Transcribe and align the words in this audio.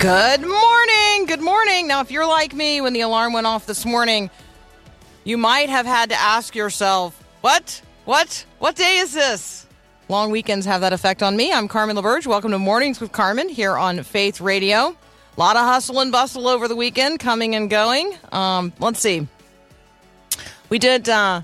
Good 0.00 0.40
morning. 0.40 1.26
Good 1.26 1.42
morning. 1.42 1.86
Now, 1.86 2.00
if 2.00 2.10
you're 2.10 2.26
like 2.26 2.54
me 2.54 2.80
when 2.80 2.94
the 2.94 3.02
alarm 3.02 3.34
went 3.34 3.46
off 3.46 3.66
this 3.66 3.84
morning, 3.84 4.30
you 5.24 5.36
might 5.36 5.68
have 5.68 5.84
had 5.84 6.08
to 6.08 6.16
ask 6.16 6.54
yourself, 6.54 7.22
what? 7.42 7.82
What? 8.06 8.46
What 8.60 8.76
day 8.76 8.96
is 8.96 9.12
this? 9.12 9.66
Long 10.08 10.30
weekends 10.30 10.64
have 10.64 10.80
that 10.80 10.94
effect 10.94 11.22
on 11.22 11.36
me. 11.36 11.52
I'm 11.52 11.68
Carmen 11.68 11.96
LaBerge. 11.96 12.26
Welcome 12.26 12.52
to 12.52 12.58
Mornings 12.58 12.98
with 12.98 13.12
Carmen 13.12 13.50
here 13.50 13.76
on 13.76 14.02
Faith 14.02 14.40
Radio. 14.40 14.96
A 15.36 15.38
lot 15.38 15.56
of 15.56 15.66
hustle 15.66 16.00
and 16.00 16.10
bustle 16.10 16.48
over 16.48 16.66
the 16.66 16.76
weekend, 16.76 17.20
coming 17.20 17.54
and 17.54 17.68
going. 17.68 18.16
Um, 18.32 18.72
let's 18.78 19.00
see. 19.00 19.28
We 20.70 20.78
did, 20.78 21.10
uh, 21.10 21.42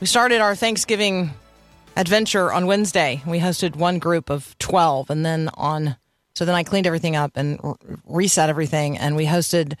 we 0.00 0.06
started 0.06 0.42
our 0.42 0.54
Thanksgiving 0.54 1.30
adventure 1.96 2.52
on 2.52 2.66
Wednesday. 2.66 3.22
We 3.26 3.40
hosted 3.40 3.74
one 3.74 4.00
group 4.00 4.28
of 4.28 4.54
12, 4.58 5.08
and 5.08 5.24
then 5.24 5.48
on, 5.54 5.96
so 6.38 6.44
then 6.44 6.54
I 6.54 6.62
cleaned 6.62 6.86
everything 6.86 7.16
up 7.16 7.32
and 7.34 7.58
r- 7.64 7.76
reset 8.06 8.48
everything, 8.48 8.96
and 8.96 9.16
we 9.16 9.26
hosted 9.26 9.74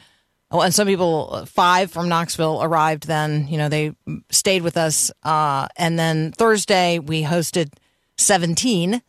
Oh, 0.50 0.62
and 0.62 0.74
some 0.74 0.88
people, 0.88 1.44
five 1.46 1.92
from 1.92 2.08
Knoxville, 2.08 2.62
arrived 2.62 3.06
then. 3.06 3.46
You 3.48 3.58
know, 3.58 3.68
they 3.68 3.92
stayed 4.30 4.62
with 4.62 4.76
us. 4.78 5.12
Uh, 5.22 5.68
and 5.76 5.98
then 5.98 6.32
Thursday, 6.32 6.98
we 6.98 7.22
hosted 7.22 7.74
17. 8.16 9.02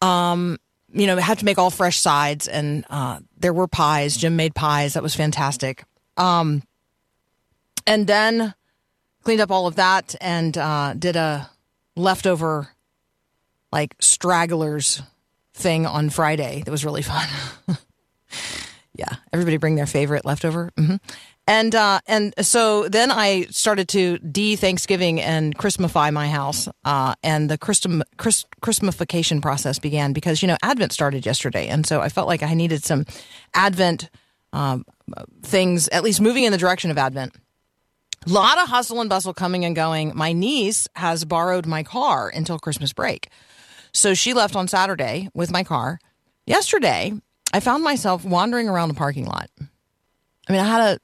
Um, 0.00 0.58
you 0.94 1.06
know, 1.06 1.18
had 1.18 1.40
to 1.40 1.44
make 1.44 1.58
all 1.58 1.70
fresh 1.70 2.00
sides, 2.00 2.48
and 2.48 2.86
uh, 2.90 3.20
there 3.36 3.52
were 3.52 3.68
pies. 3.68 4.16
Jim 4.16 4.34
made 4.34 4.54
pies. 4.54 4.94
That 4.94 5.02
was 5.02 5.14
fantastic. 5.14 5.84
Um, 6.16 6.62
and 7.86 8.06
then 8.06 8.54
cleaned 9.22 9.42
up 9.42 9.52
all 9.52 9.66
of 9.66 9.76
that 9.76 10.16
and 10.20 10.56
uh, 10.58 10.94
did 10.94 11.16
a 11.16 11.50
leftover, 11.94 12.70
like, 13.70 13.94
stragglers 14.00 15.02
thing 15.54 15.86
on 15.86 16.10
Friday 16.10 16.62
that 16.64 16.70
was 16.70 16.84
really 16.84 17.02
fun. 17.02 17.28
Yeah, 18.96 19.12
everybody 19.32 19.56
bring 19.56 19.74
their 19.74 19.86
favorite 19.86 20.24
leftover. 20.24 20.70
hmm 20.76 20.96
And 21.48 21.74
uh, 21.74 22.00
and 22.06 22.32
so 22.40 22.88
then 22.88 23.10
I 23.10 23.46
started 23.50 23.88
to 23.88 24.18
de 24.18 24.54
Thanksgiving 24.54 25.20
and 25.20 25.56
Christmify 25.58 26.12
my 26.12 26.28
house, 26.28 26.68
uh, 26.84 27.14
and 27.24 27.50
the 27.50 27.58
Christum, 27.58 28.02
Chris, 28.18 28.44
Christmification 28.62 29.42
process 29.42 29.80
began 29.80 30.12
because 30.12 30.42
you 30.42 30.48
know 30.48 30.56
Advent 30.62 30.92
started 30.92 31.26
yesterday, 31.26 31.66
and 31.66 31.84
so 31.84 32.00
I 32.00 32.08
felt 32.08 32.28
like 32.28 32.44
I 32.44 32.54
needed 32.54 32.84
some 32.84 33.04
Advent 33.52 34.10
um, 34.52 34.84
things, 35.42 35.88
at 35.88 36.04
least 36.04 36.20
moving 36.20 36.44
in 36.44 36.52
the 36.52 36.58
direction 36.58 36.92
of 36.92 36.98
Advent. 36.98 37.34
A 38.26 38.30
lot 38.30 38.62
of 38.62 38.68
hustle 38.68 39.00
and 39.00 39.10
bustle 39.10 39.34
coming 39.34 39.64
and 39.64 39.74
going. 39.74 40.12
My 40.14 40.32
niece 40.32 40.86
has 40.94 41.24
borrowed 41.24 41.66
my 41.66 41.82
car 41.82 42.28
until 42.28 42.60
Christmas 42.60 42.92
break, 42.92 43.28
so 43.94 44.12
she 44.12 44.34
left 44.34 44.56
on 44.56 44.68
Saturday 44.68 45.28
with 45.34 45.50
my 45.50 45.64
car. 45.64 45.98
Yesterday, 46.46 47.12
I 47.52 47.60
found 47.60 47.84
myself 47.84 48.24
wandering 48.24 48.68
around 48.68 48.88
the 48.88 48.94
parking 48.94 49.24
lot. 49.24 49.48
I 50.48 50.52
mean, 50.52 50.60
I 50.60 50.64
had 50.64 50.80
a, 50.80 50.98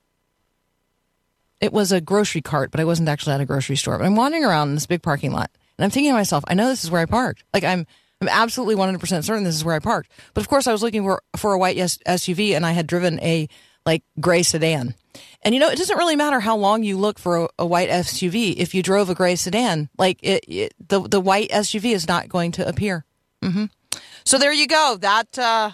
it 1.61 1.73
was 1.73 1.93
a 1.93 2.01
grocery 2.01 2.43
cart, 2.43 2.71
but 2.71 2.81
I 2.81 2.85
wasn't 2.85 3.09
actually 3.09 3.35
at 3.35 3.41
a 3.41 3.47
grocery 3.47 3.77
store. 3.77 3.97
But 3.97 4.05
I'm 4.05 4.17
wandering 4.17 4.45
around 4.45 4.71
in 4.71 4.75
this 4.75 4.87
big 4.87 5.03
parking 5.03 5.33
lot, 5.33 5.51
and 5.79 5.85
I'm 5.85 5.91
thinking 5.91 6.11
to 6.11 6.17
myself, 6.17 6.45
I 6.49 6.55
know 6.55 6.69
this 6.69 6.85
is 6.85 6.91
where 6.91 7.01
I 7.01 7.07
parked. 7.07 7.45
Like 7.55 7.65
I'm, 7.65 7.87
I'm 8.21 8.29
absolutely 8.29 8.75
100 8.75 8.99
percent 8.99 9.25
certain 9.25 9.45
this 9.45 9.55
is 9.55 9.65
where 9.65 9.77
I 9.77 9.79
parked. 9.79 10.11
But 10.35 10.43
of 10.43 10.49
course, 10.49 10.67
I 10.67 10.73
was 10.73 10.83
looking 10.83 11.03
for 11.05 11.23
for 11.37 11.53
a 11.53 11.59
white 11.59 11.77
SUV, 11.77 12.55
and 12.55 12.67
I 12.67 12.73
had 12.73 12.87
driven 12.87 13.21
a 13.21 13.49
like 13.87 14.03
gray 14.19 14.43
sedan. 14.43 14.95
And 15.43 15.55
you 15.55 15.61
know, 15.61 15.69
it 15.71 15.79
doesn't 15.79 15.97
really 15.97 16.17
matter 16.17 16.41
how 16.41 16.57
long 16.57 16.83
you 16.83 16.99
look 16.99 17.19
for 17.19 17.45
a, 17.45 17.49
a 17.61 17.67
white 17.67 17.89
SUV. 17.89 18.55
If 18.57 18.75
you 18.75 18.83
drove 18.83 19.09
a 19.09 19.15
gray 19.15 19.37
sedan, 19.37 19.89
like 19.97 20.19
it, 20.23 20.45
it, 20.47 20.75
the 20.89 21.01
the 21.01 21.21
white 21.21 21.49
SUV 21.51 21.93
is 21.95 22.07
not 22.07 22.29
going 22.29 22.53
to 22.53 22.69
appear. 22.69 23.05
hmm 23.43 23.67
So 24.25 24.39
there 24.39 24.53
you 24.53 24.67
go. 24.67 24.97
That. 25.01 25.39
uh. 25.39 25.71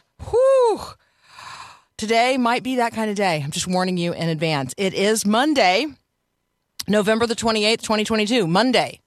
Today 1.97 2.37
might 2.37 2.63
be 2.63 2.77
that 2.77 2.93
kind 2.93 3.09
of 3.11 3.17
day. 3.17 3.41
I'm 3.43 3.51
just 3.51 3.67
warning 3.67 3.97
you 3.97 4.13
in 4.13 4.29
advance. 4.29 4.75
It 4.77 4.93
is 4.93 5.25
Monday, 5.25 5.87
November 6.87 7.27
the 7.27 7.35
28th, 7.35 7.81
2022. 7.81 8.47
Monday. 8.47 9.01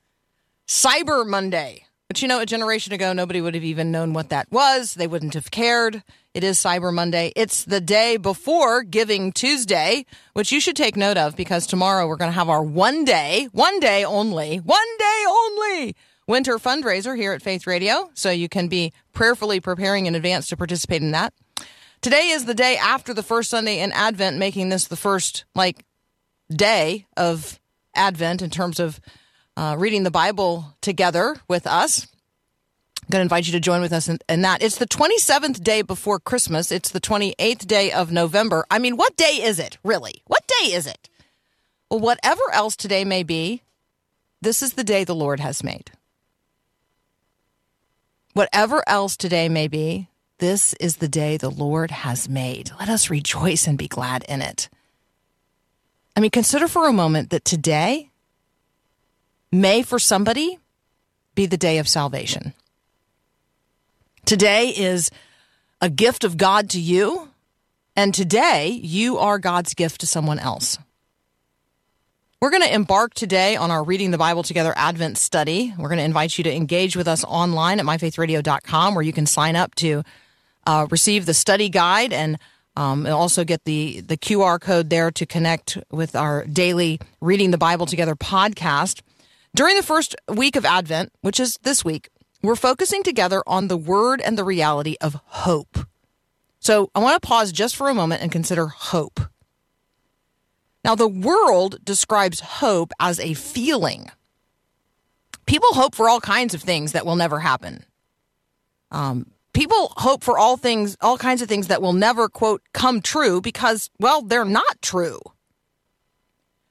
Cyber 0.67 1.25
Monday. 1.27 1.85
But 2.07 2.21
you 2.23 2.27
know, 2.27 2.39
a 2.39 2.45
generation 2.47 2.91
ago, 2.93 3.13
nobody 3.13 3.41
would 3.41 3.53
have 3.53 3.63
even 3.63 3.91
known 3.91 4.13
what 4.13 4.29
that 4.29 4.51
was. 4.51 4.95
They 4.95 5.05
wouldn't 5.05 5.35
have 5.35 5.51
cared. 5.51 6.01
It 6.35 6.43
is 6.43 6.59
Cyber 6.59 6.93
Monday. 6.93 7.33
It's 7.35 7.65
the 7.65 7.81
day 7.81 8.15
before 8.17 8.83
Giving 8.83 9.31
Tuesday, 9.31 10.05
which 10.33 10.51
you 10.51 10.59
should 10.59 10.75
take 10.75 10.95
note 10.95 11.17
of 11.17 11.35
because 11.35 11.65
tomorrow 11.65 12.07
we're 12.07 12.17
going 12.17 12.29
to 12.29 12.37
have 12.37 12.49
our 12.49 12.61
one 12.61 13.03
day, 13.03 13.47
one 13.51 13.79
day 13.79 14.05
only, 14.05 14.57
one 14.57 14.97
day 14.99 15.23
only 15.27 15.95
winter 16.27 16.59
fundraiser 16.59 17.17
here 17.17 17.33
at 17.33 17.41
Faith 17.41 17.65
Radio. 17.65 18.11
So 18.13 18.29
you 18.29 18.47
can 18.47 18.67
be 18.67 18.93
prayerfully 19.11 19.59
preparing 19.59 20.05
in 20.05 20.13
advance 20.13 20.47
to 20.49 20.57
participate 20.57 21.01
in 21.01 21.11
that. 21.11 21.33
Today 21.99 22.27
is 22.27 22.45
the 22.45 22.53
day 22.53 22.77
after 22.77 23.11
the 23.11 23.23
first 23.23 23.49
Sunday 23.49 23.79
in 23.79 23.91
Advent, 23.91 24.37
making 24.37 24.69
this 24.69 24.85
the 24.85 24.95
first 24.95 25.45
like 25.55 25.83
day 26.55 27.07
of 27.17 27.59
Advent 27.95 28.43
in 28.43 28.51
terms 28.51 28.79
of 28.79 28.99
uh, 29.57 29.75
reading 29.79 30.03
the 30.03 30.11
Bible 30.11 30.75
together 30.79 31.37
with 31.47 31.65
us. 31.65 32.07
Going 33.11 33.21
to 33.21 33.23
invite 33.23 33.47
you 33.47 33.53
to 33.53 33.59
join 33.59 33.81
with 33.81 33.91
us 33.91 34.07
in, 34.07 34.19
in 34.29 34.43
that. 34.43 34.61
It's 34.61 34.77
the 34.77 34.85
27th 34.85 35.63
day 35.63 35.81
before 35.81 36.19
Christmas. 36.19 36.71
It's 36.71 36.91
the 36.91 37.01
28th 37.01 37.65
day 37.65 37.91
of 37.91 38.11
November. 38.11 38.65
I 38.69 38.77
mean, 38.77 38.97
what 38.97 39.15
day 39.15 39.39
is 39.41 39.57
it, 39.57 39.79
really? 39.83 40.21
What 40.27 40.47
day 40.61 40.73
is 40.73 40.85
it? 40.85 41.09
Well, 41.89 41.99
whatever 41.99 42.43
else 42.53 42.75
today 42.75 43.03
may 43.03 43.23
be, 43.23 43.63
this 44.41 44.61
is 44.61 44.73
the 44.73 44.83
day 44.83 45.03
the 45.03 45.15
Lord 45.15 45.39
has 45.39 45.63
made. 45.63 45.91
Whatever 48.33 48.83
else 48.87 49.17
today 49.17 49.49
may 49.49 49.67
be, 49.67 50.07
this 50.37 50.73
is 50.75 50.97
the 50.97 51.07
day 51.07 51.35
the 51.35 51.49
Lord 51.49 51.89
has 51.89 52.29
made. 52.29 52.71
Let 52.79 52.89
us 52.89 53.09
rejoice 53.09 53.65
and 53.67 53.77
be 53.77 53.87
glad 53.87 54.23
in 54.29 54.41
it. 54.41 54.69
I 56.15 56.19
mean, 56.21 56.31
consider 56.31 56.67
for 56.67 56.87
a 56.87 56.93
moment 56.93 57.31
that 57.31 57.43
today 57.43 58.11
may, 59.51 59.81
for 59.81 59.97
somebody, 59.97 60.59
be 61.33 61.47
the 61.47 61.57
day 61.57 61.79
of 61.79 61.87
salvation. 61.87 62.53
Today 64.29 64.67
is 64.67 65.09
a 65.81 65.89
gift 65.89 66.23
of 66.23 66.37
God 66.37 66.69
to 66.69 66.79
you, 66.79 67.29
and 67.95 68.13
today 68.13 68.67
you 68.67 69.17
are 69.17 69.39
God's 69.39 69.73
gift 69.73 70.01
to 70.01 70.05
someone 70.05 70.37
else. 70.37 70.77
We're 72.39 72.51
going 72.51 72.61
to 72.61 72.71
embark 72.71 73.15
today 73.15 73.55
on 73.55 73.71
our 73.71 73.83
Reading 73.83 74.11
the 74.11 74.19
Bible 74.19 74.43
Together 74.43 74.71
Advent 74.75 75.17
study. 75.17 75.73
We're 75.75 75.89
going 75.89 75.97
to 75.97 76.03
invite 76.03 76.37
you 76.37 76.43
to 76.43 76.55
engage 76.55 76.95
with 76.95 77.07
us 77.07 77.23
online 77.23 77.79
at 77.79 77.87
myfaithradio.com 77.87 78.93
where 78.93 79.01
you 79.01 79.13
can 79.13 79.25
sign 79.25 79.55
up 79.55 79.73
to 79.77 80.03
uh, 80.67 80.85
receive 80.91 81.25
the 81.25 81.33
study 81.33 81.67
guide 81.67 82.13
and 82.13 82.37
um, 82.75 83.07
also 83.07 83.43
get 83.43 83.63
the, 83.63 84.01
the 84.01 84.15
QR 84.15 84.61
code 84.61 84.91
there 84.91 85.09
to 85.09 85.25
connect 85.25 85.79
with 85.89 86.15
our 86.15 86.45
daily 86.45 86.99
Reading 87.19 87.49
the 87.49 87.57
Bible 87.57 87.87
Together 87.87 88.13
podcast. 88.13 89.01
During 89.55 89.75
the 89.75 89.81
first 89.81 90.15
week 90.31 90.55
of 90.55 90.65
Advent, 90.65 91.13
which 91.21 91.39
is 91.39 91.57
this 91.63 91.83
week, 91.83 92.09
we're 92.41 92.55
focusing 92.55 93.03
together 93.03 93.43
on 93.45 93.67
the 93.67 93.77
word 93.77 94.21
and 94.21 94.37
the 94.37 94.43
reality 94.43 94.95
of 95.01 95.19
hope. 95.25 95.79
So 96.59 96.89
I 96.93 96.99
want 96.99 97.21
to 97.21 97.27
pause 97.27 97.51
just 97.51 97.75
for 97.75 97.89
a 97.89 97.93
moment 97.93 98.21
and 98.21 98.31
consider 98.31 98.67
hope. 98.67 99.19
Now, 100.83 100.95
the 100.95 101.07
world 101.07 101.83
describes 101.83 102.39
hope 102.39 102.91
as 102.99 103.19
a 103.19 103.33
feeling. 103.33 104.11
People 105.45 105.69
hope 105.71 105.95
for 105.95 106.07
all 106.07 106.21
kinds 106.21 106.53
of 106.53 106.61
things 106.61 106.93
that 106.93 107.05
will 107.05 107.15
never 107.15 107.39
happen. 107.39 107.83
Um, 108.91 109.31
people 109.53 109.93
hope 109.97 110.23
for 110.23 110.37
all 110.37 110.57
things, 110.57 110.95
all 111.01 111.17
kinds 111.17 111.41
of 111.41 111.49
things 111.49 111.67
that 111.67 111.81
will 111.81 111.93
never, 111.93 112.29
quote, 112.29 112.61
come 112.73 113.01
true 113.01 113.41
because, 113.41 113.89
well, 113.99 114.21
they're 114.21 114.45
not 114.45 114.81
true. 114.81 115.19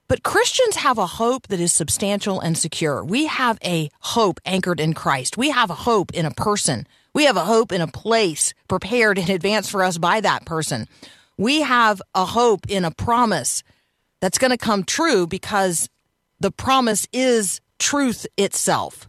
But 0.08 0.22
Christians 0.22 0.76
have 0.76 0.96
a 0.96 1.06
hope 1.06 1.48
that 1.48 1.60
is 1.60 1.72
substantial 1.72 2.40
and 2.40 2.56
secure. 2.56 3.04
We 3.04 3.26
have 3.26 3.58
a 3.62 3.90
hope 4.00 4.40
anchored 4.46 4.80
in 4.80 4.94
Christ. 4.94 5.36
We 5.36 5.50
have 5.50 5.68
a 5.68 5.74
hope 5.74 6.14
in 6.14 6.24
a 6.24 6.30
person. 6.30 6.86
We 7.12 7.24
have 7.24 7.36
a 7.36 7.44
hope 7.44 7.72
in 7.72 7.82
a 7.82 7.86
place 7.86 8.54
prepared 8.68 9.18
in 9.18 9.30
advance 9.30 9.68
for 9.68 9.82
us 9.82 9.98
by 9.98 10.22
that 10.22 10.46
person. 10.46 10.88
We 11.36 11.60
have 11.60 12.00
a 12.14 12.24
hope 12.24 12.66
in 12.68 12.86
a 12.86 12.90
promise 12.90 13.62
that's 14.20 14.38
going 14.38 14.50
to 14.50 14.56
come 14.56 14.82
true 14.82 15.26
because 15.26 15.90
the 16.40 16.50
promise 16.50 17.06
is 17.12 17.60
truth 17.78 18.26
itself. 18.38 19.08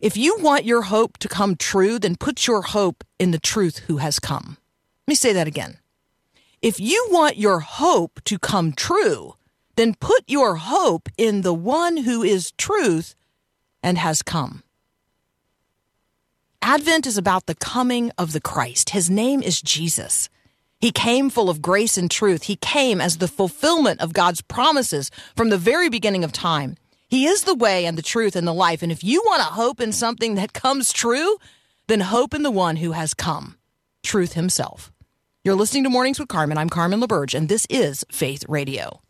If 0.00 0.16
you 0.16 0.38
want 0.38 0.64
your 0.64 0.82
hope 0.82 1.18
to 1.18 1.28
come 1.28 1.56
true, 1.56 1.98
then 1.98 2.16
put 2.16 2.46
your 2.46 2.62
hope 2.62 3.04
in 3.18 3.32
the 3.32 3.38
truth 3.38 3.78
who 3.88 3.98
has 3.98 4.18
come. 4.18 4.56
Let 5.06 5.08
me 5.08 5.14
say 5.14 5.32
that 5.34 5.46
again. 5.46 5.78
If 6.60 6.80
you 6.80 7.06
want 7.10 7.36
your 7.36 7.60
hope 7.60 8.20
to 8.24 8.38
come 8.38 8.72
true, 8.72 9.34
then 9.76 9.94
put 9.94 10.24
your 10.26 10.56
hope 10.56 11.08
in 11.16 11.42
the 11.42 11.54
one 11.54 11.98
who 11.98 12.22
is 12.22 12.50
truth 12.52 13.14
and 13.80 13.96
has 13.96 14.22
come. 14.22 14.64
Advent 16.60 17.06
is 17.06 17.16
about 17.16 17.46
the 17.46 17.54
coming 17.54 18.10
of 18.18 18.32
the 18.32 18.40
Christ. 18.40 18.90
His 18.90 19.08
name 19.08 19.40
is 19.40 19.62
Jesus. 19.62 20.28
He 20.80 20.90
came 20.90 21.30
full 21.30 21.48
of 21.48 21.62
grace 21.62 21.96
and 21.96 22.10
truth. 22.10 22.44
He 22.44 22.56
came 22.56 23.00
as 23.00 23.18
the 23.18 23.28
fulfillment 23.28 24.00
of 24.00 24.12
God's 24.12 24.42
promises 24.42 25.12
from 25.36 25.50
the 25.50 25.58
very 25.58 25.88
beginning 25.88 26.24
of 26.24 26.32
time. 26.32 26.76
He 27.08 27.26
is 27.26 27.44
the 27.44 27.54
way 27.54 27.86
and 27.86 27.96
the 27.96 28.02
truth 28.02 28.34
and 28.34 28.46
the 28.46 28.52
life. 28.52 28.82
And 28.82 28.90
if 28.90 29.04
you 29.04 29.22
want 29.24 29.40
to 29.40 29.54
hope 29.54 29.80
in 29.80 29.92
something 29.92 30.34
that 30.34 30.52
comes 30.52 30.92
true, 30.92 31.38
then 31.86 32.00
hope 32.00 32.34
in 32.34 32.42
the 32.42 32.50
one 32.50 32.76
who 32.76 32.92
has 32.92 33.14
come, 33.14 33.56
truth 34.02 34.32
himself. 34.32 34.92
You're 35.44 35.54
listening 35.54 35.84
to 35.84 35.90
Mornings 35.90 36.18
with 36.18 36.26
Carmen. 36.26 36.58
I'm 36.58 36.68
Carmen 36.68 37.00
LaBerge, 37.00 37.32
and 37.32 37.48
this 37.48 37.64
is 37.70 38.04
Faith 38.10 38.44
Radio. 38.48 39.00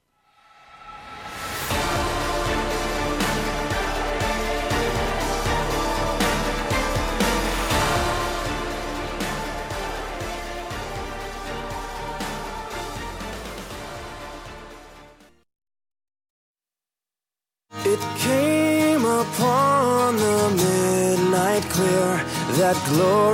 It 17.87 18.01
came 18.19 19.07
upon 19.07 20.17
the 20.17 20.51
midnight 20.51 21.63
clear, 21.71 22.23
that 22.59 22.77
glorious 22.87 23.28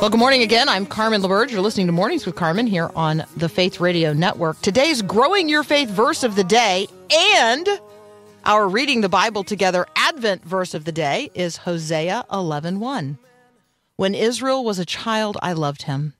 Well, 0.00 0.08
good 0.08 0.18
morning 0.18 0.40
again. 0.40 0.66
I'm 0.66 0.86
Carmen 0.86 1.20
LaBerge. 1.20 1.50
You're 1.50 1.60
listening 1.60 1.84
to 1.84 1.92
Mornings 1.92 2.24
with 2.24 2.34
Carmen 2.34 2.66
here 2.66 2.90
on 2.96 3.22
the 3.36 3.50
Faith 3.50 3.80
Radio 3.80 4.14
Network. 4.14 4.58
Today's 4.62 5.02
Growing 5.02 5.46
Your 5.46 5.62
Faith 5.62 5.90
verse 5.90 6.22
of 6.22 6.36
the 6.36 6.42
day 6.42 6.88
and 7.14 7.68
our 8.46 8.66
Reading 8.66 9.02
the 9.02 9.10
Bible 9.10 9.44
Together 9.44 9.84
Advent 9.96 10.42
verse 10.42 10.72
of 10.72 10.86
the 10.86 10.90
day 10.90 11.30
is 11.34 11.58
Hosea 11.58 12.24
11:1. 12.32 13.18
When 13.96 14.14
Israel 14.14 14.64
was 14.64 14.78
a 14.78 14.86
child, 14.86 15.36
I 15.42 15.52
loved 15.52 15.82
him, 15.82 16.14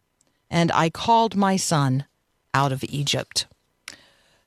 and 0.50 0.70
I 0.72 0.90
called 0.90 1.34
my 1.34 1.56
son 1.56 2.04
out 2.52 2.72
of 2.72 2.84
Egypt. 2.84 3.46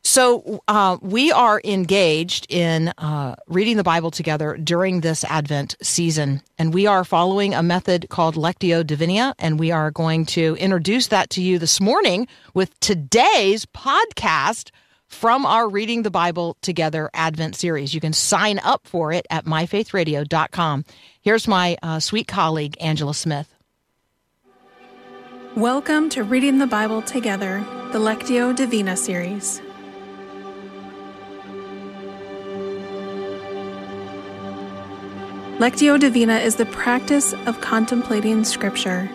So 0.05 0.61
uh, 0.67 0.97
we 1.01 1.31
are 1.31 1.61
engaged 1.63 2.45
in 2.49 2.89
uh, 2.97 3.35
reading 3.47 3.77
the 3.77 3.83
Bible 3.83 4.11
together 4.11 4.57
during 4.57 4.99
this 4.99 5.23
Advent 5.23 5.77
season, 5.81 6.41
and 6.57 6.73
we 6.73 6.85
are 6.85 7.05
following 7.05 7.53
a 7.53 7.63
method 7.63 8.09
called 8.09 8.35
Lectio 8.35 8.85
Divina, 8.85 9.33
and 9.39 9.57
we 9.57 9.71
are 9.71 9.91
going 9.91 10.25
to 10.27 10.57
introduce 10.59 11.07
that 11.07 11.29
to 11.31 11.41
you 11.41 11.57
this 11.57 11.79
morning 11.79 12.27
with 12.53 12.77
today's 12.81 13.65
podcast 13.65 14.71
from 15.07 15.45
our 15.45 15.69
Reading 15.69 16.03
the 16.03 16.11
Bible 16.11 16.57
Together 16.61 17.09
Advent 17.13 17.55
series. 17.55 17.93
You 17.93 18.01
can 18.01 18.13
sign 18.13 18.59
up 18.59 18.85
for 18.85 19.13
it 19.13 19.25
at 19.29 19.45
myfaithradio.com. 19.45 20.83
Here's 21.21 21.47
my 21.47 21.77
uh, 21.81 22.01
sweet 22.01 22.27
colleague, 22.27 22.75
Angela 22.81 23.13
Smith. 23.13 23.55
Welcome 25.55 26.09
to 26.09 26.23
Reading 26.23 26.57
the 26.57 26.67
Bible 26.67 27.01
Together, 27.01 27.63
the 27.93 27.99
Lectio 27.99 28.53
Divina 28.53 28.97
series. 28.97 29.61
Lectio 35.59 35.99
Divina 35.99 36.37
is 36.37 36.55
the 36.55 36.65
practice 36.65 37.33
of 37.45 37.61
contemplating 37.61 38.43
Scripture. 38.43 39.07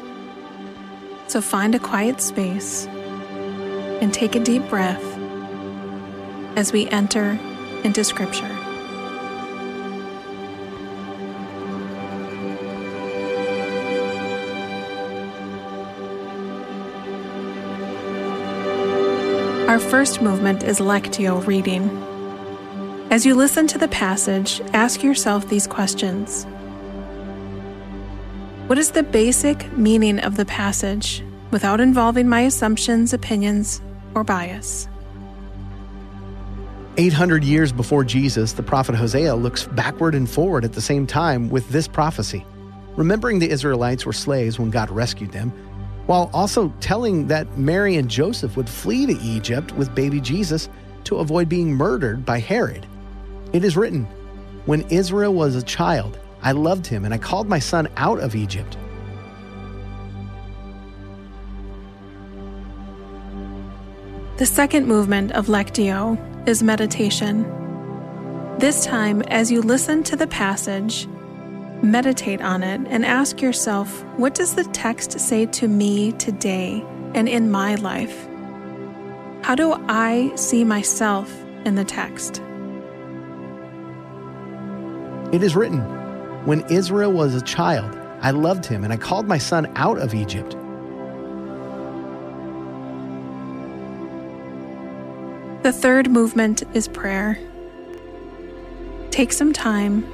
So 1.26 1.40
find 1.40 1.74
a 1.74 1.80
quiet 1.80 2.20
space 2.20 2.86
and 2.86 4.14
take 4.14 4.36
a 4.36 4.40
deep 4.40 4.66
breath 4.68 5.02
as 6.56 6.72
we 6.72 6.88
enter 6.90 7.36
into 7.82 8.04
Scripture. 8.04 8.46
Our 19.68 19.80
first 19.80 20.22
movement 20.22 20.62
is 20.62 20.78
Lectio 20.78 21.44
reading. 21.44 22.07
As 23.10 23.24
you 23.24 23.34
listen 23.34 23.66
to 23.68 23.78
the 23.78 23.88
passage, 23.88 24.60
ask 24.74 25.02
yourself 25.02 25.48
these 25.48 25.66
questions 25.66 26.44
What 28.66 28.76
is 28.76 28.90
the 28.90 29.02
basic 29.02 29.72
meaning 29.72 30.18
of 30.18 30.36
the 30.36 30.44
passage 30.44 31.24
without 31.50 31.80
involving 31.80 32.28
my 32.28 32.42
assumptions, 32.42 33.14
opinions, 33.14 33.80
or 34.14 34.24
bias? 34.24 34.90
800 36.98 37.42
years 37.44 37.72
before 37.72 38.04
Jesus, 38.04 38.52
the 38.52 38.62
prophet 38.62 38.94
Hosea 38.94 39.34
looks 39.34 39.64
backward 39.64 40.14
and 40.14 40.28
forward 40.28 40.66
at 40.66 40.74
the 40.74 40.82
same 40.82 41.06
time 41.06 41.48
with 41.48 41.66
this 41.70 41.88
prophecy, 41.88 42.44
remembering 42.94 43.38
the 43.38 43.48
Israelites 43.48 44.04
were 44.04 44.12
slaves 44.12 44.58
when 44.58 44.68
God 44.68 44.90
rescued 44.90 45.32
them, 45.32 45.48
while 46.04 46.28
also 46.34 46.70
telling 46.80 47.28
that 47.28 47.56
Mary 47.56 47.96
and 47.96 48.10
Joseph 48.10 48.54
would 48.58 48.68
flee 48.68 49.06
to 49.06 49.18
Egypt 49.22 49.72
with 49.76 49.94
baby 49.94 50.20
Jesus 50.20 50.68
to 51.04 51.16
avoid 51.16 51.48
being 51.48 51.72
murdered 51.72 52.26
by 52.26 52.38
Herod. 52.38 52.86
It 53.52 53.64
is 53.64 53.76
written, 53.76 54.04
When 54.66 54.82
Israel 54.90 55.32
was 55.32 55.54
a 55.54 55.62
child, 55.62 56.18
I 56.42 56.52
loved 56.52 56.86
him 56.86 57.04
and 57.04 57.14
I 57.14 57.18
called 57.18 57.48
my 57.48 57.58
son 57.58 57.88
out 57.96 58.20
of 58.20 58.34
Egypt. 58.34 58.76
The 64.36 64.46
second 64.46 64.86
movement 64.86 65.32
of 65.32 65.46
Lectio 65.46 66.16
is 66.46 66.62
meditation. 66.62 67.42
This 68.58 68.84
time, 68.84 69.22
as 69.22 69.50
you 69.50 69.62
listen 69.62 70.02
to 70.04 70.16
the 70.16 70.26
passage, 70.26 71.08
meditate 71.82 72.40
on 72.40 72.62
it 72.62 72.80
and 72.88 73.04
ask 73.04 73.40
yourself 73.40 74.04
what 74.16 74.34
does 74.34 74.54
the 74.54 74.64
text 74.64 75.18
say 75.18 75.46
to 75.46 75.68
me 75.68 76.12
today 76.12 76.84
and 77.14 77.28
in 77.28 77.50
my 77.50 77.76
life? 77.76 78.28
How 79.42 79.54
do 79.54 79.72
I 79.88 80.32
see 80.36 80.64
myself 80.64 81.32
in 81.64 81.74
the 81.74 81.84
text? 81.84 82.42
It 85.30 85.42
is 85.42 85.54
written, 85.54 85.80
When 86.46 86.62
Israel 86.70 87.12
was 87.12 87.34
a 87.34 87.42
child, 87.42 87.94
I 88.22 88.30
loved 88.30 88.64
him 88.64 88.82
and 88.82 88.92
I 88.92 88.96
called 88.96 89.28
my 89.28 89.36
son 89.36 89.70
out 89.76 89.98
of 89.98 90.14
Egypt. 90.14 90.52
The 95.62 95.72
third 95.72 96.10
movement 96.10 96.62
is 96.72 96.88
prayer. 96.88 97.38
Take 99.10 99.32
some 99.32 99.52
time 99.52 100.10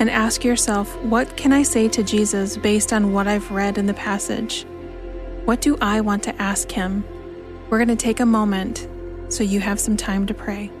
and 0.00 0.10
ask 0.10 0.42
yourself 0.42 0.92
what 1.04 1.36
can 1.36 1.52
I 1.52 1.62
say 1.62 1.88
to 1.90 2.02
Jesus 2.02 2.56
based 2.56 2.92
on 2.92 3.12
what 3.12 3.28
I've 3.28 3.50
read 3.52 3.78
in 3.78 3.86
the 3.86 3.94
passage? 3.94 4.66
What 5.44 5.60
do 5.60 5.78
I 5.80 6.00
want 6.00 6.24
to 6.24 6.42
ask 6.42 6.70
him? 6.72 7.04
We're 7.70 7.78
going 7.78 7.96
to 7.96 7.96
take 7.96 8.18
a 8.18 8.26
moment 8.26 8.88
so 9.28 9.44
you 9.44 9.60
have 9.60 9.78
some 9.78 9.96
time 9.96 10.26
to 10.26 10.34
pray. 10.34 10.72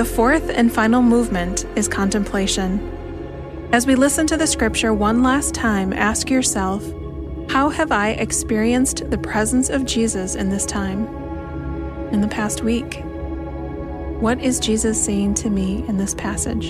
The 0.00 0.06
fourth 0.06 0.48
and 0.48 0.72
final 0.72 1.02
movement 1.02 1.66
is 1.76 1.86
contemplation. 1.86 2.80
As 3.70 3.86
we 3.86 3.96
listen 3.96 4.26
to 4.28 4.38
the 4.38 4.46
scripture 4.46 4.94
one 4.94 5.22
last 5.22 5.52
time, 5.52 5.92
ask 5.92 6.30
yourself 6.30 6.82
How 7.50 7.68
have 7.68 7.92
I 7.92 8.12
experienced 8.12 9.10
the 9.10 9.18
presence 9.18 9.68
of 9.68 9.84
Jesus 9.84 10.36
in 10.36 10.48
this 10.48 10.64
time? 10.64 11.06
In 12.14 12.22
the 12.22 12.28
past 12.28 12.62
week? 12.62 13.02
What 14.20 14.40
is 14.40 14.58
Jesus 14.58 15.04
saying 15.04 15.34
to 15.34 15.50
me 15.50 15.84
in 15.86 15.98
this 15.98 16.14
passage? 16.14 16.68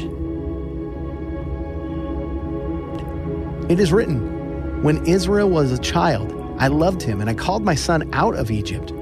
It 3.70 3.78
is 3.78 3.92
written, 3.92 4.82
When 4.82 5.06
Israel 5.06 5.48
was 5.48 5.70
a 5.70 5.78
child, 5.78 6.34
I 6.58 6.66
loved 6.66 7.00
him 7.00 7.20
and 7.20 7.30
I 7.30 7.34
called 7.34 7.62
my 7.62 7.76
son 7.76 8.12
out 8.12 8.34
of 8.34 8.50
Egypt. 8.50 8.92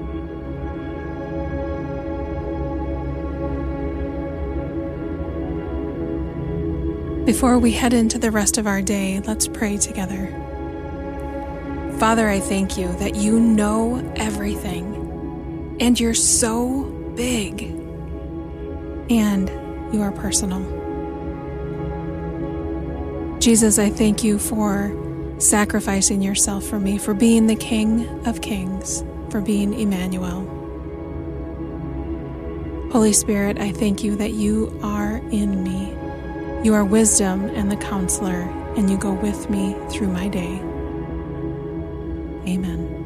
Before 7.28 7.58
we 7.58 7.72
head 7.72 7.92
into 7.92 8.18
the 8.18 8.30
rest 8.30 8.56
of 8.56 8.66
our 8.66 8.80
day, 8.80 9.20
let's 9.20 9.46
pray 9.46 9.76
together. 9.76 10.28
Father, 11.98 12.26
I 12.26 12.40
thank 12.40 12.78
you 12.78 12.88
that 13.00 13.16
you 13.16 13.38
know 13.38 13.96
everything 14.16 15.76
and 15.78 16.00
you're 16.00 16.14
so 16.14 16.84
big 17.16 17.64
and 19.10 19.50
you 19.92 20.00
are 20.00 20.10
personal. 20.10 20.60
Jesus, 23.40 23.78
I 23.78 23.90
thank 23.90 24.24
you 24.24 24.38
for 24.38 24.96
sacrificing 25.36 26.22
yourself 26.22 26.64
for 26.64 26.80
me, 26.80 26.96
for 26.96 27.12
being 27.12 27.46
the 27.46 27.56
King 27.56 28.08
of 28.26 28.40
Kings, 28.40 29.04
for 29.28 29.42
being 29.42 29.78
Emmanuel. 29.78 30.46
Holy 32.90 33.12
Spirit, 33.12 33.58
I 33.58 33.72
thank 33.72 34.02
you 34.02 34.16
that 34.16 34.32
you 34.32 34.74
are 34.82 35.18
in 35.30 35.62
me. 35.62 35.97
You 36.64 36.74
are 36.74 36.84
wisdom 36.84 37.44
and 37.50 37.70
the 37.70 37.76
counselor, 37.76 38.42
and 38.76 38.90
you 38.90 38.98
go 38.98 39.12
with 39.12 39.48
me 39.48 39.76
through 39.90 40.08
my 40.08 40.26
day. 40.26 40.56
Amen. 42.52 42.98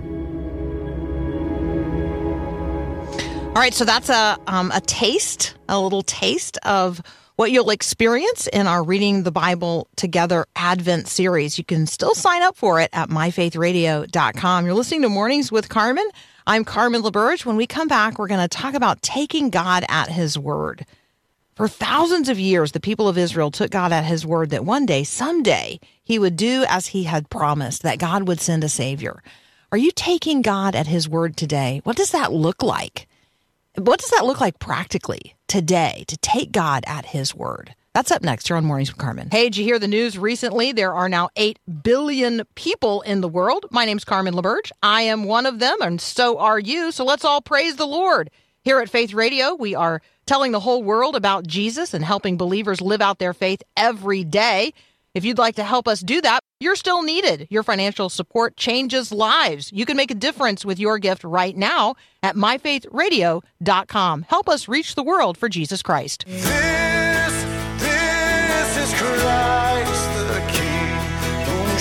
All 3.48 3.60
right, 3.60 3.74
so 3.74 3.84
that's 3.84 4.08
a 4.08 4.38
um, 4.46 4.70
a 4.72 4.80
taste, 4.80 5.54
a 5.68 5.78
little 5.78 6.00
taste 6.00 6.56
of 6.64 7.02
what 7.36 7.50
you'll 7.50 7.68
experience 7.68 8.46
in 8.46 8.66
our 8.66 8.82
Reading 8.82 9.24
the 9.24 9.32
Bible 9.32 9.88
Together 9.96 10.46
Advent 10.56 11.06
series. 11.08 11.58
You 11.58 11.64
can 11.64 11.86
still 11.86 12.14
sign 12.14 12.42
up 12.42 12.56
for 12.56 12.80
it 12.80 12.88
at 12.94 13.10
myfaithradio.com. 13.10 14.64
You're 14.64 14.74
listening 14.74 15.02
to 15.02 15.10
Mornings 15.10 15.52
with 15.52 15.68
Carmen. 15.68 16.08
I'm 16.46 16.64
Carmen 16.64 17.02
LaBerge. 17.02 17.44
When 17.44 17.56
we 17.56 17.66
come 17.66 17.88
back, 17.88 18.18
we're 18.18 18.28
going 18.28 18.40
to 18.40 18.48
talk 18.48 18.72
about 18.72 19.02
taking 19.02 19.50
God 19.50 19.84
at 19.90 20.08
His 20.08 20.38
word. 20.38 20.86
For 21.62 21.68
thousands 21.68 22.28
of 22.28 22.40
years, 22.40 22.72
the 22.72 22.80
people 22.80 23.06
of 23.06 23.16
Israel 23.16 23.52
took 23.52 23.70
God 23.70 23.92
at 23.92 24.04
his 24.04 24.26
word 24.26 24.50
that 24.50 24.64
one 24.64 24.84
day, 24.84 25.04
someday, 25.04 25.78
he 26.02 26.18
would 26.18 26.34
do 26.34 26.64
as 26.68 26.88
he 26.88 27.04
had 27.04 27.30
promised, 27.30 27.84
that 27.84 28.00
God 28.00 28.26
would 28.26 28.40
send 28.40 28.64
a 28.64 28.68
savior. 28.68 29.22
Are 29.70 29.78
you 29.78 29.92
taking 29.92 30.42
God 30.42 30.74
at 30.74 30.88
his 30.88 31.08
word 31.08 31.36
today? 31.36 31.80
What 31.84 31.96
does 31.96 32.10
that 32.10 32.32
look 32.32 32.64
like? 32.64 33.06
What 33.76 34.00
does 34.00 34.10
that 34.10 34.26
look 34.26 34.40
like 34.40 34.58
practically 34.58 35.36
today 35.46 36.02
to 36.08 36.16
take 36.16 36.50
God 36.50 36.82
at 36.88 37.06
his 37.06 37.32
word? 37.32 37.76
That's 37.94 38.10
up 38.10 38.22
next 38.22 38.48
here 38.48 38.56
on 38.56 38.64
Mornings 38.64 38.90
with 38.90 38.98
Carmen. 38.98 39.28
Hey, 39.30 39.44
did 39.44 39.58
you 39.58 39.64
hear 39.64 39.78
the 39.78 39.86
news 39.86 40.18
recently? 40.18 40.72
There 40.72 40.92
are 40.92 41.08
now 41.08 41.28
8 41.36 41.60
billion 41.84 42.42
people 42.56 43.02
in 43.02 43.20
the 43.20 43.28
world. 43.28 43.66
My 43.70 43.84
name's 43.84 44.04
Carmen 44.04 44.34
LaBerge. 44.34 44.72
I 44.82 45.02
am 45.02 45.26
one 45.26 45.46
of 45.46 45.60
them, 45.60 45.76
and 45.80 46.00
so 46.00 46.38
are 46.38 46.58
you. 46.58 46.90
So 46.90 47.04
let's 47.04 47.24
all 47.24 47.40
praise 47.40 47.76
the 47.76 47.86
Lord. 47.86 48.30
Here 48.64 48.78
at 48.78 48.88
Faith 48.88 49.12
Radio, 49.12 49.54
we 49.54 49.74
are 49.74 50.00
telling 50.24 50.52
the 50.52 50.60
whole 50.60 50.84
world 50.84 51.16
about 51.16 51.48
Jesus 51.48 51.92
and 51.94 52.04
helping 52.04 52.36
believers 52.36 52.80
live 52.80 53.00
out 53.00 53.18
their 53.18 53.34
faith 53.34 53.60
every 53.76 54.22
day. 54.22 54.72
If 55.14 55.24
you'd 55.24 55.36
like 55.36 55.56
to 55.56 55.64
help 55.64 55.88
us 55.88 55.98
do 55.98 56.20
that, 56.20 56.44
you're 56.60 56.76
still 56.76 57.02
needed. 57.02 57.48
Your 57.50 57.64
financial 57.64 58.08
support 58.08 58.56
changes 58.56 59.10
lives. 59.10 59.72
You 59.72 59.84
can 59.84 59.96
make 59.96 60.12
a 60.12 60.14
difference 60.14 60.64
with 60.64 60.78
your 60.78 60.98
gift 60.98 61.24
right 61.24 61.56
now 61.56 61.96
at 62.22 62.36
myfaithradio.com. 62.36 64.22
Help 64.28 64.48
us 64.48 64.68
reach 64.68 64.94
the 64.94 65.02
world 65.02 65.36
for 65.36 65.48
Jesus 65.48 65.82
Christ. 65.82 66.24
This, 66.28 67.44
this 67.78 68.76
is 68.76 68.94
Christ 68.94 70.08
the 70.28 70.40
King, 70.52 71.78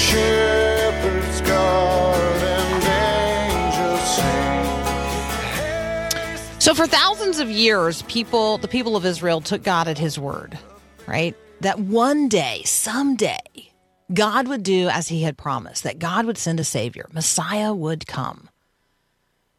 So 6.71 6.75
for 6.85 6.87
thousands 6.87 7.39
of 7.39 7.51
years, 7.51 8.01
people, 8.03 8.57
the 8.57 8.69
people 8.69 8.95
of 8.95 9.05
Israel 9.05 9.41
took 9.41 9.61
God 9.61 9.89
at 9.89 9.97
his 9.97 10.17
word, 10.17 10.57
right? 11.05 11.35
That 11.59 11.79
one 11.79 12.29
day, 12.29 12.61
someday, 12.63 13.73
God 14.13 14.47
would 14.47 14.63
do 14.63 14.87
as 14.87 15.09
he 15.09 15.23
had 15.23 15.37
promised, 15.37 15.83
that 15.83 15.99
God 15.99 16.25
would 16.25 16.37
send 16.37 16.61
a 16.61 16.63
savior, 16.63 17.09
Messiah 17.11 17.73
would 17.73 18.07
come. 18.07 18.47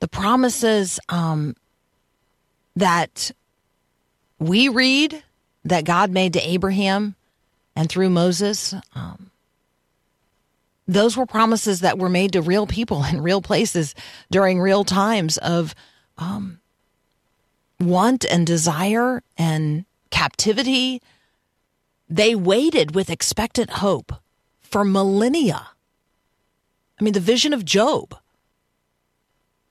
The 0.01 0.09
promises 0.09 0.99
um, 1.11 1.55
that 2.77 3.31
we 4.39 4.71
read 4.71 5.23
that 5.67 5.85
God 5.85 6.11
made 6.11 6.33
to 6.33 6.41
Abraham 6.41 7.15
and 7.77 7.91
through 7.91 8.09
Moses, 8.09 8.75
um, 8.95 9.31
those 10.89 11.15
were 11.15 11.27
promises 11.27 11.81
that 11.81 11.99
were 11.99 12.09
made 12.09 12.33
to 12.33 12.41
real 12.41 12.67
people 12.67 13.05
in 13.13 13.21
real 13.21 13.43
places 13.43 13.95
during 14.31 14.63
real 14.63 14.83
times 14.83 15.37
of 15.37 15.75
um, 16.17 16.59
want 17.87 18.25
and 18.25 18.47
desire 18.47 19.23
and 19.37 19.85
captivity. 20.11 21.03
They 22.09 22.35
waited 22.35 22.95
with 22.95 23.11
expectant 23.11 23.71
hope 23.71 24.13
for 24.61 24.85
millennia. 24.85 25.69
I 27.01 27.05
mean, 27.05 27.15
the 27.15 27.21
vision 27.21 27.53
of 27.53 27.65
Job, 27.65 28.15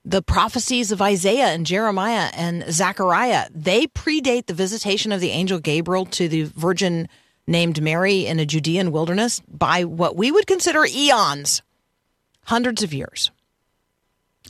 the 0.04 0.22
prophecies 0.22 0.92
of 0.92 1.02
Isaiah 1.02 1.48
and 1.48 1.66
Jeremiah 1.66 2.30
and 2.34 2.66
Zechariah, 2.72 3.48
they 3.54 3.88
predate 3.88 4.48
the 4.48 4.54
visitation 4.54 5.12
of 5.12 5.22
the 5.22 5.30
angel 5.30 5.60
Gabriel 5.60 6.06
to 6.08 6.28
the 6.28 6.44
virgin 6.44 7.08
named 7.48 7.82
Mary 7.82 8.26
in 8.26 8.40
a 8.40 8.46
Judean 8.46 8.92
wilderness 8.92 9.40
by 9.48 9.84
what 9.84 10.16
we 10.16 10.32
would 10.32 10.48
consider 10.48 10.86
eons, 10.86 11.62
hundreds 12.46 12.84
of 12.84 12.94
years. 12.94 13.32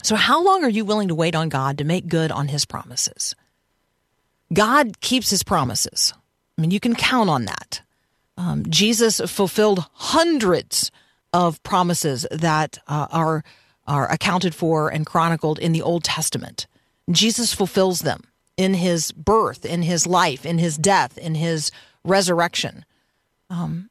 So, 0.02 0.16
how 0.16 0.42
long 0.42 0.64
are 0.64 0.70
you 0.70 0.84
willing 0.84 1.08
to 1.08 1.14
wait 1.14 1.34
on 1.34 1.48
God 1.48 1.78
to 1.78 1.84
make 1.84 2.08
good 2.08 2.32
on 2.32 2.48
his 2.48 2.64
promises? 2.64 3.34
God 4.52 5.00
keeps 5.00 5.30
his 5.30 5.42
promises. 5.42 6.12
I 6.56 6.60
mean, 6.60 6.70
you 6.70 6.80
can 6.80 6.94
count 6.94 7.30
on 7.30 7.46
that. 7.46 7.80
Um, 8.36 8.64
Jesus 8.68 9.20
fulfilled 9.20 9.86
hundreds 9.92 10.90
of 11.32 11.62
promises 11.62 12.26
that 12.30 12.78
uh, 12.86 13.06
are 13.10 13.44
are 13.86 14.10
accounted 14.10 14.54
for 14.54 14.88
and 14.88 15.04
chronicled 15.04 15.58
in 15.58 15.72
the 15.72 15.82
Old 15.82 16.04
Testament. 16.04 16.66
Jesus 17.10 17.52
fulfills 17.52 18.00
them 18.00 18.22
in 18.56 18.74
his 18.74 19.10
birth, 19.12 19.64
in 19.64 19.82
his 19.82 20.06
life, 20.06 20.46
in 20.46 20.58
his 20.58 20.76
death, 20.76 21.18
in 21.18 21.34
his 21.34 21.70
resurrection. 22.04 22.84
Um, 23.50 23.90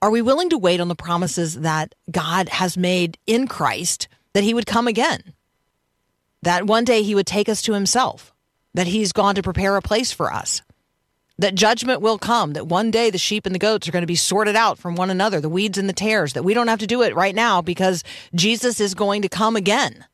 are 0.00 0.10
we 0.10 0.22
willing 0.22 0.50
to 0.50 0.58
wait 0.58 0.80
on 0.80 0.88
the 0.88 0.94
promises 0.94 1.54
that 1.60 1.94
God 2.10 2.48
has 2.48 2.76
made 2.76 3.18
in 3.26 3.48
Christ 3.48 4.06
that 4.34 4.44
he 4.44 4.54
would 4.54 4.66
come 4.66 4.86
again? 4.86 5.34
That 6.42 6.66
one 6.66 6.84
day 6.84 7.02
he 7.02 7.16
would 7.16 7.26
take 7.26 7.48
us 7.48 7.60
to 7.62 7.72
himself, 7.72 8.32
that 8.74 8.86
he's 8.86 9.12
gone 9.12 9.34
to 9.34 9.42
prepare 9.42 9.76
a 9.76 9.82
place 9.82 10.12
for 10.12 10.32
us, 10.32 10.62
that 11.38 11.54
judgment 11.54 12.00
will 12.00 12.18
come, 12.18 12.52
that 12.54 12.66
one 12.66 12.90
day 12.90 13.10
the 13.10 13.18
sheep 13.18 13.46
and 13.46 13.54
the 13.54 13.60
goats 13.60 13.88
are 13.88 13.92
going 13.92 14.02
to 14.02 14.06
be 14.06 14.16
sorted 14.16 14.56
out 14.56 14.78
from 14.78 14.96
one 14.96 15.10
another, 15.10 15.40
the 15.40 15.48
weeds 15.48 15.78
and 15.78 15.88
the 15.88 15.92
tares, 15.92 16.32
that 16.32 16.42
we 16.42 16.54
don't 16.54 16.68
have 16.68 16.80
to 16.80 16.86
do 16.86 17.02
it 17.02 17.14
right 17.14 17.34
now 17.34 17.62
because 17.62 18.02
Jesus 18.34 18.80
is 18.80 18.94
going 18.94 19.22
to 19.22 19.28
come 19.28 19.54
again. 19.54 20.04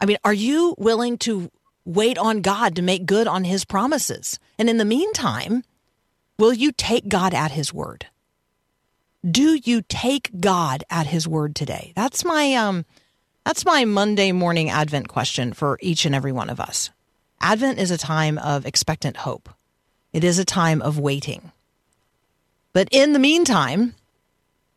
I 0.00 0.06
mean, 0.06 0.18
are 0.24 0.34
you 0.34 0.74
willing 0.78 1.18
to 1.18 1.50
wait 1.84 2.18
on 2.18 2.42
God 2.42 2.76
to 2.76 2.82
make 2.82 3.06
good 3.06 3.26
on 3.26 3.44
his 3.44 3.64
promises? 3.64 4.38
And 4.58 4.68
in 4.68 4.76
the 4.76 4.84
meantime, 4.84 5.64
will 6.38 6.52
you 6.52 6.72
take 6.72 7.08
God 7.08 7.34
at 7.34 7.52
his 7.52 7.72
word? 7.72 8.06
Do 9.28 9.60
you 9.64 9.82
take 9.82 10.40
God 10.40 10.84
at 10.88 11.06
his 11.06 11.28
word 11.28 11.54
today? 11.54 11.92
That's 11.94 12.24
my 12.24 12.54
um 12.54 12.86
that's 13.44 13.66
my 13.66 13.84
Monday 13.84 14.32
morning 14.32 14.70
Advent 14.70 15.08
question 15.08 15.52
for 15.52 15.78
each 15.82 16.06
and 16.06 16.14
every 16.14 16.32
one 16.32 16.48
of 16.48 16.60
us. 16.60 16.90
Advent 17.40 17.78
is 17.78 17.90
a 17.90 17.98
time 17.98 18.38
of 18.38 18.66
expectant 18.66 19.18
hope. 19.18 19.48
It 20.12 20.24
is 20.24 20.38
a 20.38 20.44
time 20.44 20.82
of 20.82 20.98
waiting. 20.98 21.52
But 22.72 22.88
in 22.90 23.12
the 23.12 23.18
meantime, 23.18 23.94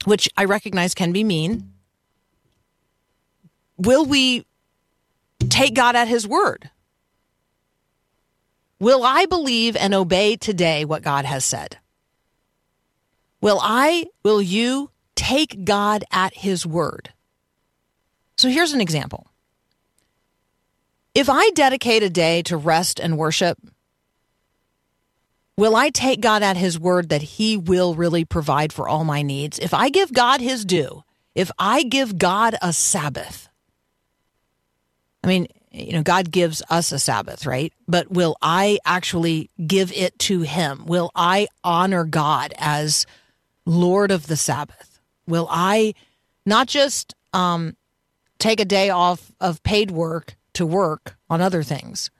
which 0.06 0.30
I 0.38 0.46
recognize 0.46 0.94
can 0.94 1.12
be 1.12 1.24
mean, 1.24 1.74
will 3.78 4.06
we 4.06 4.46
take 5.50 5.74
God 5.74 5.96
at 5.96 6.08
his 6.08 6.28
word? 6.28 6.70
Will 8.80 9.04
I 9.04 9.26
believe 9.26 9.76
and 9.76 9.94
obey 9.94 10.36
today 10.36 10.84
what 10.86 11.04
God 11.04 11.26
has 11.26 11.46
said? 11.46 11.78
Will 13.42 13.60
I, 13.62 14.08
will 14.24 14.42
you 14.42 14.90
take 15.16 15.66
God 15.66 16.04
at 16.12 16.34
his 16.34 16.66
word? 16.66 17.10
So 18.38 18.50
here's 18.50 18.74
an 18.74 18.82
example. 18.82 19.28
If 21.16 21.30
I 21.30 21.52
dedicate 21.52 22.02
a 22.02 22.10
day 22.10 22.42
to 22.44 22.58
rest 22.58 23.00
and 23.00 23.18
worship, 23.18 23.60
will 25.58 25.76
I 25.76 25.90
take 25.90 26.22
God 26.22 26.42
at 26.42 26.58
his 26.58 26.80
word 26.80 27.10
that 27.10 27.22
he 27.22 27.56
will 27.56 27.94
really 27.94 28.26
provide 28.26 28.74
for 28.74 28.90
all 28.90 29.04
my 29.04 29.22
needs? 29.22 29.60
If 29.60 29.74
I 29.74 29.90
give 29.90 30.12
God 30.12 30.42
his 30.42 30.66
due, 30.66 31.04
if 31.36 31.52
I 31.60 31.84
give 31.84 32.18
God 32.18 32.56
a 32.62 32.74
Sabbath, 32.74 33.48
I 35.24 35.28
mean, 35.28 35.48
you 35.72 35.94
know, 35.94 36.04
God 36.04 36.32
gives 36.32 36.62
us 36.70 36.92
a 36.92 37.00
Sabbath, 37.00 37.46
right? 37.46 37.72
But 37.88 38.12
will 38.12 38.36
I 38.42 38.80
actually 38.86 39.50
give 39.66 39.92
it 39.92 40.18
to 40.20 40.42
him? 40.42 40.86
Will 40.86 41.12
I 41.16 41.48
honor 41.64 42.06
God 42.06 42.54
as 42.58 43.06
Lord 43.66 44.12
of 44.12 44.28
the 44.28 44.36
Sabbath? 44.36 45.00
Will 45.28 45.48
I 45.50 45.94
not 46.46 46.68
just 46.68 47.16
um, 47.34 47.76
take 48.38 48.60
a 48.60 48.66
day 48.66 48.90
off 48.90 49.32
of 49.40 49.64
paid 49.64 49.90
work 49.92 50.36
to 50.54 50.66
work 50.66 51.16
on 51.30 51.42
other 51.42 51.64
things, 51.64 52.12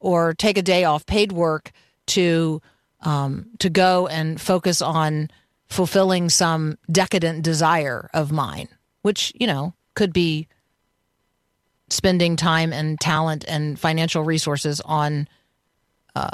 or 0.00 0.34
take 0.34 0.56
a 0.56 0.62
day 0.62 0.84
off 0.84 1.06
paid 1.06 1.32
work 1.32 1.72
to 2.06 2.60
um, 3.00 3.46
to 3.58 3.68
go 3.70 4.06
and 4.06 4.40
focus 4.40 4.80
on 4.82 5.30
fulfilling 5.68 6.28
some 6.28 6.78
decadent 6.90 7.42
desire 7.42 8.08
of 8.12 8.30
mine, 8.32 8.68
which 9.02 9.32
you 9.34 9.46
know 9.46 9.74
could 9.94 10.12
be 10.12 10.48
spending 11.88 12.36
time 12.36 12.72
and 12.72 13.00
talent 13.00 13.44
and 13.46 13.78
financial 13.78 14.22
resources 14.22 14.80
on 14.82 15.28
uh, 16.14 16.30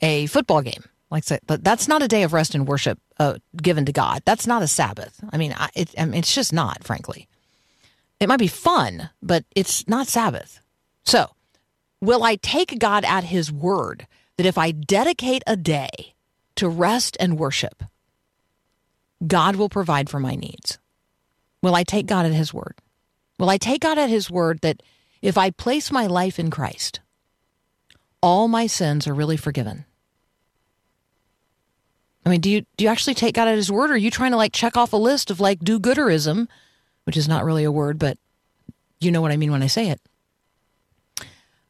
a 0.00 0.26
football 0.26 0.62
game. 0.62 0.84
Like 1.10 1.24
say, 1.24 1.38
but 1.46 1.64
that's 1.64 1.88
not 1.88 2.02
a 2.02 2.08
day 2.08 2.22
of 2.22 2.34
rest 2.34 2.54
and 2.54 2.68
worship 2.68 2.98
uh, 3.18 3.38
given 3.56 3.86
to 3.86 3.92
God. 3.92 4.22
That's 4.26 4.46
not 4.46 4.62
a 4.62 4.68
Sabbath. 4.68 5.18
I 5.32 5.38
mean, 5.38 5.54
I, 5.56 5.70
it, 5.74 5.94
I 5.96 6.04
mean, 6.04 6.18
it's 6.18 6.34
just 6.34 6.52
not. 6.52 6.84
Frankly, 6.84 7.28
it 8.20 8.28
might 8.28 8.38
be 8.38 8.48
fun, 8.48 9.10
but 9.22 9.44
it's 9.54 9.86
not 9.88 10.08
Sabbath. 10.08 10.60
So, 11.04 11.30
will 12.00 12.24
I 12.24 12.36
take 12.36 12.78
God 12.78 13.04
at 13.04 13.24
His 13.24 13.52
word 13.52 14.06
that 14.36 14.46
if 14.46 14.58
I 14.58 14.70
dedicate 14.70 15.42
a 15.46 15.56
day 15.56 16.14
to 16.56 16.68
rest 16.68 17.16
and 17.20 17.38
worship, 17.38 17.84
God 19.26 19.56
will 19.56 19.68
provide 19.68 20.10
for 20.10 20.20
my 20.20 20.34
needs? 20.34 20.78
Will 21.62 21.74
I 21.74 21.82
take 21.82 22.06
God 22.06 22.26
at 22.26 22.32
His 22.32 22.52
word? 22.52 22.74
Will 23.38 23.50
I 23.50 23.56
take 23.56 23.82
God 23.82 23.98
at 23.98 24.10
His 24.10 24.30
word 24.30 24.60
that 24.60 24.82
if 25.22 25.38
I 25.38 25.50
place 25.50 25.90
my 25.90 26.06
life 26.06 26.38
in 26.38 26.50
Christ, 26.50 27.00
all 28.20 28.48
my 28.48 28.66
sins 28.66 29.06
are 29.06 29.14
really 29.14 29.36
forgiven? 29.36 29.84
I 32.26 32.30
mean, 32.30 32.40
do 32.40 32.50
you 32.50 32.66
do 32.76 32.84
you 32.84 32.90
actually 32.90 33.14
take 33.14 33.34
God 33.34 33.48
at 33.48 33.56
His 33.56 33.72
word, 33.72 33.90
or 33.90 33.94
are 33.94 33.96
you 33.96 34.10
trying 34.10 34.32
to 34.32 34.36
like 34.36 34.52
check 34.52 34.76
off 34.76 34.92
a 34.92 34.96
list 34.96 35.30
of 35.30 35.40
like 35.40 35.60
do-gooderism, 35.60 36.46
which 37.08 37.16
is 37.16 37.26
not 37.26 37.42
really 37.42 37.64
a 37.64 37.72
word, 37.72 37.98
but 37.98 38.18
you 39.00 39.10
know 39.10 39.22
what 39.22 39.32
I 39.32 39.38
mean 39.38 39.50
when 39.50 39.62
I 39.62 39.66
say 39.66 39.88
it? 39.88 39.98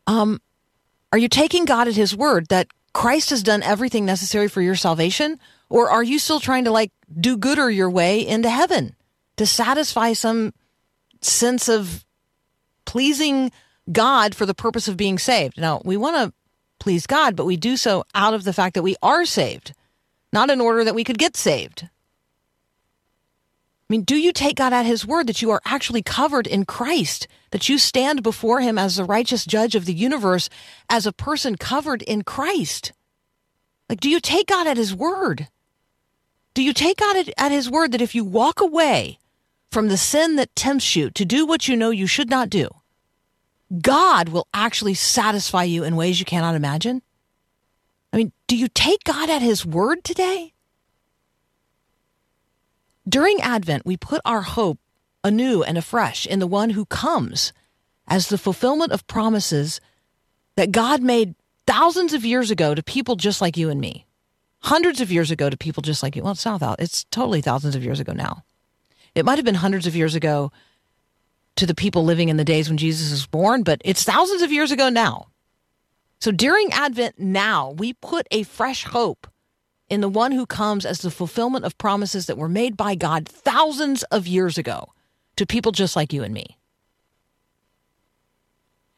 Um, 0.09 0.41
are 1.13 1.19
you 1.19 1.29
taking 1.29 1.65
God 1.65 1.87
at 1.87 1.95
His 1.95 2.17
word 2.17 2.49
that 2.49 2.67
Christ 2.93 3.31
has 3.31 3.45
done 3.45 3.63
everything 3.63 4.05
necessary 4.05 4.49
for 4.49 4.61
your 4.61 4.75
salvation, 4.75 5.39
or 5.69 5.91
are 5.91 6.03
you 6.03 6.19
still 6.19 6.41
trying 6.41 6.65
to 6.65 6.73
like 6.73 6.91
do 7.21 7.37
gooder 7.37 7.71
your 7.71 7.89
way 7.89 8.27
into 8.27 8.51
heaven 8.51 8.97
to 9.37 9.47
satisfy 9.47 10.13
some 10.13 10.53
sense 11.21 11.69
of 11.69 12.05
pleasing 12.85 13.53
God 13.93 14.35
for 14.35 14.45
the 14.45 14.55
purpose 14.55 14.89
of 14.89 14.97
being 14.97 15.21
saved? 15.21 15.57
Now, 15.57 15.83
we 15.85 15.97
want 15.97 16.17
to 16.17 16.33
please 16.81 17.07
God, 17.07 17.37
but 17.37 17.45
we 17.45 17.57
do 17.57 17.77
so 17.77 18.03
out 18.13 18.35
of 18.35 18.43
the 18.43 18.53
fact 18.53 18.75
that 18.75 18.83
we 18.83 18.97
are 19.05 19.25
saved 19.25 19.73
not 20.33 20.51
in 20.51 20.61
order 20.61 20.85
that 20.85 20.97
we 20.97 21.05
could 21.05 21.17
get 21.17 21.37
saved. 21.37 21.89
I 23.89 23.95
mean, 23.95 24.03
do 24.03 24.17
you 24.17 24.33
take 24.33 24.57
God 24.57 24.75
at 24.75 24.85
His 24.85 25.07
word 25.07 25.27
that 25.29 25.41
you 25.41 25.51
are 25.51 25.63
actually 25.65 26.03
covered 26.03 26.47
in 26.47 26.67
Christ, 26.67 27.27
that 27.53 27.71
you 27.71 27.79
stand 27.79 28.23
before 28.23 28.61
Him 28.61 28.77
as 28.77 28.97
the 28.97 29.05
righteous 29.05 29.47
judge 29.47 29.75
of 29.75 29.87
the 29.87 29.95
universe, 29.95 30.51
as 30.91 31.07
a 31.07 31.13
person 31.13 31.57
covered 31.57 32.03
in 32.03 32.23
Christ? 32.23 32.93
Like, 33.89 34.01
do 34.01 34.11
you 34.11 34.21
take 34.21 34.49
God 34.49 34.67
at 34.67 34.77
His 34.77 34.95
word? 34.95 35.49
Do 36.53 36.63
you 36.63 36.75
take 36.75 36.99
God 36.99 37.31
at 37.39 37.53
His 37.53 37.71
word 37.71 37.93
that 37.93 38.03
if 38.03 38.15
you 38.15 38.25
walk 38.25 38.61
away 38.61 39.19
from 39.71 39.89
the 39.89 39.97
sin 39.97 40.37
that 40.37 40.55
tempts 40.55 40.95
you 40.95 41.11
to 41.11 41.25
do 41.25 41.47
what 41.47 41.67
you 41.67 41.75
know 41.75 41.91
you 41.91 42.07
should 42.07 42.29
not 42.29 42.51
do, 42.51 42.69
God 43.81 44.29
will 44.29 44.49
actually 44.53 44.95
satisfy 44.95 45.63
you 45.63 45.83
in 45.83 45.97
ways 45.97 46.19
you 46.19 46.27
cannot 46.27 46.55
imagine? 46.55 47.01
I 48.13 48.19
mean, 48.19 48.33
do 48.47 48.57
you 48.57 48.69
take 48.69 49.05
God 49.05 49.31
at 49.31 49.41
His 49.41 49.65
word 49.65 50.05
today? 50.05 50.53
During 53.09 53.41
Advent, 53.41 53.87
we 53.87 53.97
put 53.97 54.21
our 54.25 54.43
hope 54.43 54.79
anew 55.25 55.63
and 55.63 55.79
afresh 55.79 56.27
in 56.27 56.41
the 56.41 56.47
one 56.47 56.71
who 56.71 56.85
comes 56.85 57.53
as 58.07 58.29
the 58.29 58.39
fulfillment 58.39 58.93
of 58.93 59.07
promises 59.07 59.81
that 60.57 60.73
God 60.73 61.03
made 61.03 61.35
thousands 61.67 62.13
of 62.13 62.25
years 62.25 62.51
ago 62.51 62.75
to 62.75 62.83
people 62.83 63.17
just 63.17 63.41
like 63.41 63.57
you 63.57 63.71
and 63.71 63.81
me. 63.81 64.07
Hundreds 64.61 65.01
of 65.01 65.13
years 65.13 65.31
ago 65.31 65.49
to 65.49 65.57
people 65.57 65.83
just 65.83 66.03
like 66.03 66.17
you. 66.17 66.23
Well, 66.23 66.33
it's 66.33 66.45
not 66.45 66.61
that. 66.61 66.81
It's 66.81 67.05
totally 67.05 67.41
thousands 67.41 67.77
of 67.77 67.85
years 67.85 68.01
ago 68.01 68.13
now. 68.13 68.43
It 69.15 69.25
might 69.25 69.39
have 69.39 69.45
been 69.45 69.55
hundreds 69.55 69.87
of 69.87 69.97
years 69.97 70.15
ago 70.15 70.53
to 71.57 71.67
the 71.67 71.75
people 71.75 72.05
living 72.05 72.29
in 72.29 72.37
the 72.37 72.45
days 72.45 72.69
when 72.69 72.79
Jesus 72.79 73.11
was 73.11 73.27
born, 73.27 73.63
but 73.63 73.81
it's 73.85 74.05
thousands 74.05 74.43
of 74.43 74.53
years 74.53 74.71
ago 74.71 74.89
now. 74.89 75.29
So 76.21 76.31
during 76.31 76.73
Advent 76.73 77.19
now, 77.19 77.71
we 77.71 77.95
put 77.95 78.27
a 78.31 78.43
fresh 78.43 78.85
hope 78.85 79.27
in 79.89 80.01
the 80.01 80.09
one 80.09 80.33
who 80.33 80.47
comes 80.47 80.85
as 80.85 81.01
the 81.01 81.11
fulfillment 81.11 81.65
of 81.65 81.79
promises 81.79 82.27
that 82.27 82.39
were 82.39 82.49
made 82.49 82.77
by 82.77 82.95
God 82.95 83.27
thousands 83.29 84.03
of 84.05 84.27
years 84.27 84.59
ago 84.59 84.93
to 85.37 85.47
people 85.47 85.73
just 85.73 85.97
like 85.97 86.13
you 86.13 86.23
and 86.23 86.35
me. 86.35 86.59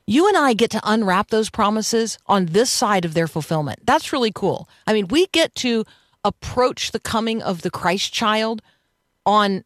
You 0.07 0.27
and 0.27 0.37
I 0.37 0.55
get 0.55 0.73
to 0.73 0.81
unwrap 0.83 1.31
those 1.31 1.51
promises 1.51 2.19
on 2.27 2.47
this 2.47 2.71
side 2.71 3.05
of 3.05 3.15
their 3.15 3.29
fulfillment. 3.29 3.81
That's 3.85 4.13
really 4.13 4.33
cool. 4.33 4.69
I 4.87 4.93
mean, 4.93 5.07
we 5.07 5.27
get 5.29 5.55
to 5.57 5.85
approach 6.25 6.91
the 6.91 6.99
coming 6.99 7.41
of 7.41 7.63
the 7.63 7.71
Christ 7.71 8.13
child 8.13 8.63
on 9.25 9.65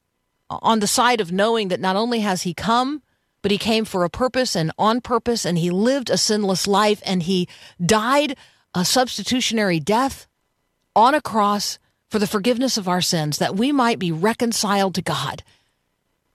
on 0.50 0.80
the 0.80 0.86
side 0.86 1.22
of 1.22 1.32
knowing 1.32 1.68
that 1.68 1.80
not 1.80 1.96
only 1.96 2.20
has 2.20 2.42
he 2.42 2.52
come, 2.52 3.02
but 3.40 3.50
he 3.50 3.56
came 3.56 3.86
for 3.86 4.04
a 4.04 4.10
purpose 4.10 4.54
and 4.54 4.70
on 4.78 5.00
purpose, 5.00 5.46
and 5.46 5.56
he 5.56 5.70
lived 5.70 6.10
a 6.10 6.18
sinless 6.18 6.66
life, 6.66 7.02
and 7.06 7.22
he 7.22 7.48
died 7.84 8.36
a 8.74 8.84
substitutionary 8.84 9.80
death 9.80 10.26
on 10.96 11.14
a 11.14 11.20
cross 11.20 11.78
for 12.08 12.18
the 12.18 12.26
forgiveness 12.26 12.76
of 12.76 12.88
our 12.88 13.00
sins, 13.00 13.38
that 13.38 13.56
we 13.56 13.72
might 13.72 13.98
be 13.98 14.12
reconciled 14.12 14.94
to 14.94 15.02
God. 15.02 15.42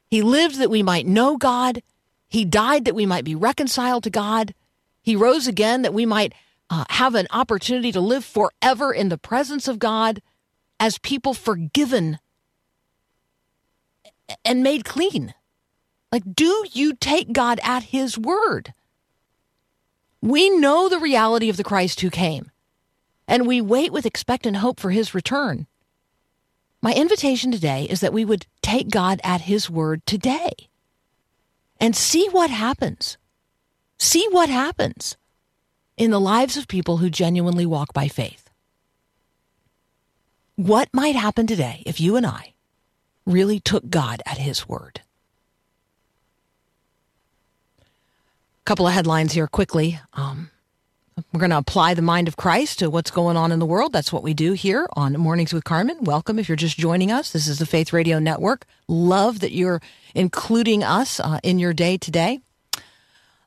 He 0.09 0.21
lived 0.21 0.57
that 0.59 0.71
we 0.71 0.83
might 0.83 1.07
know 1.07 1.37
God. 1.37 1.81
He 2.27 2.43
died 2.43 2.85
that 2.85 2.95
we 2.95 3.05
might 3.05 3.23
be 3.23 3.35
reconciled 3.35 4.03
to 4.03 4.09
God. 4.09 4.53
He 5.01 5.15
rose 5.15 5.47
again 5.47 5.83
that 5.83 5.93
we 5.93 6.05
might 6.05 6.33
uh, 6.69 6.85
have 6.89 7.15
an 7.15 7.27
opportunity 7.31 7.91
to 7.91 8.01
live 8.01 8.25
forever 8.25 8.91
in 8.91 9.09
the 9.09 9.17
presence 9.17 9.67
of 9.67 9.79
God 9.79 10.21
as 10.79 10.97
people 10.97 11.33
forgiven 11.33 12.19
and 14.45 14.63
made 14.63 14.85
clean. 14.85 15.33
Like, 16.11 16.23
do 16.33 16.65
you 16.71 16.93
take 16.95 17.33
God 17.33 17.59
at 17.63 17.83
his 17.83 18.17
word? 18.17 18.73
We 20.21 20.49
know 20.49 20.89
the 20.89 20.99
reality 20.99 21.49
of 21.49 21.57
the 21.57 21.63
Christ 21.63 22.01
who 22.01 22.09
came, 22.09 22.51
and 23.29 23.45
we 23.47 23.61
wait 23.61 23.93
with 23.93 24.05
expectant 24.05 24.57
hope 24.57 24.79
for 24.79 24.89
his 24.89 25.13
return. 25.13 25.67
My 26.81 26.93
invitation 26.93 27.51
today 27.51 27.85
is 27.89 28.01
that 28.01 28.11
we 28.11 28.25
would 28.25 28.47
take 28.61 28.89
God 28.89 29.21
at 29.23 29.41
his 29.41 29.69
word 29.69 30.05
today 30.05 30.51
and 31.79 31.95
see 31.95 32.27
what 32.29 32.49
happens. 32.49 33.17
See 33.99 34.27
what 34.31 34.49
happens 34.49 35.15
in 35.95 36.09
the 36.09 36.19
lives 36.19 36.57
of 36.57 36.67
people 36.67 36.97
who 36.97 37.09
genuinely 37.09 37.65
walk 37.65 37.93
by 37.93 38.07
faith. 38.07 38.49
What 40.55 40.89
might 40.91 41.15
happen 41.15 41.45
today 41.45 41.83
if 41.85 42.01
you 42.01 42.15
and 42.15 42.25
I 42.25 42.53
really 43.25 43.59
took 43.59 43.89
God 43.89 44.21
at 44.25 44.39
his 44.39 44.67
word? 44.67 45.01
couple 48.69 48.85
of 48.85 48.93
headlines 48.93 49.33
here 49.33 49.47
quickly. 49.47 49.99
Um, 50.13 50.51
we're 51.31 51.39
going 51.39 51.49
to 51.51 51.57
apply 51.57 51.93
the 51.93 52.01
mind 52.01 52.27
of 52.27 52.37
Christ 52.37 52.79
to 52.79 52.89
what's 52.89 53.11
going 53.11 53.37
on 53.37 53.51
in 53.51 53.59
the 53.59 53.65
world. 53.65 53.93
That's 53.93 54.11
what 54.11 54.23
we 54.23 54.33
do 54.33 54.53
here 54.53 54.87
on 54.93 55.13
Mornings 55.13 55.53
with 55.53 55.63
Carmen. 55.63 55.97
Welcome 56.01 56.39
if 56.39 56.49
you're 56.49 56.55
just 56.55 56.77
joining 56.77 57.11
us. 57.11 57.31
This 57.31 57.47
is 57.47 57.59
the 57.59 57.65
Faith 57.65 57.93
Radio 57.93 58.19
Network. 58.19 58.65
Love 58.87 59.39
that 59.39 59.51
you're 59.51 59.81
including 60.15 60.83
us 60.83 61.19
uh, 61.19 61.39
in 61.43 61.59
your 61.59 61.73
day 61.73 61.97
today. 61.97 62.39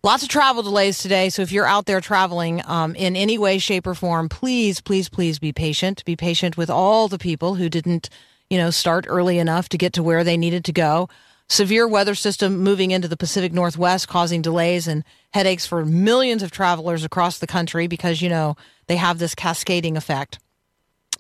Lots 0.03 0.23
of 0.23 0.29
travel 0.29 0.63
delays 0.63 0.99
today. 0.99 1.29
So 1.29 1.43
if 1.43 1.53
you're 1.53 1.67
out 1.67 1.87
there 1.87 2.01
traveling 2.01 2.63
um, 2.67 2.95
in 2.95 3.15
any 3.15 3.39
way, 3.39 3.59
shape, 3.59 3.87
or 3.87 3.95
form, 3.95 4.29
please, 4.29 4.81
please, 4.81 5.09
please 5.09 5.39
be 5.39 5.53
patient. 5.53 6.05
Be 6.05 6.17
patient 6.17 6.57
with 6.57 6.71
all 6.71 7.09
the 7.09 7.19
people 7.19 7.55
who 7.55 7.69
didn't, 7.69 8.09
you 8.51 8.59
know, 8.59 8.71
start 8.71 9.07
early 9.09 9.39
enough 9.39 9.69
to 9.69 9.79
get 9.79 9.93
to 9.93 10.03
where 10.03 10.25
they 10.25 10.37
needed 10.37 10.65
to 10.65 10.73
go 10.73 11.09
severe 11.49 11.87
weather 11.87 12.15
system 12.15 12.59
moving 12.59 12.91
into 12.91 13.09
the 13.09 13.17
Pacific 13.17 13.53
Northwest, 13.53 14.09
causing 14.09 14.43
delays 14.43 14.89
and 14.89 15.05
headaches 15.33 15.67
for 15.67 15.85
millions 15.85 16.43
of 16.43 16.51
travelers 16.51 17.05
across 17.05 17.39
the 17.39 17.47
country 17.47 17.87
because, 17.87 18.23
you 18.23 18.29
know, 18.29 18.57
they 18.87 18.97
have 18.97 19.19
this 19.19 19.35
cascading 19.35 19.97
effect. 19.97 20.39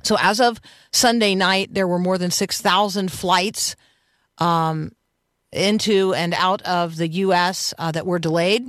So, 0.02 0.16
as 0.20 0.40
of 0.40 0.60
Sunday 0.92 1.34
night, 1.34 1.74
there 1.74 1.86
were 1.86 1.98
more 1.98 2.18
than 2.18 2.30
6,000 2.30 3.12
flights 3.12 3.76
um, 4.38 4.92
into 5.52 6.14
and 6.14 6.34
out 6.34 6.62
of 6.62 6.96
the 6.96 7.08
U.S. 7.08 7.72
Uh, 7.78 7.92
that 7.92 8.06
were 8.06 8.18
delayed, 8.18 8.66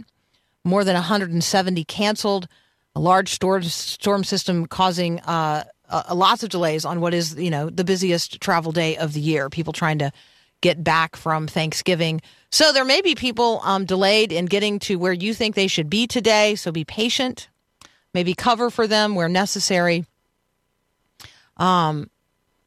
more 0.63 0.83
than 0.83 0.93
170 0.95 1.83
canceled, 1.85 2.47
a 2.95 2.99
large 2.99 3.29
storm, 3.29 3.63
storm 3.63 4.23
system 4.23 4.67
causing 4.67 5.19
uh, 5.21 5.63
uh, 5.89 6.13
lots 6.13 6.43
of 6.43 6.49
delays 6.49 6.85
on 6.85 7.01
what 7.01 7.13
is, 7.13 7.35
you 7.35 7.49
know, 7.49 7.69
the 7.69 7.83
busiest 7.83 8.39
travel 8.39 8.71
day 8.71 8.95
of 8.97 9.13
the 9.13 9.19
year. 9.19 9.49
People 9.49 9.73
trying 9.73 9.99
to 9.99 10.11
get 10.63 10.83
back 10.83 11.15
from 11.15 11.45
Thanksgiving. 11.45 12.21
So 12.49 12.73
there 12.73 12.85
may 12.85 13.01
be 13.01 13.13
people 13.13 13.59
um, 13.63 13.85
delayed 13.85 14.31
in 14.31 14.45
getting 14.45 14.79
to 14.79 14.95
where 14.95 15.13
you 15.13 15.33
think 15.35 15.53
they 15.53 15.67
should 15.67 15.89
be 15.89 16.07
today. 16.07 16.55
So 16.55 16.71
be 16.71 16.85
patient. 16.85 17.49
Maybe 18.13 18.33
cover 18.33 18.69
for 18.71 18.87
them 18.87 19.13
where 19.13 19.29
necessary. 19.29 20.05
Um, 21.57 22.09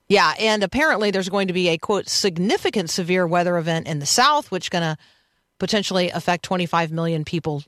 Yeah, 0.09 0.35
and 0.39 0.63
apparently 0.63 1.11
there's 1.11 1.29
going 1.29 1.49
to 1.49 1.55
be 1.55 1.69
a 1.69 1.79
quote 1.79 2.09
significant 2.09 2.91
severe 2.91 3.27
weather 3.27 3.57
event 3.59 3.89
in 3.89 3.99
the 3.99 4.07
south, 4.07 4.53
which 4.53 4.71
going 4.71 4.85
to 4.85 4.97
potentially 5.59 6.11
affect 6.11 6.45
25 6.45 6.93
million 6.93 7.25
people 7.25 7.65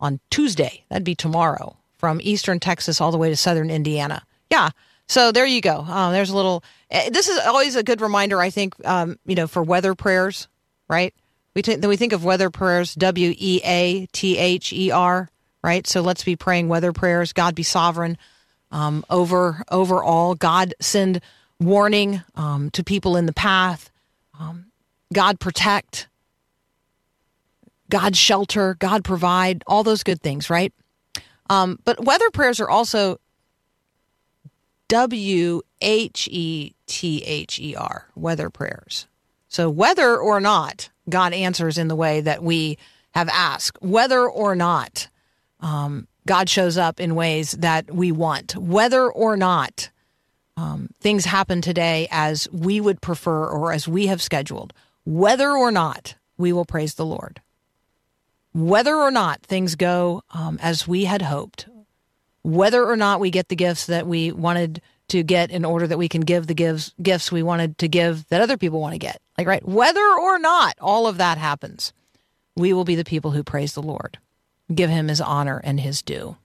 on 0.00 0.20
Tuesday. 0.30 0.84
That'd 0.88 1.04
be 1.04 1.14
tomorrow, 1.14 1.76
from 1.98 2.20
eastern 2.22 2.60
Texas 2.60 3.00
all 3.00 3.10
the 3.10 3.18
way 3.18 3.28
to 3.28 3.36
southern 3.36 3.70
Indiana. 3.70 4.22
Yeah, 4.50 4.70
so 5.08 5.32
there 5.32 5.46
you 5.46 5.60
go. 5.60 5.84
Uh, 5.86 6.10
there's 6.12 6.30
a 6.30 6.36
little. 6.36 6.64
eh, 6.90 7.10
This 7.10 7.28
is 7.28 7.38
always 7.46 7.76
a 7.76 7.82
good 7.82 8.00
reminder, 8.00 8.40
I 8.40 8.50
think. 8.50 8.74
Um, 8.86 9.16
you 9.26 9.34
know, 9.34 9.46
for 9.46 9.62
weather 9.62 9.94
prayers, 9.94 10.48
right? 10.88 11.14
We 11.54 11.62
then 11.62 11.88
we 11.88 11.96
think 11.96 12.12
of 12.12 12.24
weather 12.24 12.50
prayers, 12.50 12.94
W 12.94 13.32
E 13.36 13.60
A 13.64 14.06
T 14.06 14.38
H 14.38 14.72
E 14.72 14.90
R, 14.90 15.28
right? 15.62 15.86
So 15.86 16.00
let's 16.00 16.24
be 16.24 16.36
praying 16.36 16.68
weather 16.68 16.92
prayers. 16.92 17.32
God 17.32 17.54
be 17.54 17.62
sovereign 17.62 18.18
um, 18.72 19.04
over 19.08 19.62
over 19.70 20.02
all. 20.02 20.34
God 20.34 20.74
send 20.80 21.20
warning 21.60 22.22
um, 22.34 22.70
to 22.70 22.82
people 22.82 23.16
in 23.16 23.26
the 23.26 23.32
path. 23.32 23.90
Um, 24.38 24.66
God 25.12 25.38
protect. 25.38 26.08
God 27.88 28.16
shelter. 28.16 28.74
God 28.78 29.04
provide. 29.04 29.62
All 29.66 29.84
those 29.84 30.02
good 30.02 30.20
things, 30.20 30.50
right? 30.50 30.72
Um, 31.50 31.78
but 31.84 32.04
weather 32.04 32.30
prayers 32.30 32.58
are 32.58 32.68
also 32.68 33.20
W 34.88 35.62
H 35.80 36.28
E 36.30 36.74
T 36.86 37.22
H 37.24 37.58
E 37.58 37.74
R, 37.74 38.08
weather 38.14 38.50
prayers. 38.50 39.06
So, 39.48 39.70
whether 39.70 40.16
or 40.16 40.40
not 40.40 40.90
God 41.08 41.32
answers 41.32 41.78
in 41.78 41.88
the 41.88 41.96
way 41.96 42.20
that 42.20 42.42
we 42.42 42.78
have 43.12 43.28
asked, 43.28 43.80
whether 43.80 44.28
or 44.28 44.54
not 44.56 45.08
um, 45.60 46.08
God 46.26 46.48
shows 46.48 46.76
up 46.76 47.00
in 47.00 47.14
ways 47.14 47.52
that 47.52 47.90
we 47.90 48.10
want, 48.10 48.56
whether 48.56 49.10
or 49.10 49.36
not 49.36 49.90
um, 50.56 50.88
things 51.00 51.24
happen 51.24 51.60
today 51.60 52.08
as 52.10 52.48
we 52.50 52.80
would 52.80 53.00
prefer 53.00 53.46
or 53.46 53.72
as 53.72 53.86
we 53.86 54.06
have 54.06 54.22
scheduled, 54.22 54.72
whether 55.04 55.50
or 55.50 55.70
not 55.70 56.16
we 56.36 56.52
will 56.52 56.64
praise 56.64 56.94
the 56.94 57.06
Lord, 57.06 57.40
whether 58.52 58.96
or 58.96 59.10
not 59.10 59.42
things 59.42 59.74
go 59.74 60.22
um, 60.32 60.58
as 60.62 60.88
we 60.88 61.04
had 61.04 61.22
hoped, 61.22 61.66
whether 62.44 62.84
or 62.84 62.94
not 62.94 63.20
we 63.20 63.30
get 63.30 63.48
the 63.48 63.56
gifts 63.56 63.86
that 63.86 64.06
we 64.06 64.30
wanted 64.30 64.80
to 65.08 65.22
get 65.22 65.50
in 65.50 65.64
order 65.64 65.86
that 65.86 65.98
we 65.98 66.08
can 66.08 66.20
give 66.20 66.46
the 66.46 66.54
gifts 66.54 66.94
gifts 67.02 67.32
we 67.32 67.42
wanted 67.42 67.76
to 67.78 67.88
give 67.88 68.26
that 68.28 68.40
other 68.40 68.56
people 68.56 68.80
want 68.80 68.92
to 68.92 68.98
get. 68.98 69.20
Like 69.36 69.46
right, 69.46 69.66
whether 69.66 70.06
or 70.06 70.38
not 70.38 70.76
all 70.80 71.06
of 71.06 71.18
that 71.18 71.38
happens, 71.38 71.92
we 72.56 72.72
will 72.72 72.84
be 72.84 72.94
the 72.94 73.04
people 73.04 73.32
who 73.32 73.42
praise 73.42 73.74
the 73.74 73.82
Lord, 73.82 74.18
give 74.72 74.90
him 74.90 75.08
his 75.08 75.20
honor 75.20 75.60
and 75.64 75.80
his 75.80 76.02
due. 76.02 76.36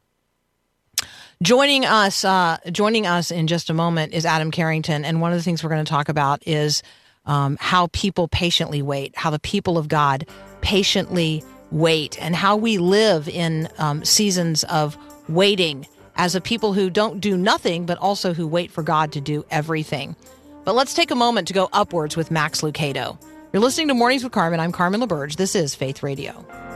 Joining 1.42 1.86
us, 1.86 2.26
uh, 2.26 2.58
joining 2.70 3.06
us 3.06 3.32
in 3.32 3.48
just 3.48 3.70
a 3.70 3.74
moment 3.74 4.14
is 4.14 4.26
Adam 4.26 4.52
Carrington, 4.52 5.06
and 5.06 5.22
one 5.22 5.32
of 5.32 5.38
the 5.38 5.44
things 5.44 5.64
we're 5.64 5.70
going 5.70 5.86
to 5.86 5.90
talk 5.90 6.10
about 6.10 6.46
is 6.46 6.84
um, 7.26 7.58
how 7.62 7.88
people 7.94 8.28
patiently 8.28 8.82
wait, 8.82 9.16
how 9.16 9.30
the 9.30 9.40
people 9.40 9.78
of 9.78 9.88
God 9.88 10.26
patiently 10.60 11.44
wait, 11.72 12.22
and 12.22 12.36
how 12.36 12.58
we 12.58 12.78
live 12.78 13.30
in 13.30 13.70
um, 13.78 14.04
seasons 14.04 14.66
of 14.66 14.98
waiting 15.30 15.88
as 16.16 16.36
a 16.36 16.42
people 16.42 16.74
who 16.74 16.90
don't 16.90 17.22
do 17.22 17.38
nothing, 17.38 17.86
but 17.86 17.98
also 18.00 18.34
who 18.34 18.48
wait 18.48 18.72
for 18.72 18.84
God 18.84 19.14
to 19.14 19.22
do 19.22 19.46
everything. 19.50 20.16
But 20.66 20.76
let's 20.76 20.94
take 20.94 21.12
a 21.12 21.16
moment 21.16 21.48
to 21.48 21.54
go 21.54 21.70
upwards 21.72 22.18
with 22.18 22.32
Max 22.32 22.62
Lucado. 22.62 23.18
You're 23.54 23.62
listening 23.62 23.88
to 23.88 23.94
Mornings 23.94 24.24
with 24.24 24.34
Carmen. 24.34 24.60
I'm 24.60 24.72
Carmen 24.72 25.02
LaBerge. 25.02 25.38
This 25.38 25.56
is 25.56 25.74
Faith 25.74 26.04
Radio. 26.04 26.69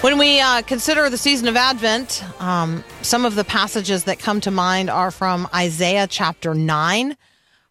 When 0.00 0.16
we 0.16 0.40
uh, 0.40 0.62
consider 0.62 1.10
the 1.10 1.18
season 1.18 1.46
of 1.46 1.56
Advent, 1.56 2.24
um, 2.40 2.82
some 3.02 3.26
of 3.26 3.34
the 3.34 3.44
passages 3.44 4.04
that 4.04 4.18
come 4.18 4.40
to 4.40 4.50
mind 4.50 4.88
are 4.88 5.10
from 5.10 5.46
Isaiah 5.54 6.06
chapter 6.06 6.54
9. 6.54 7.16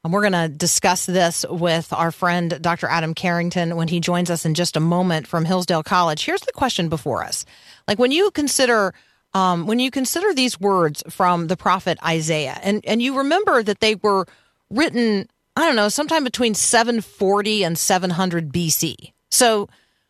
And 0.04 0.14
we're 0.14 0.22
going 0.22 0.34
to 0.34 0.48
discuss 0.48 1.08
this 1.08 1.44
with 1.50 1.92
our 1.92 2.12
friend 2.12 2.60
Dr. 2.62 2.86
Adam 2.86 3.16
Carrington 3.16 3.76
when 3.76 3.88
he 3.88 4.00
joins 4.00 4.30
us 4.30 4.46
in 4.46 4.54
just 4.54 4.78
a 4.78 4.80
moment 4.80 5.26
from 5.26 5.44
Hillsdale 5.44 5.82
College. 5.82 6.24
Here's 6.24 6.42
the 6.42 6.52
question 6.52 6.88
before 6.88 7.24
us. 7.24 7.46
Like 7.88 7.98
when 7.98 8.12
you 8.12 8.30
consider 8.30 8.94
um, 9.34 9.66
when 9.66 9.80
you 9.80 9.90
consider 9.90 10.32
these 10.32 10.60
words 10.60 11.02
from 11.10 11.48
the 11.48 11.58
prophet 11.58 11.98
Isaiah, 12.06 12.60
and, 12.62 12.86
and 12.86 13.02
you 13.02 13.18
remember 13.18 13.64
that 13.64 13.80
they 13.80 13.96
were 13.96 14.28
written, 14.70 15.28
I 15.56 15.66
don't 15.66 15.76
know, 15.76 15.90
sometime 15.90 16.24
between 16.24 16.54
740 16.54 17.64
and 17.64 17.78
700 17.78 18.54
BC. 18.54 19.14
So 19.32 19.68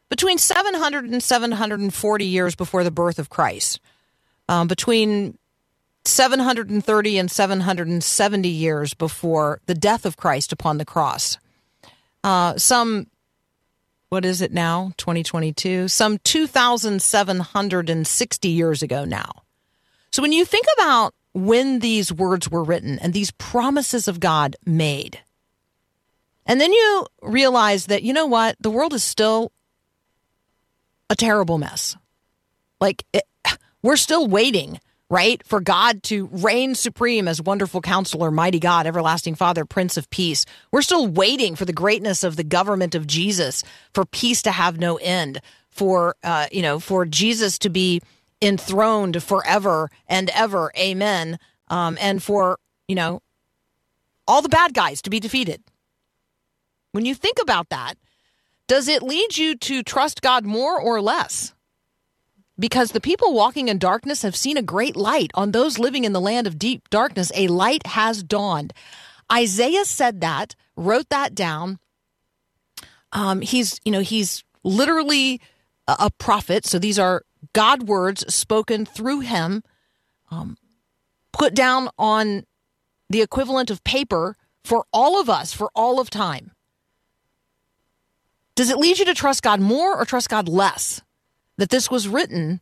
between 0.09 0.37
700 0.37 1.05
and 1.05 1.23
740 1.23 2.25
years 2.25 2.55
before 2.55 2.83
the 2.83 2.91
birth 2.91 3.17
of 3.19 3.29
Christ, 3.29 3.79
um, 4.47 4.67
between 4.67 5.37
730 6.05 7.17
and 7.17 7.29
770 7.29 8.49
years 8.49 8.93
before 8.93 9.59
the 9.67 9.75
death 9.75 10.05
of 10.05 10.17
Christ 10.17 10.51
upon 10.51 10.77
the 10.77 10.85
cross. 10.85 11.37
Uh, 12.23 12.57
some, 12.57 13.07
what 14.09 14.25
is 14.25 14.41
it 14.41 14.51
now, 14.51 14.91
2022? 14.97 15.87
Some 15.87 16.17
2,760 16.19 18.49
years 18.49 18.81
ago 18.81 19.05
now. 19.05 19.43
So 20.11 20.23
when 20.23 20.33
you 20.33 20.45
think 20.45 20.65
about 20.77 21.13
when 21.33 21.79
these 21.79 22.11
words 22.11 22.49
were 22.49 22.63
written 22.63 22.97
and 22.99 23.13
these 23.13 23.31
promises 23.31 24.07
of 24.07 24.19
God 24.19 24.55
made, 24.65 25.19
and 26.45 26.59
then 26.59 26.73
you 26.73 27.05
realize 27.21 27.85
that, 27.85 28.01
you 28.01 28.11
know 28.11 28.25
what, 28.25 28.55
the 28.59 28.71
world 28.71 28.93
is 28.93 29.03
still 29.03 29.51
a 31.09 31.15
terrible 31.15 31.57
mess. 31.57 31.95
Like, 32.79 33.05
it, 33.13 33.23
we're 33.81 33.97
still 33.97 34.27
waiting, 34.27 34.79
right, 35.09 35.45
for 35.45 35.59
God 35.59 36.03
to 36.03 36.29
reign 36.31 36.75
supreme 36.75 37.27
as 37.27 37.41
wonderful 37.41 37.81
counselor, 37.81 38.31
mighty 38.31 38.59
God, 38.59 38.85
everlasting 38.85 39.35
Father, 39.35 39.65
Prince 39.65 39.97
of 39.97 40.09
Peace. 40.09 40.45
We're 40.71 40.81
still 40.81 41.07
waiting 41.07 41.55
for 41.55 41.65
the 41.65 41.73
greatness 41.73 42.23
of 42.23 42.35
the 42.35 42.43
government 42.43 42.95
of 42.95 43.07
Jesus, 43.07 43.63
for 43.93 44.05
peace 44.05 44.41
to 44.43 44.51
have 44.51 44.79
no 44.79 44.97
end, 44.97 45.41
for, 45.69 46.15
uh, 46.23 46.47
you 46.51 46.61
know, 46.61 46.79
for 46.79 47.05
Jesus 47.05 47.57
to 47.59 47.69
be 47.69 48.01
enthroned 48.41 49.21
forever 49.23 49.89
and 50.07 50.29
ever. 50.29 50.71
Amen. 50.77 51.39
Um, 51.67 51.97
and 51.99 52.21
for, 52.23 52.57
you 52.87 52.95
know, 52.95 53.21
all 54.27 54.41
the 54.41 54.49
bad 54.49 54.73
guys 54.73 55.01
to 55.01 55.09
be 55.09 55.19
defeated. 55.19 55.63
When 56.91 57.05
you 57.05 57.15
think 57.15 57.37
about 57.41 57.69
that, 57.69 57.95
does 58.69 58.87
it 58.87 59.01
lead 59.01 59.35
you 59.35 59.55
to 59.57 59.81
trust 59.81 60.21
God 60.21 60.45
more 60.45 60.79
or 60.79 61.01
less? 61.01 61.55
Because 62.57 62.91
the 62.91 63.01
people 63.01 63.33
walking 63.33 63.67
in 63.67 63.79
darkness 63.79 64.21
have 64.21 64.35
seen 64.35 64.57
a 64.57 64.61
great 64.61 64.95
light. 64.95 65.31
On 65.33 65.51
those 65.51 65.79
living 65.79 66.03
in 66.03 66.13
the 66.13 66.21
land 66.21 66.45
of 66.45 66.59
deep 66.59 66.87
darkness, 66.91 67.31
a 67.33 67.47
light 67.47 67.87
has 67.87 68.21
dawned. 68.21 68.71
Isaiah 69.31 69.85
said 69.85 70.21
that, 70.21 70.55
wrote 70.75 71.09
that 71.09 71.33
down. 71.33 71.79
Um, 73.11 73.41
he's, 73.41 73.81
you 73.83 73.91
know, 73.91 74.01
he's 74.01 74.43
literally 74.63 75.41
a, 75.87 76.11
prophet. 76.11 76.67
So 76.67 76.77
these 76.77 76.99
are 76.99 77.23
God 77.53 77.87
words 77.87 78.31
spoken 78.31 78.85
through 78.85 79.21
him, 79.21 79.63
um, 80.29 80.57
put 81.31 81.55
down 81.55 81.89
on 81.97 82.45
the 83.09 83.21
equivalent 83.23 83.71
of 83.71 83.83
paper 83.83 84.37
for 84.63 84.85
all 84.93 85.19
of 85.19 85.27
us 85.27 85.53
for 85.53 85.71
all 85.73 85.99
of 85.99 86.11
time. 86.11 86.51
Does 88.59 88.69
it 88.69 88.77
lead 88.77 88.99
you 88.99 89.05
to 89.05 89.13
trust 89.13 89.41
God 89.41 89.61
more 89.61 89.97
or 89.97 90.03
trust 90.03 90.27
God 90.27 90.49
less? 90.49 91.01
That 91.59 91.69
this 91.69 91.89
was 91.89 92.09
written 92.09 92.61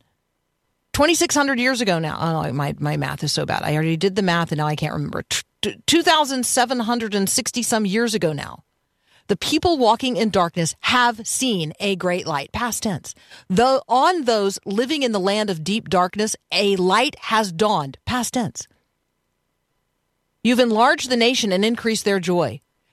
2,600 0.92 1.58
years 1.58 1.80
ago 1.80 1.98
now. 1.98 2.16
Oh, 2.20 2.52
my, 2.52 2.76
my 2.78 2.96
math 2.96 3.24
is 3.24 3.32
so 3.32 3.44
bad. 3.44 3.64
I 3.64 3.74
already 3.74 3.96
did 3.96 4.14
the 4.14 4.22
math 4.22 4.52
and 4.52 4.58
now 4.58 4.68
I 4.68 4.76
can't 4.76 4.92
remember. 4.92 5.24
T- 5.24 5.42
t- 5.60 5.82
2,760 5.88 7.62
some 7.64 7.84
years 7.84 8.14
ago 8.14 8.32
now. 8.32 8.62
The 9.26 9.36
people 9.36 9.76
walking 9.76 10.16
in 10.16 10.30
darkness 10.30 10.76
have 10.82 11.26
seen 11.26 11.72
a 11.80 11.96
great 11.96 12.28
light. 12.28 12.52
Past 12.52 12.84
tense. 12.84 13.12
Though 13.48 13.82
on 13.88 14.22
those 14.22 14.60
living 14.64 15.02
in 15.02 15.10
the 15.10 15.18
land 15.18 15.50
of 15.50 15.64
deep 15.64 15.88
darkness, 15.88 16.36
a 16.52 16.76
light 16.76 17.16
has 17.22 17.50
dawned. 17.50 17.98
Past 18.06 18.34
tense. 18.34 18.68
You've 20.44 20.60
enlarged 20.60 21.10
the 21.10 21.16
nation 21.16 21.50
and 21.50 21.64
increased 21.64 22.04
their 22.04 22.20
joy. 22.20 22.60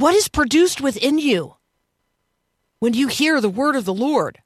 What 0.00 0.14
is 0.14 0.28
produced 0.28 0.80
within 0.80 1.18
you 1.18 1.56
when 2.78 2.94
you 2.94 3.08
hear 3.08 3.38
the 3.38 3.50
word 3.50 3.76
of 3.76 3.84
the 3.84 3.92
Lord? 3.92 4.38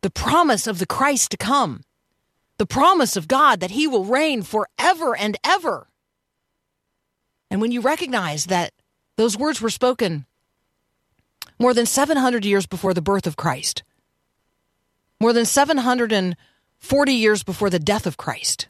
The 0.00 0.10
promise 0.10 0.66
of 0.66 0.80
the 0.80 0.86
Christ 0.86 1.30
to 1.30 1.36
come, 1.36 1.84
the 2.56 2.66
promise 2.66 3.14
of 3.14 3.28
God 3.28 3.60
that 3.60 3.70
he 3.70 3.86
will 3.86 4.04
reign 4.04 4.42
forever 4.42 5.16
and 5.16 5.36
ever. 5.44 5.86
And 7.52 7.60
when 7.60 7.70
you 7.70 7.80
recognize 7.80 8.46
that 8.46 8.72
those 9.14 9.38
words 9.38 9.60
were 9.60 9.70
spoken 9.70 10.26
more 11.60 11.72
than 11.72 11.86
700 11.86 12.44
years 12.44 12.66
before 12.66 12.94
the 12.94 13.00
birth 13.00 13.28
of 13.28 13.36
Christ, 13.36 13.84
more 15.20 15.32
than 15.32 15.44
740 15.44 17.12
years 17.12 17.44
before 17.44 17.70
the 17.70 17.78
death 17.78 18.08
of 18.08 18.16
Christ, 18.16 18.66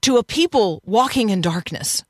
to 0.00 0.16
a 0.16 0.24
people 0.24 0.82
walking 0.84 1.30
in 1.30 1.40
darkness, 1.40 2.02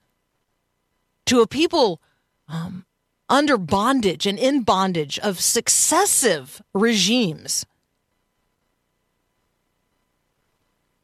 to 1.26 1.40
a 1.40 1.46
people 1.46 2.00
um, 2.48 2.84
under 3.28 3.56
bondage 3.56 4.26
and 4.26 4.38
in 4.38 4.62
bondage 4.62 5.18
of 5.18 5.40
successive 5.40 6.62
regimes. 6.74 7.64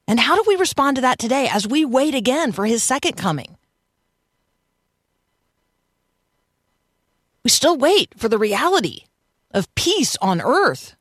And 0.06 0.18
how 0.18 0.36
do 0.36 0.44
we 0.46 0.56
respond 0.56 0.96
to 0.96 1.02
that 1.02 1.18
today 1.18 1.48
as 1.52 1.66
we 1.66 1.84
wait 1.84 2.14
again 2.14 2.52
for 2.52 2.64
his 2.64 2.82
second 2.82 3.16
coming? 3.16 3.56
We 7.44 7.50
still 7.50 7.76
wait 7.76 8.14
for 8.16 8.28
the 8.28 8.38
reality 8.38 9.04
of 9.52 9.74
peace 9.74 10.16
on 10.20 10.40
earth. 10.40 10.96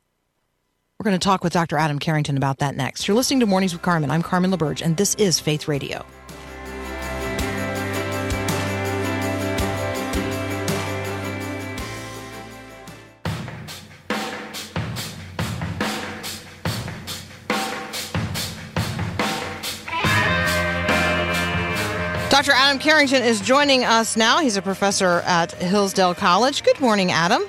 We're 0.98 1.04
going 1.04 1.18
to 1.18 1.24
talk 1.24 1.44
with 1.44 1.52
Dr. 1.52 1.78
Adam 1.78 1.98
Carrington 1.98 2.36
about 2.36 2.58
that 2.58 2.76
next. 2.76 3.06
You're 3.06 3.16
listening 3.16 3.40
to 3.40 3.46
Mornings 3.46 3.72
with 3.72 3.82
Carmen. 3.82 4.10
I'm 4.10 4.22
Carmen 4.22 4.50
LaBerge, 4.50 4.82
and 4.82 4.96
this 4.96 5.14
is 5.14 5.38
Faith 5.38 5.68
Radio. 5.68 6.04
Dr. 22.38 22.52
Adam 22.52 22.78
Carrington 22.78 23.24
is 23.24 23.40
joining 23.40 23.82
us 23.82 24.16
now. 24.16 24.38
He's 24.38 24.56
a 24.56 24.62
professor 24.62 25.22
at 25.26 25.50
Hillsdale 25.54 26.14
College. 26.14 26.62
Good 26.62 26.78
morning, 26.78 27.10
Adam. 27.10 27.42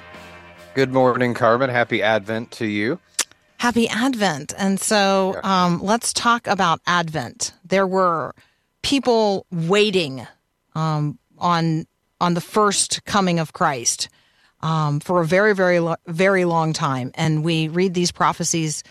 Good 0.73 0.91
morning, 0.91 1.35
Carmen. 1.35 1.69
Happy 1.69 2.01
Advent 2.01 2.49
to 2.53 2.65
you. 2.65 2.97
Happy 3.57 3.87
Advent. 3.87 4.51
And 4.57 4.79
so 4.79 5.39
um, 5.43 5.79
let's 5.83 6.11
talk 6.11 6.47
about 6.47 6.81
Advent. 6.87 7.53
There 7.63 7.85
were 7.85 8.33
people 8.81 9.45
waiting 9.51 10.25
um, 10.73 11.19
on 11.37 11.85
on 12.19 12.33
the 12.33 12.41
first 12.41 13.05
coming 13.05 13.37
of 13.37 13.53
Christ 13.53 14.09
um, 14.61 15.01
for 15.01 15.21
a 15.21 15.25
very, 15.25 15.53
very, 15.53 15.79
lo- 15.79 15.97
very 16.07 16.45
long 16.45 16.73
time. 16.73 17.11
And 17.13 17.43
we 17.43 17.67
read 17.67 17.93
these 17.93 18.11
prophecies 18.11 18.83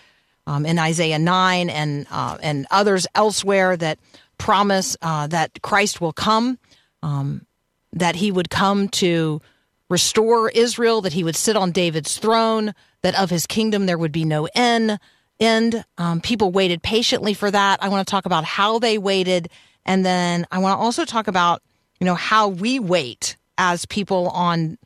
um, 0.47 0.65
in 0.65 0.79
Isaiah 0.79 1.19
9 1.19 1.69
and, 1.69 2.07
uh, 2.09 2.37
and 2.41 2.67
others 2.71 3.05
elsewhere 3.15 3.75
that 3.75 3.99
promise 4.39 4.97
uh, 5.03 5.27
that 5.27 5.61
Christ 5.61 6.01
will 6.01 6.13
come, 6.13 6.57
um, 7.03 7.45
that 7.93 8.15
he 8.15 8.31
would 8.31 8.49
come 8.49 8.89
to 8.89 9.41
restore 9.89 10.49
Israel, 10.49 11.01
that 11.01 11.13
he 11.13 11.23
would 11.23 11.35
sit 11.35 11.55
on 11.55 11.71
David's 11.71 12.17
throne, 12.17 12.73
that 13.03 13.15
of 13.15 13.29
his 13.29 13.45
kingdom 13.45 13.85
there 13.85 13.97
would 13.97 14.11
be 14.11 14.25
no 14.25 14.47
end. 14.55 14.99
End. 15.39 15.85
Um, 15.97 16.19
people 16.19 16.51
waited 16.51 16.81
patiently 16.81 17.33
for 17.33 17.49
that. 17.49 17.81
I 17.81 17.89
want 17.89 18.05
to 18.05 18.11
talk 18.11 18.25
about 18.25 18.43
how 18.43 18.79
they 18.79 18.97
waited, 18.97 19.49
and 19.85 20.05
then 20.05 20.45
I 20.51 20.57
want 20.57 20.77
to 20.77 20.83
also 20.83 21.05
talk 21.05 21.27
about 21.27 21.61
you 21.99 22.05
know 22.05 22.15
how 22.15 22.49
we 22.49 22.79
wait 22.79 23.37
as 23.57 23.85
people 23.85 24.29
on 24.29 24.77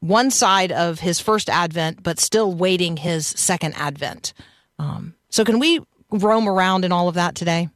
one 0.00 0.30
side 0.30 0.72
of 0.72 0.98
his 0.98 1.20
first 1.20 1.48
advent, 1.48 2.02
but 2.02 2.18
still 2.18 2.52
waiting 2.52 2.96
his 2.96 3.26
second 3.26 3.74
advent. 3.76 4.32
Um, 4.78 5.14
so, 5.28 5.44
can 5.44 5.60
we 5.60 5.80
roam 6.10 6.48
around 6.48 6.84
in 6.84 6.90
all 6.90 7.08
of 7.08 7.14
that 7.14 7.34
today? 7.36 7.68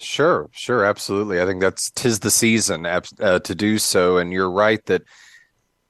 Sure, 0.00 0.48
sure, 0.52 0.84
absolutely. 0.84 1.40
I 1.40 1.46
think 1.46 1.60
that's 1.60 1.90
tis 1.92 2.20
the 2.20 2.30
season 2.30 2.84
uh, 2.86 3.00
to 3.38 3.54
do 3.54 3.78
so. 3.78 4.18
And 4.18 4.32
you're 4.32 4.50
right 4.50 4.84
that 4.86 5.02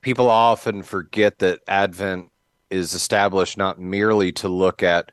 people 0.03 0.29
often 0.31 0.83
forget 0.83 1.39
that 1.39 1.61
Advent 1.67 2.31
is 2.71 2.95
established 2.95 3.57
not 3.57 3.79
merely 3.81 4.33
to 4.33 4.49
look 4.49 4.83
at 4.83 5.11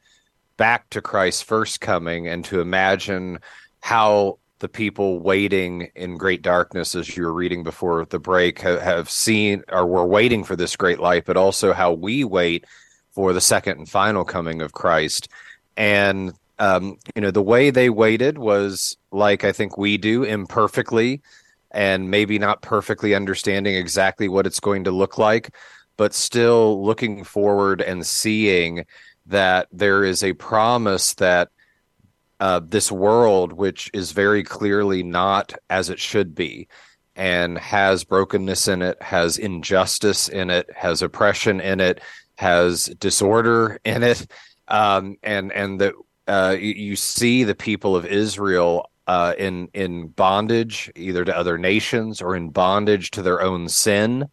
back 0.57 0.89
to 0.91 1.01
Christ's 1.01 1.41
first 1.41 1.81
coming 1.81 2.27
and 2.27 2.43
to 2.45 2.61
imagine 2.61 3.39
how 3.81 4.37
the 4.59 4.69
people 4.69 5.19
waiting 5.19 5.89
in 5.95 6.17
great 6.17 6.43
darkness, 6.43 6.93
as 6.93 7.17
you 7.17 7.23
were 7.23 7.33
reading 7.33 7.63
before 7.63 8.05
the 8.05 8.19
break, 8.19 8.59
have, 8.59 8.81
have 8.81 9.09
seen 9.09 9.63
or 9.69 9.87
were 9.87 10.05
waiting 10.05 10.43
for 10.43 10.55
this 10.55 10.75
great 10.75 10.99
light, 10.99 11.25
but 11.25 11.37
also 11.37 11.73
how 11.73 11.91
we 11.91 12.23
wait 12.23 12.65
for 13.11 13.33
the 13.33 13.41
second 13.41 13.79
and 13.79 13.89
final 13.89 14.23
coming 14.23 14.61
of 14.61 14.73
Christ. 14.73 15.29
And 15.77 16.33
um, 16.59 16.97
you 17.15 17.21
know, 17.21 17.31
the 17.31 17.41
way 17.41 17.69
they 17.69 17.89
waited 17.89 18.37
was 18.37 18.97
like 19.11 19.43
I 19.43 19.51
think 19.51 19.77
we 19.77 19.97
do, 19.97 20.23
imperfectly, 20.23 21.21
and 21.71 22.11
maybe 22.11 22.37
not 22.39 22.61
perfectly 22.61 23.15
understanding 23.15 23.75
exactly 23.75 24.27
what 24.27 24.45
it's 24.45 24.59
going 24.59 24.83
to 24.83 24.91
look 24.91 25.17
like, 25.17 25.55
but 25.97 26.13
still 26.13 26.83
looking 26.83 27.23
forward 27.23 27.81
and 27.81 28.05
seeing 28.05 28.85
that 29.25 29.67
there 29.71 30.03
is 30.03 30.23
a 30.23 30.33
promise 30.33 31.13
that 31.15 31.49
uh, 32.39 32.59
this 32.63 32.91
world, 32.91 33.53
which 33.53 33.89
is 33.93 34.11
very 34.11 34.43
clearly 34.43 35.03
not 35.03 35.53
as 35.69 35.89
it 35.89 35.99
should 35.99 36.33
be, 36.33 36.67
and 37.15 37.57
has 37.57 38.03
brokenness 38.03 38.67
in 38.67 38.81
it, 38.81 39.01
has 39.01 39.37
injustice 39.37 40.27
in 40.27 40.49
it, 40.49 40.67
has 40.75 41.01
oppression 41.01 41.61
in 41.61 41.79
it, 41.79 42.01
has 42.37 42.85
disorder 42.99 43.79
in 43.85 44.01
it, 44.01 44.25
um, 44.67 45.17
and 45.21 45.51
and 45.51 45.79
that 45.79 45.93
uh, 46.27 46.55
you, 46.59 46.73
you, 46.73 46.95
see 46.95 47.43
the 47.43 47.55
people 47.55 47.95
of 47.95 48.05
Israel 48.05 48.89
uh, 49.07 49.33
in 49.37 49.69
in 49.73 50.07
bondage, 50.07 50.91
either 50.95 51.25
to 51.25 51.35
other 51.35 51.57
nations 51.57 52.21
or 52.21 52.35
in 52.35 52.49
bondage 52.49 53.11
to 53.11 53.21
their 53.21 53.41
own 53.41 53.67
sin, 53.67 54.27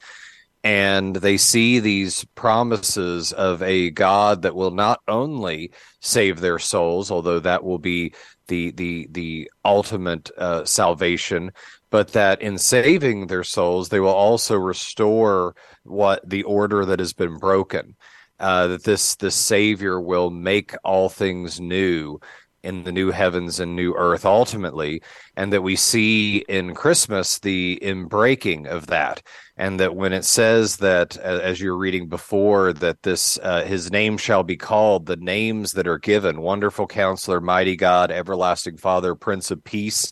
and 0.63 1.17
they 1.17 1.37
see 1.37 1.81
these 1.81 2.25
promises 2.35 3.33
of 3.33 3.63
a 3.63 3.91
God 3.91 4.43
that 4.43 4.55
will 4.55 4.71
not 4.71 5.01
only 5.09 5.73
save 6.01 6.41
their 6.41 6.59
souls, 6.59 7.11
although 7.11 7.41
that 7.41 7.65
will 7.65 7.79
be 7.79 8.13
the 8.49 8.73
the 8.73 9.09
the 9.11 9.51
ultimate 9.65 10.31
uh, 10.37 10.65
salvation, 10.65 11.53
but 11.91 12.09
that 12.09 12.43
in 12.43 12.59
saving 12.59 13.27
their 13.27 13.45
souls, 13.45 13.89
they 13.89 14.01
will 14.01 14.09
also 14.09 14.57
restore 14.57 15.55
what 15.85 16.29
the 16.29 16.43
order 16.43 16.85
that 16.85 16.99
has 16.99 17.13
been 17.13 17.39
broken 17.39 17.97
uh, 18.41 18.69
that 18.69 18.85
this 18.85 19.17
this 19.17 19.35
Savior 19.35 20.01
will 20.01 20.31
make 20.31 20.75
all 20.85 21.09
things 21.09 21.61
new 21.61 22.19
in 22.63 22.83
the 22.83 22.93
new 22.93 23.11
heavens 23.11 23.61
and 23.61 23.77
new 23.77 23.95
earth 23.95 24.25
ultimately, 24.25 25.01
and 25.37 25.53
that 25.53 25.63
we 25.63 25.77
see 25.77 26.39
in 26.49 26.75
Christmas 26.75 27.39
the 27.39 27.79
inbreaking 27.83 28.67
of 28.67 28.89
that, 28.89 29.23
and 29.57 29.79
that 29.79 29.95
when 29.95 30.13
it 30.13 30.25
says 30.25 30.77
that, 30.79 31.17
as 31.17 31.61
you're 31.61 31.77
reading 31.77 32.09
before, 32.09 32.73
that 32.73 33.03
this 33.03 33.39
uh, 33.43 33.63
His 33.65 33.91
name 33.93 34.19
shall 34.19 34.43
be 34.43 34.57
called, 34.57 35.07
the 35.07 35.17
names 35.17 35.73
that 35.73 35.87
are 35.87 35.99
given, 35.99 36.41
Wonderful 36.41 36.89
Counselor, 36.89 37.41
Mighty 37.41 37.77
God, 37.77 38.11
Everlasting 38.11 38.77
Father, 38.77 39.15
Prince 39.15 39.51
of 39.51 39.63
Peace, 39.63 40.11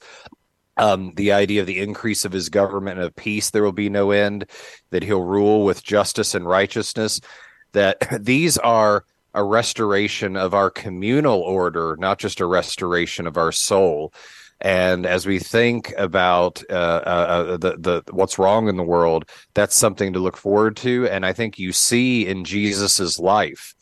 um, 0.77 1.13
the 1.17 1.33
idea 1.33 1.63
of 1.63 1.67
the 1.67 1.81
increase 1.81 2.25
of 2.25 2.33
his 2.33 2.49
government 2.49 2.99
and 2.99 3.07
of 3.07 3.17
peace, 3.17 3.51
there 3.51 3.63
will 3.63 3.73
be 3.73 3.89
no 3.89 4.11
end, 4.11 4.51
that 4.91 5.03
he'll 5.03 5.23
rule 5.23 5.65
with 5.65 5.83
justice 5.83 6.35
and 6.35 6.47
righteousness 6.47 7.21
that 7.73 7.99
these 8.21 8.59
are 8.59 9.05
a 9.35 9.45
restoration 9.45 10.37
of 10.37 10.55
our 10.55 10.71
communal 10.71 11.41
order, 11.41 11.97
not 11.99 12.19
just 12.19 12.41
a 12.41 12.47
restoration 12.47 13.27
of 13.27 13.37
our 13.37 13.53
soul. 13.53 14.13
And 14.63 15.05
as 15.05 15.27
we 15.27 15.39
think 15.39 15.93
about 15.99 16.63
uh, 16.71 16.73
uh, 16.73 17.27
uh, 17.29 17.57
the 17.59 17.77
the 17.79 18.03
what's 18.11 18.39
wrong 18.39 18.69
in 18.69 18.79
the 18.79 18.83
world, 18.83 19.27
that's 19.53 19.77
something 19.77 20.15
to 20.15 20.19
look 20.19 20.39
forward 20.39 20.77
to. 20.79 21.07
And 21.09 21.27
I 21.27 21.35
think 21.35 21.59
you 21.59 21.73
see 21.73 22.27
in 22.27 22.45
Jesus's 22.45 23.19
life 23.19 23.75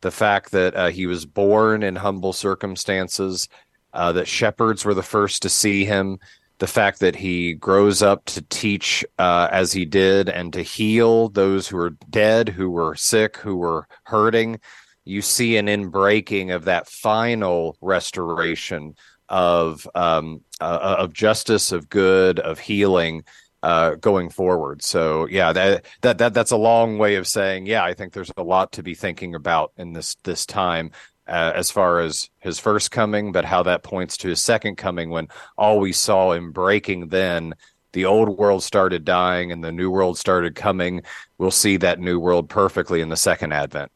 the 0.00 0.12
fact 0.12 0.52
that 0.52 0.76
uh, 0.76 0.88
he 0.88 1.06
was 1.06 1.26
born 1.26 1.82
in 1.82 1.96
humble 1.96 2.32
circumstances, 2.32 3.48
uh, 3.92 4.12
that 4.12 4.28
shepherds 4.28 4.84
were 4.84 4.94
the 4.94 5.02
first 5.02 5.42
to 5.42 5.48
see 5.48 5.84
him, 5.84 6.18
the 6.58 6.66
fact 6.66 7.00
that 7.00 7.16
he 7.16 7.54
grows 7.54 8.02
up 8.02 8.24
to 8.26 8.42
teach 8.42 9.04
uh, 9.18 9.48
as 9.50 9.72
he 9.72 9.84
did 9.84 10.28
and 10.28 10.52
to 10.52 10.62
heal 10.62 11.28
those 11.28 11.68
who 11.68 11.76
were 11.76 11.90
dead, 12.10 12.48
who 12.48 12.70
were 12.70 12.94
sick, 12.94 13.36
who 13.36 13.56
were 13.56 13.88
hurting. 14.04 14.60
You 15.04 15.22
see 15.22 15.56
an 15.56 15.66
inbreaking 15.66 16.54
of 16.54 16.64
that 16.66 16.88
final 16.88 17.76
restoration 17.80 18.94
of 19.28 19.88
um, 19.94 20.42
uh, 20.60 20.96
of 20.98 21.12
justice, 21.12 21.72
of 21.72 21.88
good, 21.88 22.38
of 22.38 22.58
healing 22.58 23.24
uh, 23.62 23.94
going 23.96 24.28
forward. 24.28 24.82
So 24.82 25.26
yeah, 25.26 25.52
that 25.52 25.86
that 26.02 26.18
that 26.18 26.34
that's 26.34 26.50
a 26.50 26.56
long 26.56 26.98
way 26.98 27.16
of 27.16 27.26
saying 27.26 27.66
yeah. 27.66 27.84
I 27.84 27.94
think 27.94 28.12
there's 28.12 28.32
a 28.36 28.42
lot 28.42 28.72
to 28.72 28.82
be 28.82 28.94
thinking 28.94 29.34
about 29.34 29.72
in 29.76 29.92
this 29.92 30.16
this 30.22 30.46
time 30.46 30.90
uh, 31.32 31.52
as 31.54 31.70
far 31.70 31.98
as 31.98 32.28
his 32.40 32.58
first 32.58 32.90
coming, 32.90 33.32
but 33.32 33.46
how 33.46 33.62
that 33.62 33.82
points 33.82 34.18
to 34.18 34.28
his 34.28 34.42
second 34.42 34.76
coming 34.76 35.08
when 35.08 35.28
all 35.56 35.80
we 35.80 35.90
saw 35.90 36.32
him 36.32 36.52
breaking 36.52 37.08
then. 37.08 37.54
The 37.92 38.04
old 38.04 38.38
world 38.38 38.62
started 38.62 39.04
dying 39.04 39.50
and 39.50 39.64
the 39.64 39.72
new 39.72 39.90
world 39.90 40.18
started 40.18 40.54
coming. 40.54 41.02
We'll 41.38 41.50
see 41.50 41.78
that 41.78 41.98
new 41.98 42.20
world 42.20 42.48
perfectly 42.48 43.00
in 43.00 43.08
the 43.08 43.16
second 43.16 43.52
advent. 43.52 43.90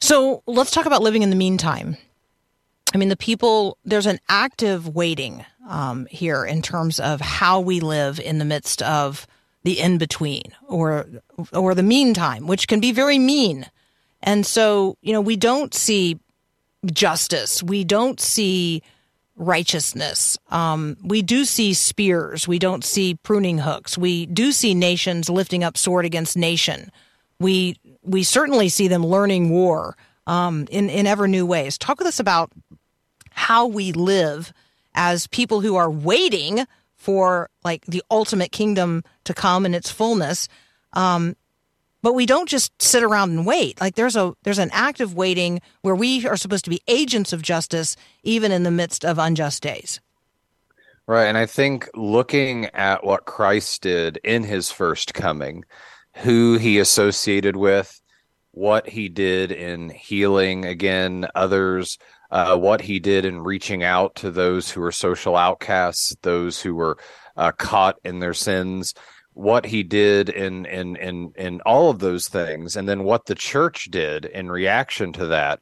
So 0.00 0.42
let's 0.46 0.70
talk 0.70 0.86
about 0.86 1.02
living 1.02 1.22
in 1.22 1.30
the 1.30 1.36
meantime. 1.36 1.96
I 2.94 2.98
mean, 2.98 3.08
the 3.08 3.16
people, 3.16 3.78
there's 3.84 4.06
an 4.06 4.20
active 4.28 4.88
waiting 4.94 5.44
um, 5.68 6.06
here 6.10 6.44
in 6.44 6.60
terms 6.60 7.00
of 7.00 7.20
how 7.20 7.60
we 7.60 7.80
live 7.80 8.20
in 8.20 8.38
the 8.38 8.44
midst 8.44 8.82
of 8.82 9.26
the 9.62 9.78
in 9.78 9.98
between 9.98 10.42
or 10.68 11.06
or 11.52 11.74
the 11.74 11.82
meantime, 11.82 12.46
which 12.46 12.66
can 12.68 12.80
be 12.80 12.92
very 12.92 13.18
mean. 13.18 13.66
And 14.22 14.44
so, 14.44 14.96
you 15.02 15.12
know, 15.12 15.20
we 15.20 15.36
don't 15.36 15.74
see 15.74 16.18
justice. 16.92 17.62
We 17.62 17.84
don't 17.84 18.20
see 18.20 18.82
righteousness. 19.36 20.38
Um, 20.50 20.96
we 21.02 21.22
do 21.22 21.44
see 21.44 21.72
spears. 21.72 22.46
We 22.46 22.58
don't 22.58 22.84
see 22.84 23.14
pruning 23.14 23.58
hooks. 23.58 23.96
We 23.96 24.26
do 24.26 24.52
see 24.52 24.74
nations 24.74 25.30
lifting 25.30 25.64
up 25.64 25.76
sword 25.76 26.04
against 26.04 26.36
nation. 26.36 26.92
We 27.38 27.76
we 28.02 28.22
certainly 28.22 28.68
see 28.68 28.88
them 28.88 29.04
learning 29.04 29.50
war 29.50 29.96
um, 30.26 30.66
in 30.70 30.90
in 30.90 31.06
ever 31.06 31.26
new 31.26 31.46
ways. 31.46 31.78
Talk 31.78 31.98
with 31.98 32.06
us 32.06 32.20
about 32.20 32.52
how 33.30 33.66
we 33.66 33.92
live 33.92 34.52
as 34.94 35.26
people 35.28 35.60
who 35.60 35.76
are 35.76 35.90
waiting 35.90 36.66
for 36.96 37.48
like 37.64 37.86
the 37.86 38.02
ultimate 38.10 38.52
kingdom 38.52 39.02
to 39.24 39.32
come 39.32 39.64
in 39.64 39.74
its 39.74 39.90
fullness. 39.90 40.48
Um, 40.92 41.36
but 42.02 42.14
we 42.14 42.26
don't 42.26 42.48
just 42.48 42.80
sit 42.80 43.02
around 43.02 43.30
and 43.30 43.46
wait. 43.46 43.80
Like 43.80 43.94
there's 43.94 44.16
a 44.16 44.34
there's 44.42 44.58
an 44.58 44.70
active 44.72 45.14
waiting 45.14 45.60
where 45.82 45.94
we 45.94 46.26
are 46.26 46.36
supposed 46.36 46.64
to 46.64 46.70
be 46.70 46.82
agents 46.88 47.32
of 47.32 47.42
justice 47.42 47.96
even 48.22 48.52
in 48.52 48.62
the 48.62 48.70
midst 48.70 49.04
of 49.04 49.18
unjust 49.18 49.62
days. 49.62 50.00
Right, 51.06 51.26
and 51.26 51.36
I 51.36 51.46
think 51.46 51.88
looking 51.94 52.66
at 52.66 53.04
what 53.04 53.24
Christ 53.24 53.82
did 53.82 54.18
in 54.22 54.44
his 54.44 54.70
first 54.70 55.12
coming, 55.12 55.64
who 56.18 56.56
he 56.56 56.78
associated 56.78 57.56
with, 57.56 58.00
what 58.52 58.88
he 58.88 59.08
did 59.08 59.50
in 59.50 59.90
healing 59.90 60.64
again 60.64 61.26
others, 61.34 61.98
uh, 62.30 62.56
what 62.56 62.80
he 62.80 63.00
did 63.00 63.24
in 63.24 63.40
reaching 63.40 63.82
out 63.82 64.14
to 64.16 64.30
those 64.30 64.70
who 64.70 64.80
were 64.80 64.92
social 64.92 65.36
outcasts, 65.36 66.14
those 66.22 66.60
who 66.60 66.74
were 66.74 66.96
uh, 67.36 67.50
caught 67.52 67.96
in 68.04 68.20
their 68.20 68.34
sins, 68.34 68.94
what 69.40 69.64
he 69.64 69.82
did 69.82 70.28
in 70.28 70.66
in 70.66 70.96
in 70.96 71.32
in 71.34 71.60
all 71.62 71.88
of 71.88 71.98
those 71.98 72.28
things, 72.28 72.76
and 72.76 72.88
then 72.88 73.04
what 73.04 73.24
the 73.24 73.34
church 73.34 73.86
did 73.90 74.26
in 74.26 74.50
reaction 74.50 75.12
to 75.14 75.26
that 75.28 75.60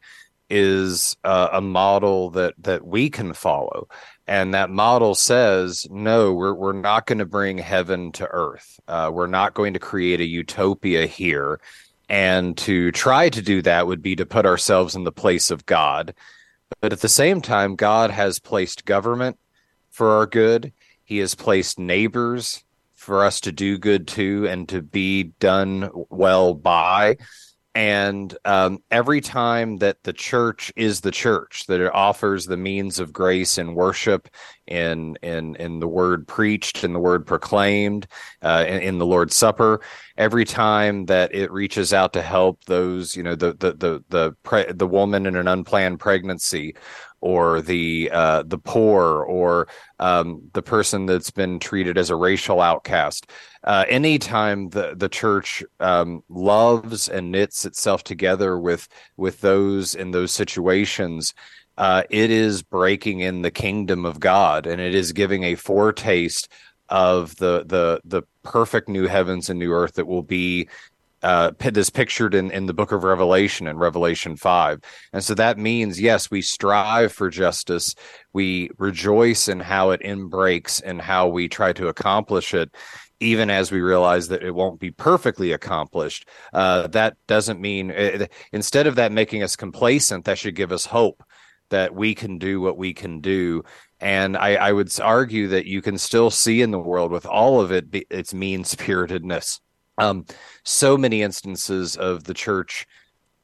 is 0.51 1.17
uh, 1.25 1.51
a 1.53 1.61
model 1.61 2.31
that 2.31 2.55
that 2.59 2.85
we 2.85 3.09
can 3.09 3.33
follow. 3.33 3.89
And 4.27 4.53
that 4.53 4.69
model 4.69 5.15
says 5.15 5.87
no 5.91 6.33
we're 6.33 6.55
we're 6.55 6.73
not 6.73 7.07
going 7.07 7.19
to 7.19 7.27
bring 7.27 7.59
heaven 7.59 8.11
to 8.13 8.27
earth. 8.27 8.81
Uh, 8.89 9.11
we're 9.13 9.29
not 9.29 9.55
going 9.55 9.75
to 9.75 9.79
create 9.79 10.21
a 10.21 10.27
utopia 10.27 11.07
here. 11.07 11.61
And 12.09 12.57
to 12.59 12.91
try 12.93 13.29
to 13.29 13.43
do 13.43 13.63
that 13.63 13.87
would 13.87 14.03
be 14.03 14.17
to 14.17 14.27
put 14.27 14.47
ourselves 14.47 14.97
in 14.97 15.05
the 15.05 15.13
place 15.13 15.51
of 15.51 15.67
god. 15.67 16.15
But 16.81 16.93
at 16.93 17.01
the 17.01 17.09
same 17.09 17.41
time 17.43 17.77
god 17.77 18.11
has 18.11 18.41
placed 18.41 18.85
government 18.85 19.39
for 19.91 20.17
our 20.17 20.27
good. 20.27 20.73
He 21.05 21.19
has 21.19 21.35
placed 21.35 21.79
neighbors 21.79 22.65
for 23.09 23.25
us 23.25 23.41
to 23.41 23.53
do 23.53 23.79
good 23.79 24.07
to 24.07 24.47
and 24.47 24.69
to 24.69 24.83
be 24.83 25.23
done 25.41 25.91
well 26.11 26.53
by. 26.53 27.17
And 27.75 28.37
um, 28.45 28.81
every 28.91 29.23
time 29.23 29.79
that 29.79 30.03
the 30.03 30.13
church 30.13 30.71
is 30.77 31.01
the 31.01 31.11
church, 31.11 31.65
that 31.69 31.81
it 31.81 31.91
offers 31.95 32.45
the 32.45 32.59
means 32.59 32.99
of 32.99 33.15
grace 33.15 33.57
and 33.57 33.75
worship 33.75 34.29
in 34.69 35.17
in 35.23 35.57
in 35.57 35.81
the 35.81 35.89
word 35.89 36.29
preached 36.29 36.85
and 36.85 36.95
the 36.95 37.01
word 37.01 37.27
proclaimed 37.27 38.07
uh, 38.43 38.65
in, 38.69 38.81
in, 38.81 38.99
the 38.99 39.07
Lord's 39.07 39.37
Supper, 39.37 39.81
every 40.17 40.45
time 40.45 41.07
that 41.07 41.35
it 41.35 41.51
reaches 41.51 41.93
out 41.93 42.13
to 42.13 42.23
help 42.23 42.65
those, 42.65 43.17
you 43.17 43.23
know, 43.23 43.35
the 43.35 43.55
the 43.55 43.73
the 43.73 44.05
the 44.09 44.37
pre- 44.43 44.73
the 44.73 44.87
woman 44.87 45.27
in 45.27 45.37
an 45.37 45.49
unplanned 45.49 46.01
pregnancy, 46.01 46.75
or 47.21 47.61
the 47.61 48.11
uh, 48.13 48.43
the 48.47 48.59
poor 48.59 49.25
or 49.25 49.69
um, 49.99 50.43
the 50.53 50.63
person 50.63 51.07
that's 51.07 51.31
been 51.31 51.59
treated 51.59 51.99
as 51.99 52.11
a 52.11 52.17
racial 52.17 52.61
outcast. 52.61 53.31
Uh, 53.65 53.85
anytime 53.89 54.69
the 54.71 54.95
the 54.97 55.09
church 55.09 55.65
um, 55.81 56.23
loves 56.29 57.09
and 57.09 57.33
knits 57.33 57.65
itself 57.65 58.05
together 58.05 58.59
with 58.59 58.89
with 59.17 59.41
those 59.41 59.95
in 59.95 60.13
those 60.13 60.33
situations, 60.33 61.35
uh, 61.79 62.03
it 62.11 62.31
is 62.31 62.63
breaking 62.63 63.21
in 63.21 63.43
the 63.43 63.53
kingdom 63.53 64.05
of 64.05 64.19
God, 64.19 64.67
and 64.67 64.81
it 64.81 64.97
is 64.97 65.13
giving 65.13 65.45
a 65.45 65.55
foretaste 65.55 66.49
of 66.89 67.37
the 67.37 67.65
the 67.67 68.01
the 68.05 68.23
perfect 68.43 68.89
new 68.89 69.07
heavens 69.07 69.49
and 69.49 69.59
new 69.59 69.73
earth 69.73 69.95
that 69.95 70.07
will 70.07 70.23
be 70.23 70.69
uh, 71.23 71.53
pictured 71.53 72.35
in, 72.35 72.51
in 72.51 72.67
the 72.67 72.75
book 72.75 72.93
of 72.93 73.05
Revelation 73.05 73.67
in 73.67 73.77
Revelation 73.77 74.37
5. 74.37 74.81
And 75.13 75.23
so 75.23 75.35
that 75.35 75.59
means, 75.59 76.01
yes, 76.01 76.31
we 76.31 76.43
strive 76.43 77.13
for 77.13 77.29
justice. 77.29 77.95
We 78.33 78.71
rejoice 78.79 79.49
in 79.49 79.59
how 79.59 79.91
it 79.91 80.01
inbreaks 80.03 80.81
and 80.85 81.01
how 81.01 81.27
we 81.27 81.49
try 81.49 81.73
to 81.73 81.89
accomplish 81.89 82.55
it, 82.55 82.71
even 83.19 83.51
as 83.51 83.73
we 83.73 83.81
realize 83.81 84.29
that 84.29 84.45
it 84.45 84.55
won't 84.55 84.79
be 84.79 84.93
perfectly 84.93 85.51
accomplished. 85.51 86.29
Uh, 86.53 86.87
that 86.89 87.17
doesn't 87.27 87.61
mean, 87.61 87.91
uh, 87.91 88.27
instead 88.53 88.87
of 88.87 88.95
that 88.95 89.11
making 89.11 89.43
us 89.43 89.57
complacent, 89.57 90.25
that 90.25 90.39
should 90.39 90.55
give 90.55 90.71
us 90.71 90.87
hope 90.87 91.25
that 91.71 91.95
we 91.95 92.15
can 92.15 92.39
do 92.39 92.61
what 92.61 92.77
we 92.77 92.95
can 92.95 93.21
do. 93.21 93.65
And 94.01 94.37
I, 94.37 94.55
I 94.55 94.73
would 94.73 94.93
argue 95.01 95.49
that 95.49 95.67
you 95.67 95.83
can 95.83 95.99
still 95.99 96.31
see 96.31 96.63
in 96.63 96.71
the 96.71 96.79
world 96.79 97.11
with 97.11 97.27
all 97.27 97.61
of 97.61 97.73
it, 97.73 97.87
its 98.11 98.33
mean 98.33 98.65
spiritedness 98.65 99.61
um, 99.99 100.25
so 100.65 100.97
many 100.97 101.23
instances 101.23 101.97
of 101.97 102.25
the 102.25 102.35
church 102.35 102.87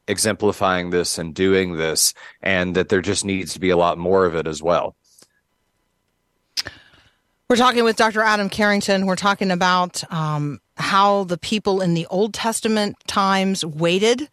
exemplifying 0.06 0.90
this 0.90 1.18
and 1.18 1.34
doing 1.34 1.76
this, 1.76 2.14
and 2.42 2.74
that 2.76 2.88
there 2.88 3.02
just 3.02 3.24
needs 3.24 3.52
to 3.54 3.60
be 3.60 3.70
a 3.70 3.76
lot 3.76 3.98
more 3.98 4.24
of 4.24 4.34
it 4.34 4.46
as 4.46 4.62
well. 4.62 4.96
We're 7.48 7.56
talking 7.56 7.84
with 7.84 7.96
Dr. 7.96 8.22
Adam 8.22 8.48
Carrington. 8.48 9.06
We're 9.06 9.16
talking 9.16 9.50
about 9.50 10.10
um, 10.12 10.60
how 10.76 11.24
the 11.24 11.36
people 11.36 11.80
in 11.80 11.94
the 11.94 12.06
Old 12.06 12.32
Testament 12.32 12.96
times 13.06 13.64
waited 13.64 14.28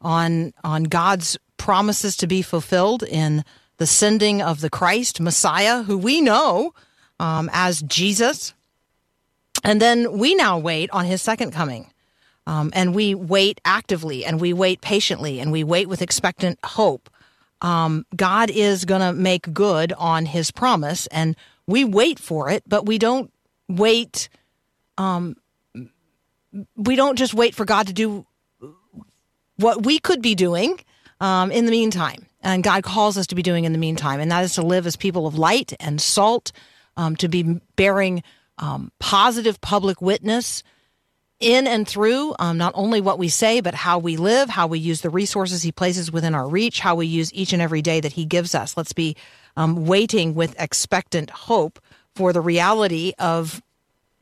on 0.00 0.52
on 0.62 0.84
God's 0.84 1.38
promises 1.62 2.16
to 2.16 2.26
be 2.26 2.42
fulfilled 2.42 3.04
in 3.04 3.44
the 3.76 3.86
sending 3.86 4.42
of 4.42 4.60
the 4.60 4.68
Christ 4.68 5.20
Messiah, 5.20 5.84
who 5.84 5.96
we 5.96 6.20
know 6.20 6.74
um, 7.20 7.48
as 7.52 7.82
Jesus, 7.82 8.52
and 9.62 9.80
then 9.80 10.18
we 10.18 10.34
now 10.34 10.58
wait 10.58 10.90
on 10.90 11.04
his 11.04 11.22
second 11.22 11.52
coming. 11.52 11.88
Um, 12.48 12.72
and 12.74 12.96
we 12.96 13.14
wait 13.14 13.60
actively 13.64 14.24
and 14.24 14.40
we 14.40 14.52
wait 14.52 14.80
patiently 14.80 15.38
and 15.38 15.52
we 15.52 15.62
wait 15.62 15.88
with 15.88 16.02
expectant 16.02 16.58
hope. 16.64 17.08
Um, 17.60 18.06
God 18.16 18.50
is 18.50 18.84
going 18.84 19.00
to 19.00 19.12
make 19.12 19.54
good 19.54 19.92
on 19.92 20.26
his 20.26 20.50
promise 20.50 21.06
and 21.12 21.36
we 21.68 21.84
wait 21.84 22.18
for 22.18 22.50
it, 22.50 22.64
but 22.66 22.86
we 22.86 22.98
don't 22.98 23.32
wait. 23.68 24.28
Um, 24.98 25.36
we 26.74 26.96
don't 26.96 27.16
just 27.16 27.34
wait 27.34 27.54
for 27.54 27.64
God 27.64 27.86
to 27.86 27.92
do 27.92 28.26
what 29.58 29.86
we 29.86 30.00
could 30.00 30.20
be 30.20 30.34
doing 30.34 30.80
um, 31.22 31.52
in 31.52 31.64
the 31.64 31.70
meantime. 31.70 32.26
And 32.42 32.64
God 32.64 32.82
calls 32.82 33.16
us 33.16 33.28
to 33.28 33.36
be 33.36 33.42
doing 33.42 33.64
in 33.64 33.72
the 33.72 33.78
meantime, 33.78 34.20
and 34.20 34.30
that 34.32 34.42
is 34.42 34.54
to 34.56 34.62
live 34.62 34.86
as 34.86 34.96
people 34.96 35.26
of 35.26 35.38
light 35.38 35.72
and 35.78 36.00
salt, 36.00 36.50
um, 36.96 37.14
to 37.16 37.28
be 37.28 37.60
bearing 37.76 38.24
um, 38.58 38.90
positive 38.98 39.60
public 39.60 40.02
witness 40.02 40.64
in 41.38 41.66
and 41.66 41.86
through 41.86 42.34
um, 42.40 42.58
not 42.58 42.72
only 42.74 43.00
what 43.00 43.18
we 43.18 43.28
say, 43.28 43.60
but 43.60 43.74
how 43.74 43.98
we 43.98 44.16
live, 44.16 44.48
how 44.48 44.66
we 44.66 44.80
use 44.80 45.00
the 45.00 45.10
resources 45.10 45.62
He 45.62 45.70
places 45.70 46.10
within 46.10 46.34
our 46.34 46.48
reach, 46.48 46.80
how 46.80 46.96
we 46.96 47.06
use 47.06 47.32
each 47.32 47.52
and 47.52 47.62
every 47.62 47.82
day 47.82 48.00
that 48.00 48.12
He 48.12 48.24
gives 48.24 48.54
us. 48.54 48.76
Let's 48.76 48.92
be 48.92 49.16
um, 49.56 49.86
waiting 49.86 50.34
with 50.34 50.60
expectant 50.60 51.30
hope 51.30 51.78
for 52.16 52.32
the 52.32 52.40
reality 52.40 53.12
of 53.18 53.62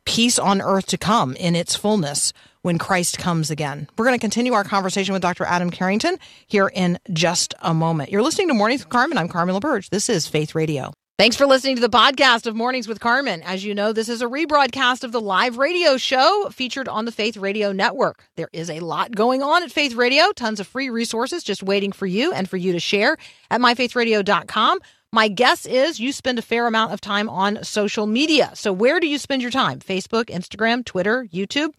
peace 0.05 0.39
on 0.39 0.61
earth 0.61 0.87
to 0.87 0.99
come 0.99 1.35
in 1.37 1.57
its 1.57 1.75
fullness 1.75 2.33
when 2.63 2.79
Christ 2.79 3.19
comes 3.19 3.51
again. 3.51 3.89
We're 3.97 4.07
going 4.07 4.19
to 4.19 4.21
continue 4.21 4.53
our 4.53 4.65
conversation 4.65 5.13
with 5.13 5.23
Dr. 5.23 5.45
Adam 5.45 5.71
Carrington 5.71 6.17
here 6.47 6.71
in 6.75 6.99
just 7.13 7.55
a 7.61 7.75
moment. 7.75 8.11
You're 8.11 8.23
listening 8.23 8.49
to 8.49 8.55
Mornings 8.55 8.83
with 8.83 8.91
Carmen. 8.91 9.19
I'm 9.19 9.29
Carmen 9.29 9.55
LaBerge. 9.55 9.91
This 9.91 10.09
is 10.09 10.27
Faith 10.27 10.55
Radio. 10.55 10.93
Thanks 11.21 11.37
for 11.37 11.47
listening 11.47 11.77
to 11.77 11.83
the 11.83 11.91
podcast 11.91 12.47
of 12.47 12.57
Mornings 12.57 12.89
with 12.89 12.99
Carmen. 12.99 13.43
As 13.43 13.63
you 13.63 13.75
know, 13.75 13.93
this 13.93 14.09
is 14.09 14.23
a 14.23 14.27
rebroadcast 14.27 15.05
of 15.05 15.13
the 15.13 15.21
live 15.21 15.59
radio 15.59 15.99
show 15.99 16.49
featured 16.51 16.89
on 16.89 17.05
the 17.05 17.13
Faith 17.13 17.37
Radio 17.37 17.73
Network. 17.73 18.25
There 18.37 18.49
is 18.55 18.71
a 18.71 18.81
lot 18.81 19.15
going 19.15 19.43
on 19.43 19.63
at 19.63 19.71
Faith 19.71 19.95
Radio, 19.95 20.33
tons 20.33 20.61
of 20.61 20.67
free 20.67 20.89
resources 20.89 21.45
just 21.45 21.63
waiting 21.63 21.93
for 21.93 22.07
you 22.07 22.33
and 22.33 22.49
for 22.49 22.57
you 22.57 22.73
to 22.73 22.81
share 22.81 23.19
at 23.51 23.61
myfaithradio.com. 23.61 24.79
My 25.13 25.29
guess 25.29 25.67
is 25.67 26.01
you 26.01 26.13
spend 26.13 26.39
a 26.39 26.43
fair 26.43 26.67
amount 26.67 26.95
of 26.95 27.03
time 27.03 27.29
on 27.29 27.65
social 27.65 28.07
media. 28.07 28.53
So, 28.55 28.73
where 28.73 28.99
do 28.99 29.07
you 29.07 29.19
spend 29.19 29.43
your 29.43 29.51
time? 29.51 29.81
Facebook, 29.81 30.27
Instagram, 30.27 30.87
Twitter, 30.87 31.27
YouTube? 31.31 31.75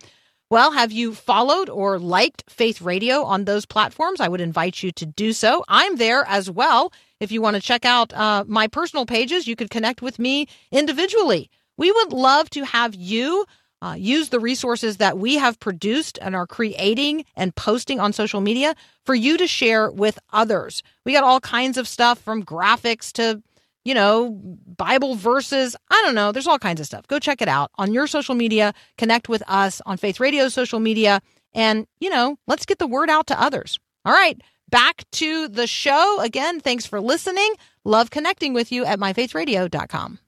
Well, 0.51 0.73
have 0.73 0.91
you 0.91 1.15
followed 1.15 1.69
or 1.69 1.97
liked 1.97 2.43
Faith 2.49 2.81
Radio 2.81 3.23
on 3.23 3.45
those 3.45 3.65
platforms? 3.65 4.19
I 4.19 4.27
would 4.27 4.41
invite 4.41 4.83
you 4.83 4.91
to 4.91 5.05
do 5.05 5.31
so. 5.31 5.63
I'm 5.69 5.95
there 5.95 6.25
as 6.27 6.51
well. 6.51 6.91
If 7.21 7.31
you 7.31 7.41
want 7.41 7.55
to 7.55 7.61
check 7.61 7.85
out 7.85 8.11
uh, 8.11 8.43
my 8.45 8.67
personal 8.67 9.05
pages, 9.05 9.47
you 9.47 9.55
could 9.55 9.69
connect 9.69 10.01
with 10.01 10.19
me 10.19 10.49
individually. 10.69 11.49
We 11.77 11.89
would 11.89 12.11
love 12.11 12.49
to 12.49 12.65
have 12.65 12.93
you 12.93 13.45
uh, 13.81 13.95
use 13.97 14.27
the 14.27 14.41
resources 14.41 14.97
that 14.97 15.17
we 15.17 15.35
have 15.35 15.57
produced 15.57 16.19
and 16.21 16.35
are 16.35 16.45
creating 16.45 17.23
and 17.37 17.55
posting 17.55 18.01
on 18.01 18.11
social 18.11 18.41
media 18.41 18.75
for 19.05 19.15
you 19.15 19.37
to 19.37 19.47
share 19.47 19.89
with 19.89 20.19
others. 20.33 20.83
We 21.05 21.13
got 21.13 21.23
all 21.23 21.39
kinds 21.39 21.77
of 21.77 21.87
stuff 21.87 22.19
from 22.19 22.43
graphics 22.43 23.13
to, 23.13 23.41
you 23.83 23.93
know, 23.93 24.37
Bible 24.77 25.15
verses. 25.15 25.75
I 25.89 26.01
don't 26.05 26.15
know. 26.15 26.31
There's 26.31 26.47
all 26.47 26.59
kinds 26.59 26.79
of 26.79 26.85
stuff. 26.85 27.07
Go 27.07 27.19
check 27.19 27.41
it 27.41 27.47
out 27.47 27.71
on 27.75 27.93
your 27.93 28.07
social 28.07 28.35
media. 28.35 28.73
Connect 28.97 29.29
with 29.29 29.43
us 29.47 29.81
on 29.85 29.97
Faith 29.97 30.19
Radio 30.19 30.49
social 30.49 30.79
media. 30.79 31.21
And, 31.53 31.87
you 31.99 32.09
know, 32.09 32.37
let's 32.47 32.65
get 32.65 32.79
the 32.79 32.87
word 32.87 33.09
out 33.09 33.27
to 33.27 33.41
others. 33.41 33.79
All 34.05 34.13
right 34.13 34.41
back 34.71 35.03
to 35.11 35.47
the 35.49 35.67
show. 35.67 36.19
Again, 36.21 36.59
thanks 36.59 36.87
for 36.87 36.99
listening. 36.99 37.53
Love 37.85 38.09
connecting 38.09 38.53
with 38.53 38.71
you 38.71 38.85
at 38.85 38.99
myfaithradio.com. 38.99 40.19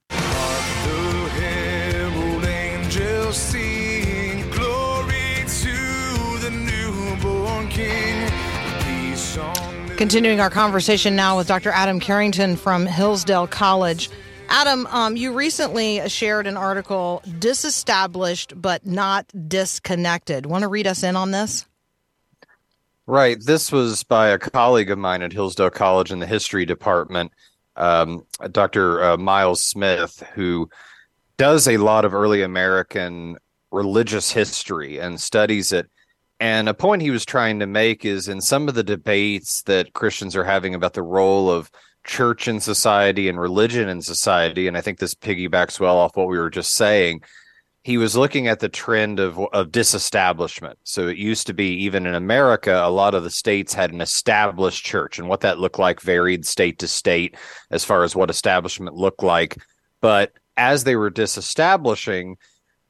Continuing 9.96 10.40
our 10.40 10.50
conversation 10.50 11.14
now 11.14 11.36
with 11.36 11.46
Dr. 11.46 11.70
Adam 11.70 12.00
Carrington 12.00 12.56
from 12.56 12.84
Hillsdale 12.84 13.46
College. 13.46 14.10
Adam, 14.48 14.88
um, 14.88 15.16
you 15.16 15.32
recently 15.32 16.06
shared 16.08 16.48
an 16.48 16.56
article, 16.56 17.22
Disestablished 17.38 18.60
but 18.60 18.84
Not 18.84 19.26
Disconnected. 19.48 20.46
Want 20.46 20.62
to 20.62 20.68
read 20.68 20.88
us 20.88 21.04
in 21.04 21.14
on 21.14 21.30
this? 21.30 21.64
Right. 23.06 23.38
This 23.40 23.70
was 23.70 24.02
by 24.02 24.28
a 24.28 24.38
colleague 24.38 24.90
of 24.90 24.98
mine 24.98 25.22
at 25.22 25.32
Hillsdale 25.32 25.70
College 25.70 26.10
in 26.10 26.18
the 26.18 26.26
history 26.26 26.66
department, 26.66 27.30
um, 27.76 28.26
Dr. 28.50 29.02
Uh, 29.02 29.16
Miles 29.16 29.62
Smith, 29.62 30.24
who 30.34 30.68
does 31.36 31.68
a 31.68 31.76
lot 31.76 32.04
of 32.04 32.14
early 32.14 32.42
American 32.42 33.36
religious 33.70 34.32
history 34.32 34.98
and 34.98 35.20
studies 35.20 35.70
it. 35.70 35.88
And 36.44 36.68
a 36.68 36.74
point 36.74 37.00
he 37.00 37.10
was 37.10 37.24
trying 37.24 37.58
to 37.60 37.66
make 37.66 38.04
is 38.04 38.28
in 38.28 38.42
some 38.42 38.68
of 38.68 38.74
the 38.74 38.82
debates 38.84 39.62
that 39.62 39.94
Christians 39.94 40.36
are 40.36 40.44
having 40.44 40.74
about 40.74 40.92
the 40.92 41.02
role 41.02 41.50
of 41.50 41.70
church 42.04 42.48
in 42.48 42.60
society 42.60 43.30
and 43.30 43.40
religion 43.40 43.88
in 43.88 44.02
society, 44.02 44.68
and 44.68 44.76
I 44.76 44.82
think 44.82 44.98
this 44.98 45.14
piggybacks 45.14 45.80
well 45.80 45.96
off 45.96 46.18
what 46.18 46.28
we 46.28 46.36
were 46.36 46.50
just 46.50 46.74
saying 46.74 47.22
he 47.82 47.98
was 47.98 48.16
looking 48.16 48.46
at 48.48 48.60
the 48.60 48.68
trend 48.68 49.20
of 49.20 49.38
of 49.54 49.72
disestablishment. 49.72 50.78
So 50.84 51.08
it 51.08 51.16
used 51.16 51.46
to 51.46 51.54
be 51.54 51.68
even 51.84 52.06
in 52.06 52.14
America, 52.14 52.74
a 52.82 52.90
lot 52.90 53.14
of 53.14 53.24
the 53.24 53.30
states 53.30 53.72
had 53.72 53.92
an 53.92 54.02
established 54.02 54.84
church, 54.84 55.18
and 55.18 55.28
what 55.28 55.40
that 55.40 55.58
looked 55.58 55.78
like 55.78 56.00
varied 56.00 56.44
state 56.44 56.78
to 56.80 56.88
state 56.88 57.36
as 57.70 57.84
far 57.84 58.04
as 58.04 58.14
what 58.14 58.28
establishment 58.28 58.96
looked 58.96 59.22
like. 59.22 59.56
But 60.02 60.32
as 60.58 60.84
they 60.84 60.96
were 60.96 61.10
disestablishing 61.10 62.36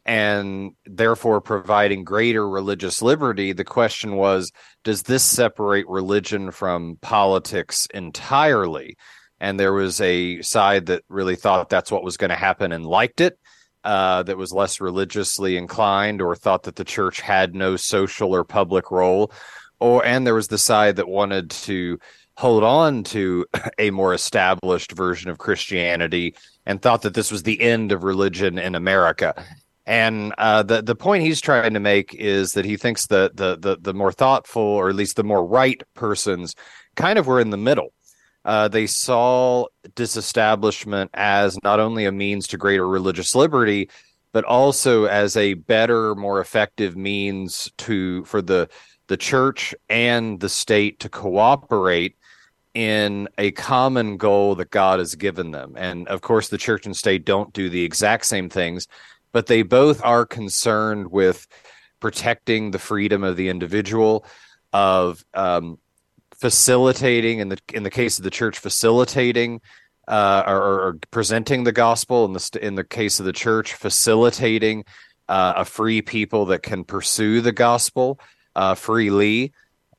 and 0.06 0.72
therefore 0.84 1.40
providing 1.40 2.04
greater 2.04 2.48
religious 2.48 3.00
liberty, 3.00 3.52
the 3.52 3.64
question 3.64 4.16
was, 4.16 4.52
does 4.82 5.02
this 5.02 5.22
separate 5.22 5.86
religion 5.88 6.50
from 6.50 6.98
politics 7.00 7.86
entirely? 7.94 8.96
And 9.40 9.58
there 9.58 9.72
was 9.72 10.00
a 10.00 10.42
side 10.42 10.86
that 10.86 11.04
really 11.08 11.36
thought 11.36 11.68
that's 11.68 11.90
what 11.90 12.04
was 12.04 12.16
going 12.16 12.30
to 12.30 12.36
happen 12.36 12.72
and 12.72 12.84
liked 12.84 13.20
it 13.20 13.38
uh, 13.84 14.22
that 14.22 14.38
was 14.38 14.52
less 14.52 14.80
religiously 14.80 15.56
inclined 15.56 16.22
or 16.22 16.34
thought 16.34 16.64
that 16.64 16.76
the 16.76 16.84
church 16.84 17.20
had 17.20 17.54
no 17.54 17.76
social 17.76 18.34
or 18.34 18.44
public 18.44 18.90
role, 18.90 19.30
or 19.78 20.04
and 20.04 20.26
there 20.26 20.34
was 20.34 20.48
the 20.48 20.58
side 20.58 20.96
that 20.96 21.08
wanted 21.08 21.50
to 21.50 21.98
hold 22.36 22.64
on 22.64 23.04
to 23.04 23.44
a 23.78 23.90
more 23.90 24.14
established 24.14 24.92
version 24.92 25.30
of 25.30 25.38
Christianity 25.38 26.34
and 26.66 26.80
thought 26.80 27.02
that 27.02 27.14
this 27.14 27.30
was 27.30 27.42
the 27.42 27.60
end 27.60 27.92
of 27.92 28.04
religion 28.04 28.58
in 28.58 28.74
America. 28.74 29.34
And 29.86 30.34
uh, 30.38 30.62
the 30.62 30.82
the 30.82 30.94
point 30.94 31.24
he's 31.24 31.40
trying 31.40 31.74
to 31.74 31.80
make 31.80 32.14
is 32.14 32.52
that 32.52 32.64
he 32.64 32.76
thinks 32.76 33.06
that 33.08 33.36
the 33.36 33.56
the 33.58 33.76
the 33.80 33.94
more 33.94 34.12
thoughtful, 34.12 34.62
or 34.62 34.88
at 34.88 34.94
least 34.94 35.16
the 35.16 35.24
more 35.24 35.44
right 35.44 35.82
persons, 35.94 36.54
kind 36.96 37.18
of 37.18 37.26
were 37.26 37.40
in 37.40 37.50
the 37.50 37.56
middle 37.56 37.92
uh, 38.44 38.68
they 38.68 38.86
saw 38.86 39.66
disestablishment 39.94 41.10
as 41.14 41.58
not 41.62 41.80
only 41.80 42.04
a 42.04 42.12
means 42.12 42.46
to 42.48 42.58
greater 42.58 42.86
religious 42.86 43.34
liberty, 43.34 43.88
but 44.32 44.44
also 44.44 45.04
as 45.04 45.36
a 45.36 45.54
better, 45.54 46.14
more 46.14 46.40
effective 46.40 46.96
means 46.96 47.70
to 47.78 48.24
for 48.24 48.42
the 48.42 48.68
the 49.06 49.16
church 49.16 49.74
and 49.88 50.40
the 50.40 50.48
state 50.48 50.98
to 51.00 51.08
cooperate 51.08 52.16
in 52.72 53.28
a 53.38 53.50
common 53.52 54.16
goal 54.16 54.54
that 54.56 54.70
God 54.70 54.98
has 54.98 55.14
given 55.14 55.50
them. 55.50 55.74
And 55.76 56.08
of 56.08 56.22
course, 56.22 56.48
the 56.48 56.58
church 56.58 56.86
and 56.86 56.96
state 56.96 57.24
don't 57.24 57.52
do 57.52 57.68
the 57.68 57.84
exact 57.84 58.26
same 58.26 58.48
things, 58.48 58.88
but 59.34 59.46
they 59.46 59.62
both 59.62 60.00
are 60.04 60.24
concerned 60.24 61.10
with 61.10 61.46
protecting 61.98 62.70
the 62.70 62.78
freedom 62.78 63.24
of 63.24 63.36
the 63.36 63.48
individual, 63.48 64.24
of 64.72 65.24
um, 65.34 65.78
facilitating 66.32 67.40
in 67.40 67.48
the 67.48 67.58
in 67.74 67.82
the 67.82 67.90
case 67.90 68.16
of 68.18 68.24
the 68.24 68.30
church 68.30 68.58
facilitating 68.58 69.60
uh, 70.06 70.42
or, 70.46 70.56
or, 70.56 70.98
presenting 71.10 71.64
the 71.64 71.72
gospel 71.72 72.24
in 72.24 72.32
the 72.32 72.58
in 72.62 72.74
the 72.76 72.84
case 72.84 73.18
of 73.18 73.26
the 73.26 73.32
church 73.32 73.74
facilitating 73.74 74.84
uh, 75.28 75.54
a 75.56 75.64
free 75.64 76.00
people 76.00 76.46
that 76.46 76.62
can 76.62 76.84
pursue 76.84 77.40
the 77.40 77.52
gospel 77.52 78.20
uh, 78.54 78.74
freely 78.74 79.52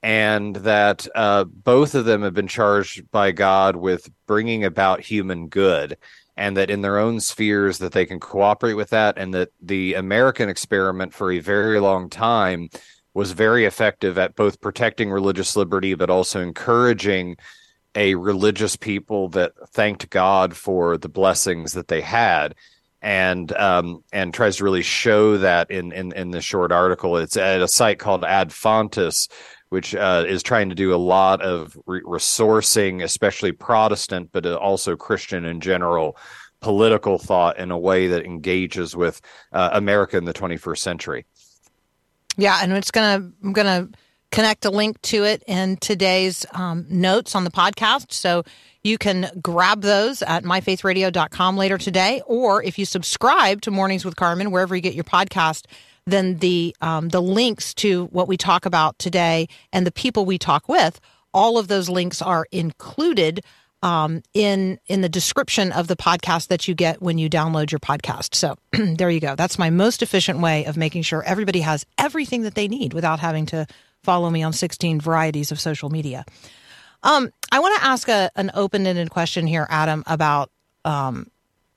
and 0.04 0.58
that 0.58 1.08
uh, 1.16 1.44
both 1.46 1.96
of 1.96 2.06
them 2.06 2.22
have 2.22 2.34
been 2.34 2.48
charged 2.48 3.10
by 3.10 3.32
God 3.32 3.76
with 3.76 4.08
bringing 4.28 4.64
about 4.64 5.02
human 5.02 5.48
good 5.48 5.98
and 6.38 6.58
that 6.58 6.70
in 6.70 6.82
their 6.82 6.98
own 6.98 7.20
spheres 7.20 7.78
that 7.78 7.94
they 7.94 8.06
can 8.06 8.20
cooperate 8.20 8.74
with 8.74 8.90
that 8.90 9.18
and 9.18 9.34
that 9.34 9.50
the 9.62 9.94
American 9.94 10.50
experiment 10.50 11.14
for 11.14 11.32
a 11.32 11.40
very 11.40 11.80
long 11.80 12.10
time 12.10 12.70
was 13.14 13.32
very 13.32 13.66
effective 13.66 14.18
at 14.18 14.36
both 14.36 14.60
protecting 14.60 15.10
religious 15.10 15.56
liberty 15.56 15.94
but 15.94 16.10
also 16.10 16.42
encouraging 16.42 17.38
a 17.96 18.16
religious 18.16 18.76
people 18.76 19.30
that 19.30 19.54
thanked 19.70 20.10
God 20.10 20.56
for 20.56 20.98
the 20.98 21.10
blessings 21.10 21.74
that 21.74 21.88
they 21.88 22.02
had 22.02 22.56
and 23.02 23.52
um, 23.54 24.04
and 24.12 24.34
tries 24.34 24.58
to 24.58 24.64
really 24.64 24.82
show 24.82 25.38
that 25.38 25.70
in, 25.70 25.92
in 25.92 26.12
in 26.14 26.32
the 26.32 26.42
short 26.42 26.72
article. 26.72 27.18
It's 27.18 27.38
at 27.38 27.62
a 27.62 27.68
site 27.68 28.00
called 28.00 28.26
Ad 28.26 28.52
Fontes, 28.52 29.30
which 29.70 29.96
uh, 29.96 30.24
is 30.28 30.44
trying 30.44 30.70
to 30.70 30.76
do 30.76 30.94
a 30.94 30.98
lot 30.98 31.42
of 31.42 31.78
re- 31.86 32.02
resourcing, 32.02 33.04
especially 33.04 33.52
Protestant, 33.52 34.30
but 34.32 34.46
also 34.46 34.96
Christian 34.96 35.46
in 35.46 35.60
general, 35.60 36.18
political 36.62 37.18
thought 37.18 37.58
in 37.58 37.72
a 37.72 37.78
way 37.78 38.08
that 38.08 38.26
engages 38.26 38.96
with 38.96 39.22
uh, 39.52 39.70
America 39.74 40.18
in 40.18 40.26
the 40.26 40.34
21st 40.34 40.78
century. 40.78 41.26
Yeah, 42.38 42.60
and 42.62 42.74
it's 42.74 42.92
gonna 42.92 43.32
I'm 43.44 43.54
gonna 43.54 43.90
connect 44.32 44.66
a 44.66 44.70
link 44.70 45.02
to 45.04 45.24
it 45.24 45.44
in 45.48 45.78
today's 45.78 46.46
um, 46.52 46.86
notes 46.90 47.36
on 47.36 47.46
the 47.46 47.52
podcast, 47.52 48.12
so 48.12 48.44
you 48.84 48.98
can 48.98 49.32
grab 49.42 49.82
those 49.82 50.22
at 50.22 50.44
myfaithradio.com 50.44 51.58
later 51.58 51.78
today, 51.78 52.22
or 52.26 52.62
if 52.62 52.78
you 52.78 52.86
subscribe 52.86 53.62
to 53.62 53.72
Mornings 53.72 54.04
with 54.04 54.16
Carmen 54.16 54.52
wherever 54.52 54.76
you 54.76 54.82
get 54.82 54.94
your 54.94 55.06
podcast, 55.06 55.66
then 56.06 56.38
the 56.38 56.76
um, 56.82 57.10
the 57.10 57.22
links 57.22 57.74
to 57.76 58.06
what 58.06 58.28
we 58.28 58.38
talk 58.38 58.66
about 58.66 58.98
today 59.00 59.48
and 59.74 59.86
the 59.86 59.92
people 59.92 60.26
we 60.26 60.38
talk 60.38 60.70
with, 60.70 61.00
all 61.34 61.58
of 61.58 61.68
those 61.68 61.90
links 61.90 62.22
are 62.22 62.46
included 62.52 63.44
um, 63.82 64.24
in 64.34 64.80
in 64.88 65.02
the 65.02 65.10
description 65.10 65.72
of 65.72 65.88
the 65.88 65.96
podcast 65.96 66.48
that 66.48 66.68
you 66.68 66.76
get 66.76 67.02
when 67.02 67.18
you 67.18 67.30
download 67.30 67.72
your 67.72 67.80
podcast. 67.80 68.36
So 68.36 68.58
there 68.72 69.10
you 69.10 69.20
go. 69.20 69.36
That's 69.36 69.60
my 69.60 69.70
most 69.70 70.02
efficient 70.02 70.40
way 70.40 70.66
of 70.66 70.78
making 70.78 71.04
sure 71.04 71.24
everybody 71.24 71.62
has 71.62 71.86
everything 71.98 72.44
that 72.44 72.56
they 72.56 72.68
need 72.68 72.94
without 72.94 73.20
having 73.20 73.46
to 73.48 73.68
follow 74.04 74.30
me 74.30 74.44
on 74.44 74.54
16 74.54 75.02
varieties 75.02 75.52
of 75.52 75.60
social 75.60 75.90
media. 75.90 76.26
Um, 77.04 77.32
I 77.52 77.60
want 77.60 77.78
to 77.78 77.86
ask 77.86 78.08
a, 78.08 78.32
an 78.36 78.52
open-ended 78.54 79.10
question 79.12 79.46
here, 79.46 79.68
Adam, 79.70 80.04
about 80.08 80.50
um, 80.84 81.28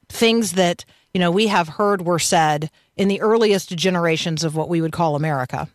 things 0.09 0.53
that 0.53 0.85
you 1.13 1.21
know 1.21 1.31
we 1.31 1.49
have 1.49 1.69
heard 1.69 2.03
were 2.03 2.19
said 2.19 2.71
in 2.99 3.09
the 3.09 3.21
earliest 3.21 3.71
generations 3.77 4.45
of 4.45 4.55
what 4.57 4.69
we 4.69 4.83
would 4.83 4.93
call 4.93 5.17
America. 5.17 5.69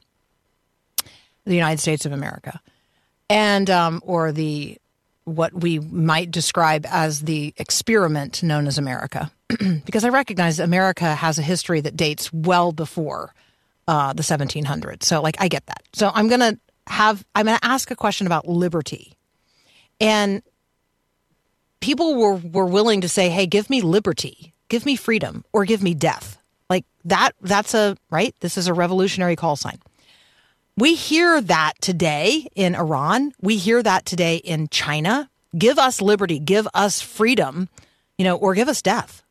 the 1.45 1.55
United 1.55 1.79
States 1.79 2.05
of 2.05 2.11
America, 2.11 2.61
and 3.29 3.69
um, 3.69 4.01
or 4.05 4.31
the 4.31 4.77
what 5.25 5.53
we 5.53 5.79
might 5.79 6.31
describe 6.31 6.85
as 6.89 7.21
the 7.21 7.53
experiment 7.57 8.43
known 8.43 8.67
as 8.67 8.77
America, 8.77 9.31
because 9.85 10.03
I 10.03 10.09
recognize 10.09 10.59
America 10.59 11.15
has 11.15 11.39
a 11.39 11.41
history 11.41 11.81
that 11.81 11.95
dates 11.95 12.31
well 12.31 12.73
before 12.73 13.33
uh, 13.87 14.11
the 14.13 14.23
1700s. 14.23 15.03
So, 15.03 15.21
like, 15.21 15.37
I 15.39 15.47
get 15.47 15.65
that. 15.67 15.83
So, 15.93 16.11
I'm 16.13 16.27
gonna 16.27 16.57
have 16.87 17.25
I'm 17.35 17.45
gonna 17.45 17.59
ask 17.61 17.89
a 17.91 17.95
question 17.95 18.27
about 18.27 18.47
liberty, 18.47 19.13
and 19.99 20.43
people 21.79 22.15
were 22.15 22.35
were 22.35 22.65
willing 22.65 23.01
to 23.01 23.09
say, 23.09 23.29
"Hey, 23.29 23.47
give 23.47 23.69
me 23.69 23.81
liberty, 23.81 24.53
give 24.67 24.85
me 24.85 24.95
freedom, 24.97 25.45
or 25.53 25.65
give 25.65 25.81
me 25.81 25.93
death." 25.93 26.37
That. 27.05 27.31
That's 27.41 27.73
a 27.73 27.97
right. 28.09 28.35
This 28.39 28.57
is 28.57 28.67
a 28.67 28.73
revolutionary 28.73 29.35
call 29.35 29.55
sign. 29.55 29.79
We 30.75 30.95
hear 30.95 31.39
that 31.39 31.73
today 31.81 32.47
in 32.55 32.75
Iran. 32.75 33.33
We 33.41 33.57
hear 33.57 33.83
that 33.83 34.05
today 34.05 34.37
in 34.37 34.69
China. 34.69 35.29
Give 35.55 35.77
us 35.77 36.01
liberty, 36.01 36.39
give 36.39 36.67
us 36.73 36.99
freedom, 36.99 37.69
you 38.17 38.25
know, 38.25 38.35
or 38.35 38.55
give 38.55 38.67
us 38.67 38.81
death. 38.81 39.23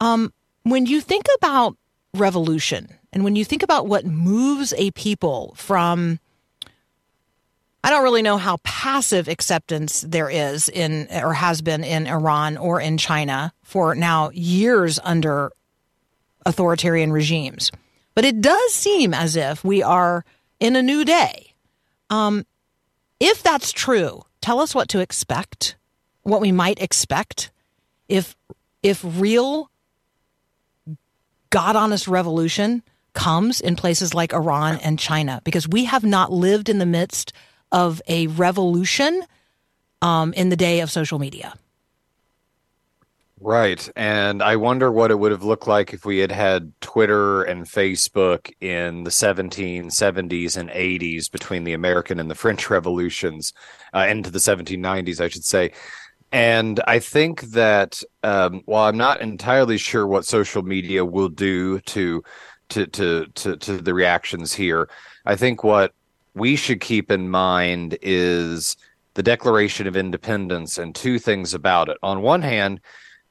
Um, 0.00 0.32
when 0.62 0.86
you 0.86 1.02
think 1.02 1.26
about 1.36 1.76
revolution 2.14 2.88
and 3.12 3.22
when 3.22 3.36
you 3.36 3.44
think 3.44 3.62
about 3.62 3.86
what 3.86 4.06
moves 4.06 4.72
a 4.76 4.90
people 4.92 5.54
from 5.56 6.18
I 7.82 7.88
don't 7.88 8.02
really 8.02 8.22
know 8.22 8.36
how 8.36 8.58
passive 8.62 9.26
acceptance 9.26 10.02
there 10.02 10.28
is 10.28 10.68
in 10.68 11.08
or 11.10 11.32
has 11.32 11.62
been 11.62 11.82
in 11.82 12.06
Iran 12.06 12.58
or 12.58 12.78
in 12.80 12.98
China 12.98 13.54
for 13.62 13.94
now 13.94 14.30
years 14.34 14.98
under 15.02 15.50
authoritarian 16.46 17.12
regimes. 17.12 17.70
But 18.14 18.24
it 18.24 18.40
does 18.40 18.74
seem 18.74 19.14
as 19.14 19.36
if 19.36 19.64
we 19.64 19.82
are 19.82 20.24
in 20.58 20.76
a 20.76 20.82
new 20.82 21.04
day. 21.04 21.54
Um, 22.10 22.44
if 23.18 23.42
that's 23.42 23.72
true, 23.72 24.22
tell 24.40 24.60
us 24.60 24.74
what 24.74 24.88
to 24.90 25.00
expect, 25.00 25.76
what 26.22 26.40
we 26.40 26.52
might 26.52 26.80
expect 26.82 27.50
if 28.08 28.36
if 28.82 29.04
real 29.04 29.70
God 31.50 31.76
honest 31.76 32.08
revolution 32.08 32.82
comes 33.12 33.60
in 33.60 33.76
places 33.76 34.14
like 34.14 34.32
Iran 34.32 34.78
and 34.78 34.98
China, 34.98 35.40
because 35.44 35.68
we 35.68 35.84
have 35.84 36.04
not 36.04 36.32
lived 36.32 36.68
in 36.68 36.78
the 36.78 36.86
midst 36.86 37.32
of 37.72 38.00
a 38.08 38.26
revolution 38.28 39.22
um, 40.02 40.32
in 40.32 40.48
the 40.48 40.56
day 40.56 40.80
of 40.80 40.90
social 40.90 41.18
media. 41.18 41.54
Right. 43.42 43.88
And 43.96 44.42
I 44.42 44.56
wonder 44.56 44.92
what 44.92 45.10
it 45.10 45.18
would 45.18 45.32
have 45.32 45.42
looked 45.42 45.66
like 45.66 45.94
if 45.94 46.04
we 46.04 46.18
had 46.18 46.30
had 46.30 46.78
Twitter 46.82 47.42
and 47.44 47.64
Facebook 47.64 48.52
in 48.60 49.04
the 49.04 49.10
1770s 49.10 50.58
and 50.58 50.68
80s 50.68 51.30
between 51.30 51.64
the 51.64 51.72
American 51.72 52.20
and 52.20 52.30
the 52.30 52.34
French 52.34 52.68
revolutions, 52.68 53.54
uh, 53.94 54.06
into 54.10 54.30
the 54.30 54.38
1790s, 54.38 55.22
I 55.22 55.28
should 55.28 55.44
say. 55.44 55.72
And 56.32 56.80
I 56.86 56.98
think 56.98 57.40
that 57.52 58.02
um, 58.22 58.60
while 58.66 58.86
I'm 58.86 58.98
not 58.98 59.22
entirely 59.22 59.78
sure 59.78 60.06
what 60.06 60.26
social 60.26 60.62
media 60.62 61.04
will 61.04 61.30
do 61.30 61.80
to 61.80 62.22
to 62.68 62.86
to 62.86 63.26
to, 63.26 63.56
to 63.56 63.78
the 63.78 63.94
reactions 63.94 64.52
here, 64.52 64.88
I 65.24 65.34
think 65.34 65.64
what 65.64 65.94
we 66.34 66.56
should 66.56 66.80
keep 66.80 67.10
in 67.10 67.30
mind 67.30 67.98
is 68.02 68.76
the 69.14 69.22
Declaration 69.22 69.86
of 69.86 69.96
Independence 69.96 70.78
and 70.78 70.94
two 70.94 71.18
things 71.18 71.54
about 71.54 71.88
it. 71.88 71.96
On 72.02 72.22
one 72.22 72.42
hand, 72.42 72.80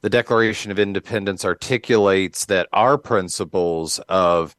the 0.02 0.10
Declaration 0.10 0.70
of 0.70 0.78
Independence 0.78 1.44
articulates 1.44 2.46
that 2.46 2.68
our 2.72 2.96
principles 2.96 3.98
of 4.08 4.56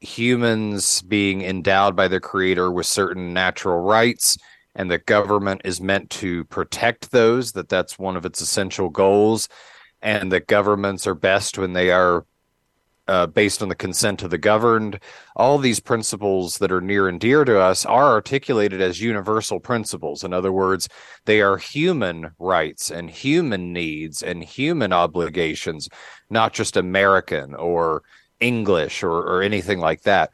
humans 0.00 1.02
being 1.02 1.42
endowed 1.42 1.96
by 1.96 2.06
their 2.06 2.20
creator 2.20 2.70
with 2.70 2.86
certain 2.86 3.32
natural 3.32 3.80
rights 3.80 4.38
and 4.76 4.90
that 4.90 5.06
government 5.06 5.60
is 5.64 5.80
meant 5.80 6.08
to 6.08 6.44
protect 6.44 7.10
those 7.10 7.52
that 7.52 7.68
that's 7.68 7.98
one 7.98 8.16
of 8.16 8.24
its 8.24 8.40
essential 8.40 8.88
goals 8.88 9.48
and 10.00 10.30
that 10.30 10.46
governments 10.46 11.06
are 11.06 11.16
best 11.16 11.58
when 11.58 11.72
they 11.72 11.90
are 11.90 12.24
uh, 13.08 13.26
based 13.26 13.62
on 13.62 13.68
the 13.68 13.74
consent 13.74 14.22
of 14.22 14.30
the 14.30 14.38
governed. 14.38 15.00
All 15.36 15.58
these 15.58 15.80
principles 15.80 16.58
that 16.58 16.70
are 16.70 16.80
near 16.80 17.08
and 17.08 17.18
dear 17.18 17.44
to 17.44 17.58
us 17.58 17.84
are 17.84 18.12
articulated 18.12 18.80
as 18.80 19.00
universal 19.00 19.60
principles. 19.60 20.22
In 20.24 20.32
other 20.32 20.52
words, 20.52 20.88
they 21.24 21.40
are 21.40 21.56
human 21.56 22.30
rights 22.38 22.90
and 22.90 23.10
human 23.10 23.72
needs 23.72 24.22
and 24.22 24.44
human 24.44 24.92
obligations, 24.92 25.88
not 26.30 26.52
just 26.52 26.76
American 26.76 27.54
or 27.54 28.02
English 28.40 29.02
or, 29.02 29.12
or 29.12 29.42
anything 29.42 29.80
like 29.80 30.02
that. 30.02 30.30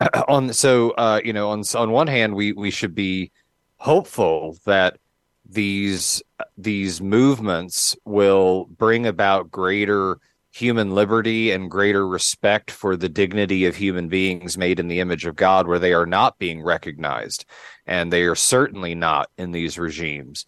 on 0.28 0.52
so 0.52 0.90
uh, 0.92 1.20
you 1.24 1.32
know 1.32 1.50
on 1.50 1.62
on 1.74 1.90
one 1.90 2.06
hand 2.06 2.34
we 2.34 2.52
we 2.52 2.70
should 2.70 2.94
be 2.94 3.30
hopeful 3.76 4.56
that 4.64 4.98
these 5.48 6.22
these 6.56 7.00
movements 7.00 7.96
will 8.04 8.66
bring 8.66 9.06
about 9.06 9.50
greater 9.50 10.18
human 10.52 10.94
liberty 10.94 11.50
and 11.50 11.70
greater 11.70 12.06
respect 12.06 12.70
for 12.70 12.94
the 12.94 13.08
dignity 13.08 13.64
of 13.64 13.74
human 13.74 14.08
beings 14.08 14.58
made 14.58 14.78
in 14.78 14.88
the 14.88 15.00
image 15.00 15.24
of 15.24 15.34
God, 15.34 15.66
where 15.66 15.78
they 15.78 15.94
are 15.94 16.06
not 16.06 16.38
being 16.38 16.62
recognized. 16.62 17.46
And 17.86 18.12
they 18.12 18.24
are 18.24 18.34
certainly 18.34 18.94
not 18.94 19.30
in 19.38 19.52
these 19.52 19.78
regimes. 19.78 20.44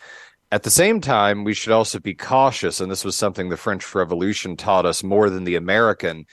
At 0.53 0.63
the 0.63 0.71
same 0.71 1.01
time, 1.01 1.43
we 1.43 1.55
should 1.55 1.73
also 1.73 1.99
be 1.99 2.15
cautious, 2.15 2.81
and 2.81 2.91
this 2.91 3.05
was 3.05 3.17
something 3.17 3.49
the 3.49 3.57
French 3.57 3.95
Revolution 3.95 4.57
taught 4.57 4.87
us 4.87 5.03
more 5.03 5.29
than 5.29 5.45
the 5.45 5.57
American, 5.57 6.27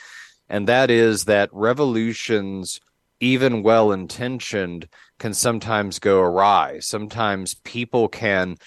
and 0.47 0.67
that 0.67 0.91
is 0.91 1.25
that 1.25 1.49
revolutions, 1.53 2.79
even 3.19 3.63
well 3.63 3.91
intentioned, 3.91 4.87
can 5.17 5.33
sometimes 5.33 5.97
go 5.97 6.19
awry. 6.19 6.79
Sometimes 6.81 7.55
people 7.63 8.09
can, 8.09 8.57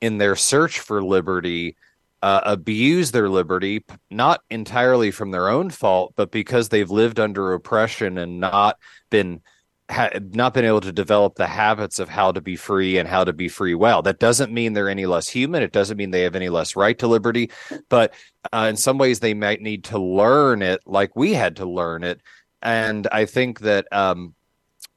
in 0.00 0.18
their 0.18 0.34
search 0.34 0.80
for 0.80 1.04
liberty, 1.04 1.76
uh, 2.24 2.40
abuse 2.46 3.10
their 3.10 3.28
liberty, 3.28 3.84
not 4.10 4.40
entirely 4.48 5.10
from 5.10 5.30
their 5.30 5.50
own 5.50 5.68
fault, 5.68 6.14
but 6.16 6.30
because 6.30 6.70
they've 6.70 6.90
lived 6.90 7.20
under 7.20 7.52
oppression 7.52 8.16
and 8.16 8.40
not 8.40 8.78
been 9.10 9.42
ha- 9.90 10.08
not 10.30 10.54
been 10.54 10.64
able 10.64 10.80
to 10.80 10.90
develop 10.90 11.34
the 11.34 11.46
habits 11.46 11.98
of 11.98 12.08
how 12.08 12.32
to 12.32 12.40
be 12.40 12.56
free 12.56 12.96
and 12.96 13.06
how 13.06 13.24
to 13.24 13.34
be 13.34 13.46
free 13.46 13.74
well. 13.74 14.00
That 14.00 14.20
doesn't 14.20 14.50
mean 14.50 14.72
they're 14.72 14.88
any 14.88 15.04
less 15.04 15.28
human. 15.28 15.62
It 15.62 15.72
doesn't 15.72 15.98
mean 15.98 16.12
they 16.12 16.22
have 16.22 16.34
any 16.34 16.48
less 16.48 16.76
right 16.76 16.98
to 17.00 17.06
liberty, 17.06 17.50
but 17.90 18.14
uh, 18.54 18.68
in 18.70 18.78
some 18.78 18.96
ways 18.96 19.20
they 19.20 19.34
might 19.34 19.60
need 19.60 19.84
to 19.84 19.98
learn 19.98 20.62
it 20.62 20.80
like 20.86 21.14
we 21.14 21.34
had 21.34 21.56
to 21.56 21.66
learn 21.66 22.04
it. 22.04 22.22
And 22.62 23.06
I 23.12 23.26
think 23.26 23.60
that 23.60 23.86
um, 23.92 24.34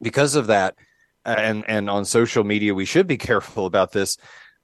because 0.01 0.35
of 0.35 0.47
that, 0.47 0.75
and 1.25 1.65
and 1.67 1.89
on 1.89 2.05
social 2.05 2.45
media 2.45 2.73
we 2.73 2.85
should 2.85 3.05
be 3.05 3.17
careful 3.29 3.65
about 3.65 3.91
this. 3.91 4.15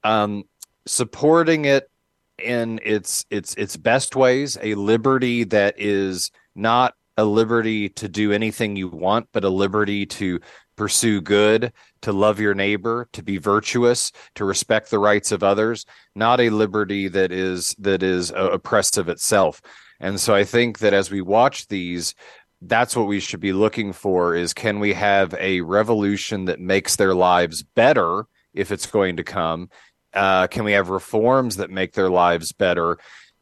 Um, 0.02 0.44
supporting 0.86 1.66
it 1.66 1.90
in 2.38 2.80
its 2.82 3.24
its 3.30 3.54
its 3.54 3.76
best 3.76 4.16
ways 4.16 4.58
a 4.62 4.74
liberty 4.74 5.44
that 5.44 5.74
is 5.78 6.30
not 6.54 6.94
a 7.16 7.24
liberty 7.24 7.88
to 7.88 8.08
do 8.08 8.32
anything 8.32 8.74
you 8.74 8.88
want 8.88 9.28
but 9.32 9.44
a 9.44 9.48
liberty 9.48 10.04
to 10.04 10.40
pursue 10.76 11.20
good 11.20 11.72
to 12.02 12.12
love 12.12 12.40
your 12.40 12.54
neighbor 12.54 13.08
to 13.12 13.22
be 13.22 13.38
virtuous 13.38 14.10
to 14.34 14.44
respect 14.44 14.90
the 14.90 14.98
rights 14.98 15.30
of 15.30 15.44
others 15.44 15.86
not 16.16 16.40
a 16.40 16.50
liberty 16.50 17.06
that 17.06 17.30
is 17.30 17.74
that 17.78 18.02
is 18.02 18.32
uh, 18.32 18.50
oppressive 18.50 19.08
itself. 19.08 19.60
And 20.00 20.18
so 20.18 20.34
i 20.34 20.42
think 20.42 20.80
that 20.80 20.92
as 20.92 21.10
we 21.10 21.20
watch 21.20 21.68
these 21.68 22.14
that's 22.62 22.96
what 22.96 23.06
we 23.06 23.20
should 23.20 23.40
be 23.40 23.52
looking 23.52 23.92
for 23.92 24.34
is 24.34 24.52
can 24.52 24.80
we 24.80 24.92
have 24.94 25.34
a 25.38 25.60
revolution 25.60 26.46
that 26.46 26.58
makes 26.58 26.96
their 26.96 27.14
lives 27.14 27.62
better 27.62 28.26
if 28.54 28.72
it's 28.72 28.86
going 28.86 29.16
to 29.16 29.24
come 29.24 29.68
uh, 30.14 30.46
can 30.46 30.64
we 30.64 30.72
have 30.72 30.88
reforms 30.88 31.56
that 31.56 31.70
make 31.70 31.92
their 31.92 32.10
lives 32.10 32.52
better? 32.52 32.98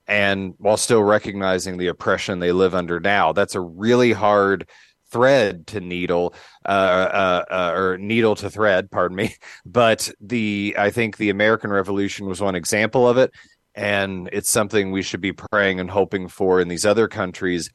And 0.07 0.55
while 0.59 0.77
still 0.77 1.03
recognizing 1.03 1.77
the 1.77 1.87
oppression 1.87 2.39
they 2.39 2.53
live 2.53 2.75
under 2.75 3.01
now, 3.01 3.33
that's 3.33 3.55
a 3.55 3.61
really 3.61 4.13
hard 4.13 4.69
thread 5.13 5.67
to 5.69 5.81
needle 5.81 6.35
uh, 6.65 6.69
uh, 6.69 7.45
uh, 7.51 7.73
or 7.75 7.99
needle 7.99 8.35
to 8.35 8.49
thread 8.49 8.91
pardon 8.91 9.15
me 9.15 9.35
but 9.67 10.11
the 10.23 10.75
i 10.79 10.89
think 10.89 11.19
the 11.19 11.29
american 11.29 11.71
revolution 11.71 12.27
was 12.27 12.41
one 12.41 12.55
example 12.55 13.07
of 13.07 13.19
it 13.19 13.31
and 13.75 14.29
it's 14.33 14.51
something 14.51 14.91
we 14.91 15.03
should 15.03 15.21
be 15.21 15.33
praying 15.33 15.79
and 15.79 15.91
hoping 15.91 16.29
for 16.29 16.61
in 16.61 16.69
these 16.69 16.87
other 16.87 17.09
countries 17.09 17.71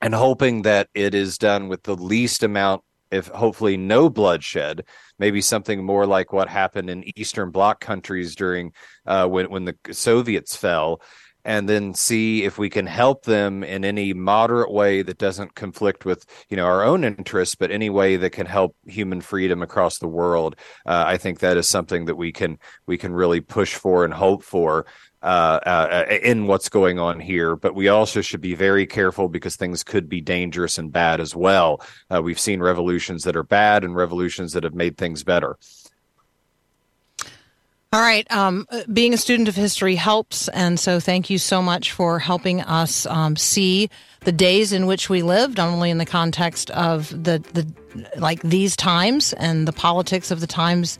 and 0.00 0.14
hoping 0.14 0.62
that 0.62 0.88
it 0.94 1.14
is 1.14 1.36
done 1.36 1.68
with 1.68 1.82
the 1.82 1.96
least 1.96 2.44
amount 2.44 2.82
if 3.10 3.26
hopefully 3.28 3.76
no 3.76 4.08
bloodshed 4.08 4.84
maybe 5.18 5.40
something 5.40 5.84
more 5.84 6.06
like 6.06 6.32
what 6.32 6.48
happened 6.48 6.90
in 6.90 7.18
Eastern 7.18 7.50
Bloc 7.50 7.80
countries 7.80 8.34
during 8.34 8.72
uh, 9.06 9.26
when 9.26 9.50
when 9.50 9.64
the 9.64 9.76
Soviets 9.92 10.56
fell, 10.56 11.00
and 11.44 11.68
then 11.68 11.94
see 11.94 12.44
if 12.44 12.58
we 12.58 12.68
can 12.68 12.86
help 12.86 13.24
them 13.24 13.64
in 13.64 13.84
any 13.84 14.12
moderate 14.12 14.70
way 14.70 15.02
that 15.02 15.18
doesn't 15.18 15.54
conflict 15.54 16.04
with 16.04 16.26
you 16.48 16.56
know 16.56 16.66
our 16.66 16.84
own 16.84 17.04
interests 17.04 17.54
but 17.54 17.70
any 17.70 17.90
way 17.90 18.16
that 18.16 18.30
can 18.30 18.46
help 18.46 18.76
human 18.86 19.20
freedom 19.20 19.62
across 19.62 19.98
the 19.98 20.08
world. 20.08 20.56
Uh, 20.86 21.04
i 21.06 21.16
think 21.16 21.38
that 21.38 21.56
is 21.56 21.68
something 21.68 22.04
that 22.04 22.16
we 22.16 22.32
can 22.32 22.58
we 22.86 22.98
can 22.98 23.12
really 23.12 23.40
push 23.40 23.74
for 23.74 24.04
and 24.04 24.14
hope 24.14 24.42
for 24.42 24.86
uh, 25.22 25.26
uh, 25.66 26.04
in 26.22 26.46
what's 26.46 26.68
going 26.68 26.98
on 26.98 27.18
here, 27.18 27.56
but 27.56 27.74
we 27.74 27.88
also 27.88 28.20
should 28.20 28.40
be 28.40 28.54
very 28.54 28.86
careful 28.86 29.28
because 29.28 29.56
things 29.56 29.82
could 29.82 30.08
be 30.08 30.20
dangerous 30.20 30.78
and 30.78 30.92
bad 30.92 31.20
as 31.20 31.34
well. 31.34 31.80
Uh, 32.10 32.22
we've 32.22 32.38
seen 32.38 32.60
revolutions 32.60 33.24
that 33.24 33.36
are 33.36 33.42
bad 33.42 33.84
and 33.84 33.96
revolutions 33.96 34.52
that 34.52 34.62
have 34.64 34.74
made 34.74 34.96
things 34.96 35.24
better. 35.24 35.56
All 37.90 38.02
right. 38.02 38.30
Um, 38.30 38.66
being 38.92 39.14
a 39.14 39.16
student 39.16 39.48
of 39.48 39.56
history 39.56 39.94
helps. 39.94 40.48
And 40.48 40.78
so 40.78 41.00
thank 41.00 41.30
you 41.30 41.38
so 41.38 41.62
much 41.62 41.92
for 41.92 42.18
helping 42.18 42.60
us 42.60 43.06
um, 43.06 43.34
see 43.34 43.88
the 44.20 44.32
days 44.32 44.74
in 44.74 44.84
which 44.84 45.08
we 45.08 45.22
lived, 45.22 45.56
not 45.56 45.68
only 45.68 45.88
in 45.90 45.96
the 45.96 46.04
context 46.04 46.70
of 46.72 47.08
the, 47.10 47.42
the 47.54 47.66
like 48.18 48.42
these 48.42 48.76
times 48.76 49.32
and 49.34 49.66
the 49.66 49.72
politics 49.72 50.30
of 50.30 50.40
the 50.40 50.46
times 50.46 50.98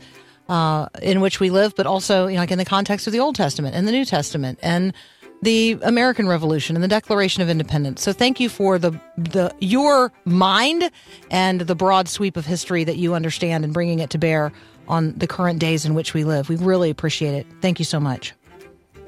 uh, 0.49 0.89
in 1.01 1.21
which 1.21 1.39
we 1.39 1.49
live, 1.49 1.75
but 1.75 1.85
also 1.85 2.27
you 2.27 2.33
know, 2.33 2.41
like 2.41 2.51
in 2.51 2.57
the 2.57 2.65
context 2.65 3.07
of 3.07 3.13
the 3.13 3.19
Old 3.19 3.35
Testament 3.35 3.75
and 3.75 3.87
the 3.87 3.91
New 3.91 4.03
Testament 4.03 4.59
and 4.61 4.93
the 5.41 5.77
American 5.83 6.27
Revolution 6.27 6.75
and 6.75 6.83
the 6.83 6.89
Declaration 6.89 7.41
of 7.41 7.49
Independence. 7.49 8.01
So 8.01 8.11
thank 8.11 8.39
you 8.39 8.49
for 8.49 8.77
the 8.77 8.99
the 9.17 9.53
your 9.59 10.11
mind 10.25 10.91
and 11.31 11.61
the 11.61 11.75
broad 11.75 12.09
sweep 12.09 12.35
of 12.35 12.45
history 12.45 12.83
that 12.83 12.97
you 12.97 13.13
understand 13.13 13.63
and 13.63 13.73
bringing 13.73 13.99
it 13.99 14.09
to 14.09 14.17
bear 14.17 14.51
on 14.87 15.13
the 15.15 15.27
current 15.27 15.59
days 15.59 15.85
in 15.85 15.93
which 15.93 16.13
we 16.13 16.23
live. 16.23 16.49
We 16.49 16.55
really 16.57 16.89
appreciate 16.89 17.35
it. 17.35 17.45
Thank 17.61 17.79
you 17.79 17.85
so 17.85 17.99
much. 17.99 18.33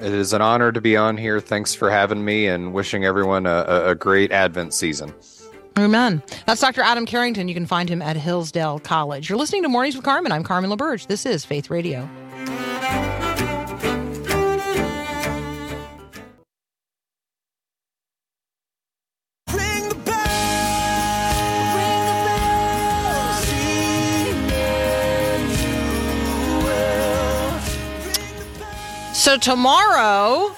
It 0.00 0.12
is 0.12 0.32
an 0.32 0.42
honor 0.42 0.72
to 0.72 0.80
be 0.80 0.96
on 0.96 1.16
here. 1.16 1.40
Thanks 1.40 1.74
for 1.74 1.90
having 1.90 2.24
me 2.24 2.46
and 2.46 2.72
wishing 2.72 3.04
everyone 3.04 3.46
a, 3.46 3.84
a 3.86 3.94
great 3.94 4.32
Advent 4.32 4.74
season. 4.74 5.12
Amen. 5.78 6.22
That's 6.46 6.60
Dr. 6.60 6.82
Adam 6.82 7.06
Carrington. 7.06 7.48
You 7.48 7.54
can 7.54 7.66
find 7.66 7.88
him 7.88 8.02
at 8.02 8.16
Hillsdale 8.16 8.78
College. 8.80 9.28
You're 9.28 9.38
listening 9.38 9.62
to 9.62 9.68
Mornings 9.68 9.96
with 9.96 10.04
Carmen. 10.04 10.30
I'm 10.32 10.44
Carmen 10.44 10.70
LaBerge. 10.70 11.06
This 11.06 11.24
is 11.24 11.44
Faith 11.44 11.70
Radio. 11.70 12.08
Ring 19.54 19.88
the 19.88 19.94
bell. 19.94 20.16
Ring 21.76 22.08
the 22.18 22.24
bell. 22.24 23.32
Sing 23.42 24.36
Emmanuel. 27.52 29.14
So 29.14 29.36
tomorrow, 29.38 30.54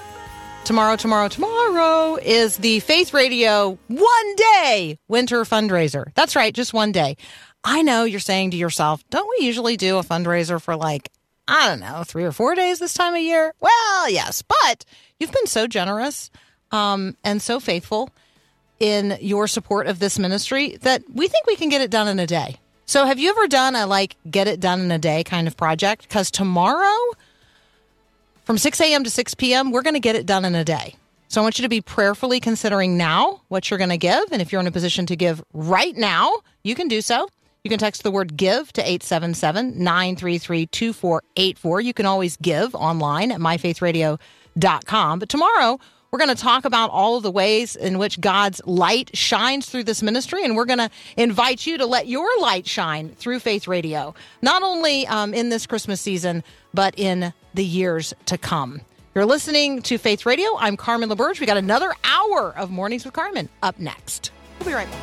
tomorrow, 0.65 0.97
tomorrow, 0.97 1.29
tomorrow 1.29 2.17
is 2.17 2.57
the 2.57 2.81
Faith 2.81 3.13
Radio 3.13 3.79
one 3.89 4.37
day 4.37 4.99
winter 5.09 5.43
fundraiser. 5.43 6.13
That's 6.15 6.35
right, 6.35 6.55
just 6.55 6.73
one 6.73 6.91
day. 6.91 7.17
I 7.63 7.83
know 7.83 8.05
you're 8.05 8.21
saying 8.21 8.53
to 8.53 8.57
yourself, 8.57 9.03
don't 9.11 9.29
we 9.39 9.47
usually 9.47 9.77
do 9.77 9.99
a 9.99 10.03
fundraiser 10.03 10.61
for 10.61 10.75
like, 10.75 11.11
I 11.47 11.69
don't 11.69 11.81
know, 11.81 12.03
three 12.05 12.25
or 12.25 12.33
four 12.33 12.55
days 12.55 12.79
this 12.79 12.95
time 12.95 13.15
of 13.15 13.21
year? 13.21 13.53
Well, 13.61 14.11
yes, 14.11 14.43
but 14.43 14.85
you've 15.21 15.33
been 15.33 15.47
so 15.47 15.67
generous 15.67 16.31
um, 16.73 17.17
and 17.23 17.43
so 17.43 17.61
faithful 17.61 18.11
in 18.81 19.19
your 19.21 19.47
support 19.47 19.87
of 19.87 19.99
this 19.99 20.19
ministry 20.19 20.79
that 20.83 21.03
we 21.13 21.29
think 21.29 21.47
we 21.47 21.57
can 21.57 21.69
get 21.69 21.83
it 21.83 21.91
done 21.91 22.09
in 22.09 22.19
a 22.19 22.27
day. 22.27 22.57
So, 22.87 23.07
have 23.07 23.19
you 23.19 23.31
ever 23.31 23.47
done 23.49 23.77
a 23.77 23.87
like 23.87 24.17
get 24.31 24.49
it 24.49 24.61
done 24.61 24.81
in 24.81 24.91
a 24.91 24.99
day 24.99 25.25
kind 25.25 25.47
of 25.47 25.57
project? 25.57 26.03
Because 26.03 26.31
tomorrow, 26.31 26.97
from 28.45 28.59
6 28.59 28.81
a.m. 28.81 29.05
to 29.05 29.11
6 29.11 29.35
p.m., 29.35 29.71
we're 29.71 29.83
going 29.83 29.95
to 29.95 30.01
get 30.01 30.17
it 30.17 30.27
done 30.27 30.45
in 30.45 30.55
a 30.55 30.65
day. 30.65 30.97
So 31.29 31.41
I 31.41 31.43
want 31.43 31.59
you 31.59 31.63
to 31.63 31.69
be 31.69 31.81
prayerfully 31.81 32.39
considering 32.39 32.97
now 32.97 33.41
what 33.49 33.71
you're 33.71 33.79
going 33.79 33.91
to 33.91 33.99
give. 33.99 34.25
And 34.31 34.41
if 34.41 34.53
you're 34.53 34.61
in 34.61 34.67
a 34.67 34.73
position 34.73 35.07
to 35.07 35.17
give 35.17 35.43
right 35.53 35.97
now, 35.97 36.33
you 36.63 36.75
can 36.75 36.87
do 36.87 37.01
so. 37.01 37.29
You 37.65 37.71
can 37.71 37.79
text 37.79 38.03
the 38.03 38.11
word 38.11 38.37
give 38.37 38.73
to 38.75 38.83
877 38.83 39.83
933 39.83 40.67
2484. 40.67 41.81
You 41.81 41.95
can 41.95 42.07
always 42.07 42.37
give 42.37 42.75
online 42.75 43.33
at 43.33 43.41
myfaithradio.com. 43.41 45.19
But 45.19 45.29
tomorrow, 45.31 45.81
we're 46.11 46.19
going 46.19 46.37
to 46.37 46.41
talk 46.41 46.65
about 46.65 46.91
all 46.91 47.17
of 47.17 47.23
the 47.23 47.31
ways 47.31 47.75
in 47.75 47.99
which 47.99 48.21
God's 48.21 48.61
light 48.67 49.11
shines 49.17 49.67
through 49.67 49.83
this 49.83 50.01
ministry, 50.01 50.45
and 50.45 50.55
we're 50.55 50.67
going 50.67 50.79
to 50.79 50.91
invite 51.17 51.67
you 51.67 51.79
to 51.79 51.87
let 51.87 52.07
your 52.07 52.29
light 52.39 52.69
shine 52.69 53.09
through 53.17 53.41
Faith 53.41 53.67
Radio, 53.67 54.15
not 54.41 54.63
only 54.63 55.07
um, 55.09 55.35
in 55.35 55.49
this 55.49 55.67
Christmas 55.67 56.01
season, 56.01 56.45
but 56.73 56.97
in 56.97 57.33
the 57.55 57.65
years 57.65 58.13
to 58.27 58.37
come. 58.37 58.83
You're 59.15 59.27
listening 59.27 59.81
to 59.83 59.97
Faith 59.97 60.27
Radio. 60.27 60.49
I'm 60.59 60.77
Carmen 60.77 61.09
LaBerge. 61.09 61.39
We 61.41 61.47
got 61.47 61.57
another 61.57 61.93
hour 62.03 62.53
of 62.57 62.71
Mornings 62.71 63.05
with 63.05 63.15
Carmen 63.15 63.49
up 63.63 63.79
next. 63.79 64.33
We'll 64.59 64.69
be 64.69 64.75
right 64.75 64.91
back. 64.91 65.01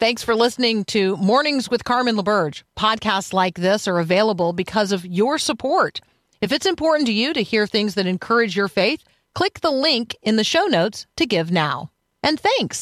Thanks 0.00 0.22
for 0.22 0.34
listening 0.34 0.84
to 0.86 1.16
Mornings 1.18 1.70
with 1.70 1.84
Carmen 1.84 2.16
LaBerge. 2.16 2.62
Podcasts 2.74 3.34
like 3.34 3.58
this 3.58 3.86
are 3.86 4.00
available 4.00 4.54
because 4.54 4.92
of 4.92 5.04
your 5.04 5.36
support. 5.36 6.00
If 6.40 6.52
it's 6.52 6.64
important 6.64 7.06
to 7.08 7.12
you 7.12 7.34
to 7.34 7.42
hear 7.42 7.66
things 7.66 7.96
that 7.96 8.06
encourage 8.06 8.56
your 8.56 8.68
faith, 8.68 9.04
click 9.34 9.60
the 9.60 9.70
link 9.70 10.16
in 10.22 10.36
the 10.36 10.42
show 10.42 10.64
notes 10.64 11.06
to 11.16 11.26
give 11.26 11.52
now. 11.52 11.90
And 12.22 12.40
thanks. 12.40 12.78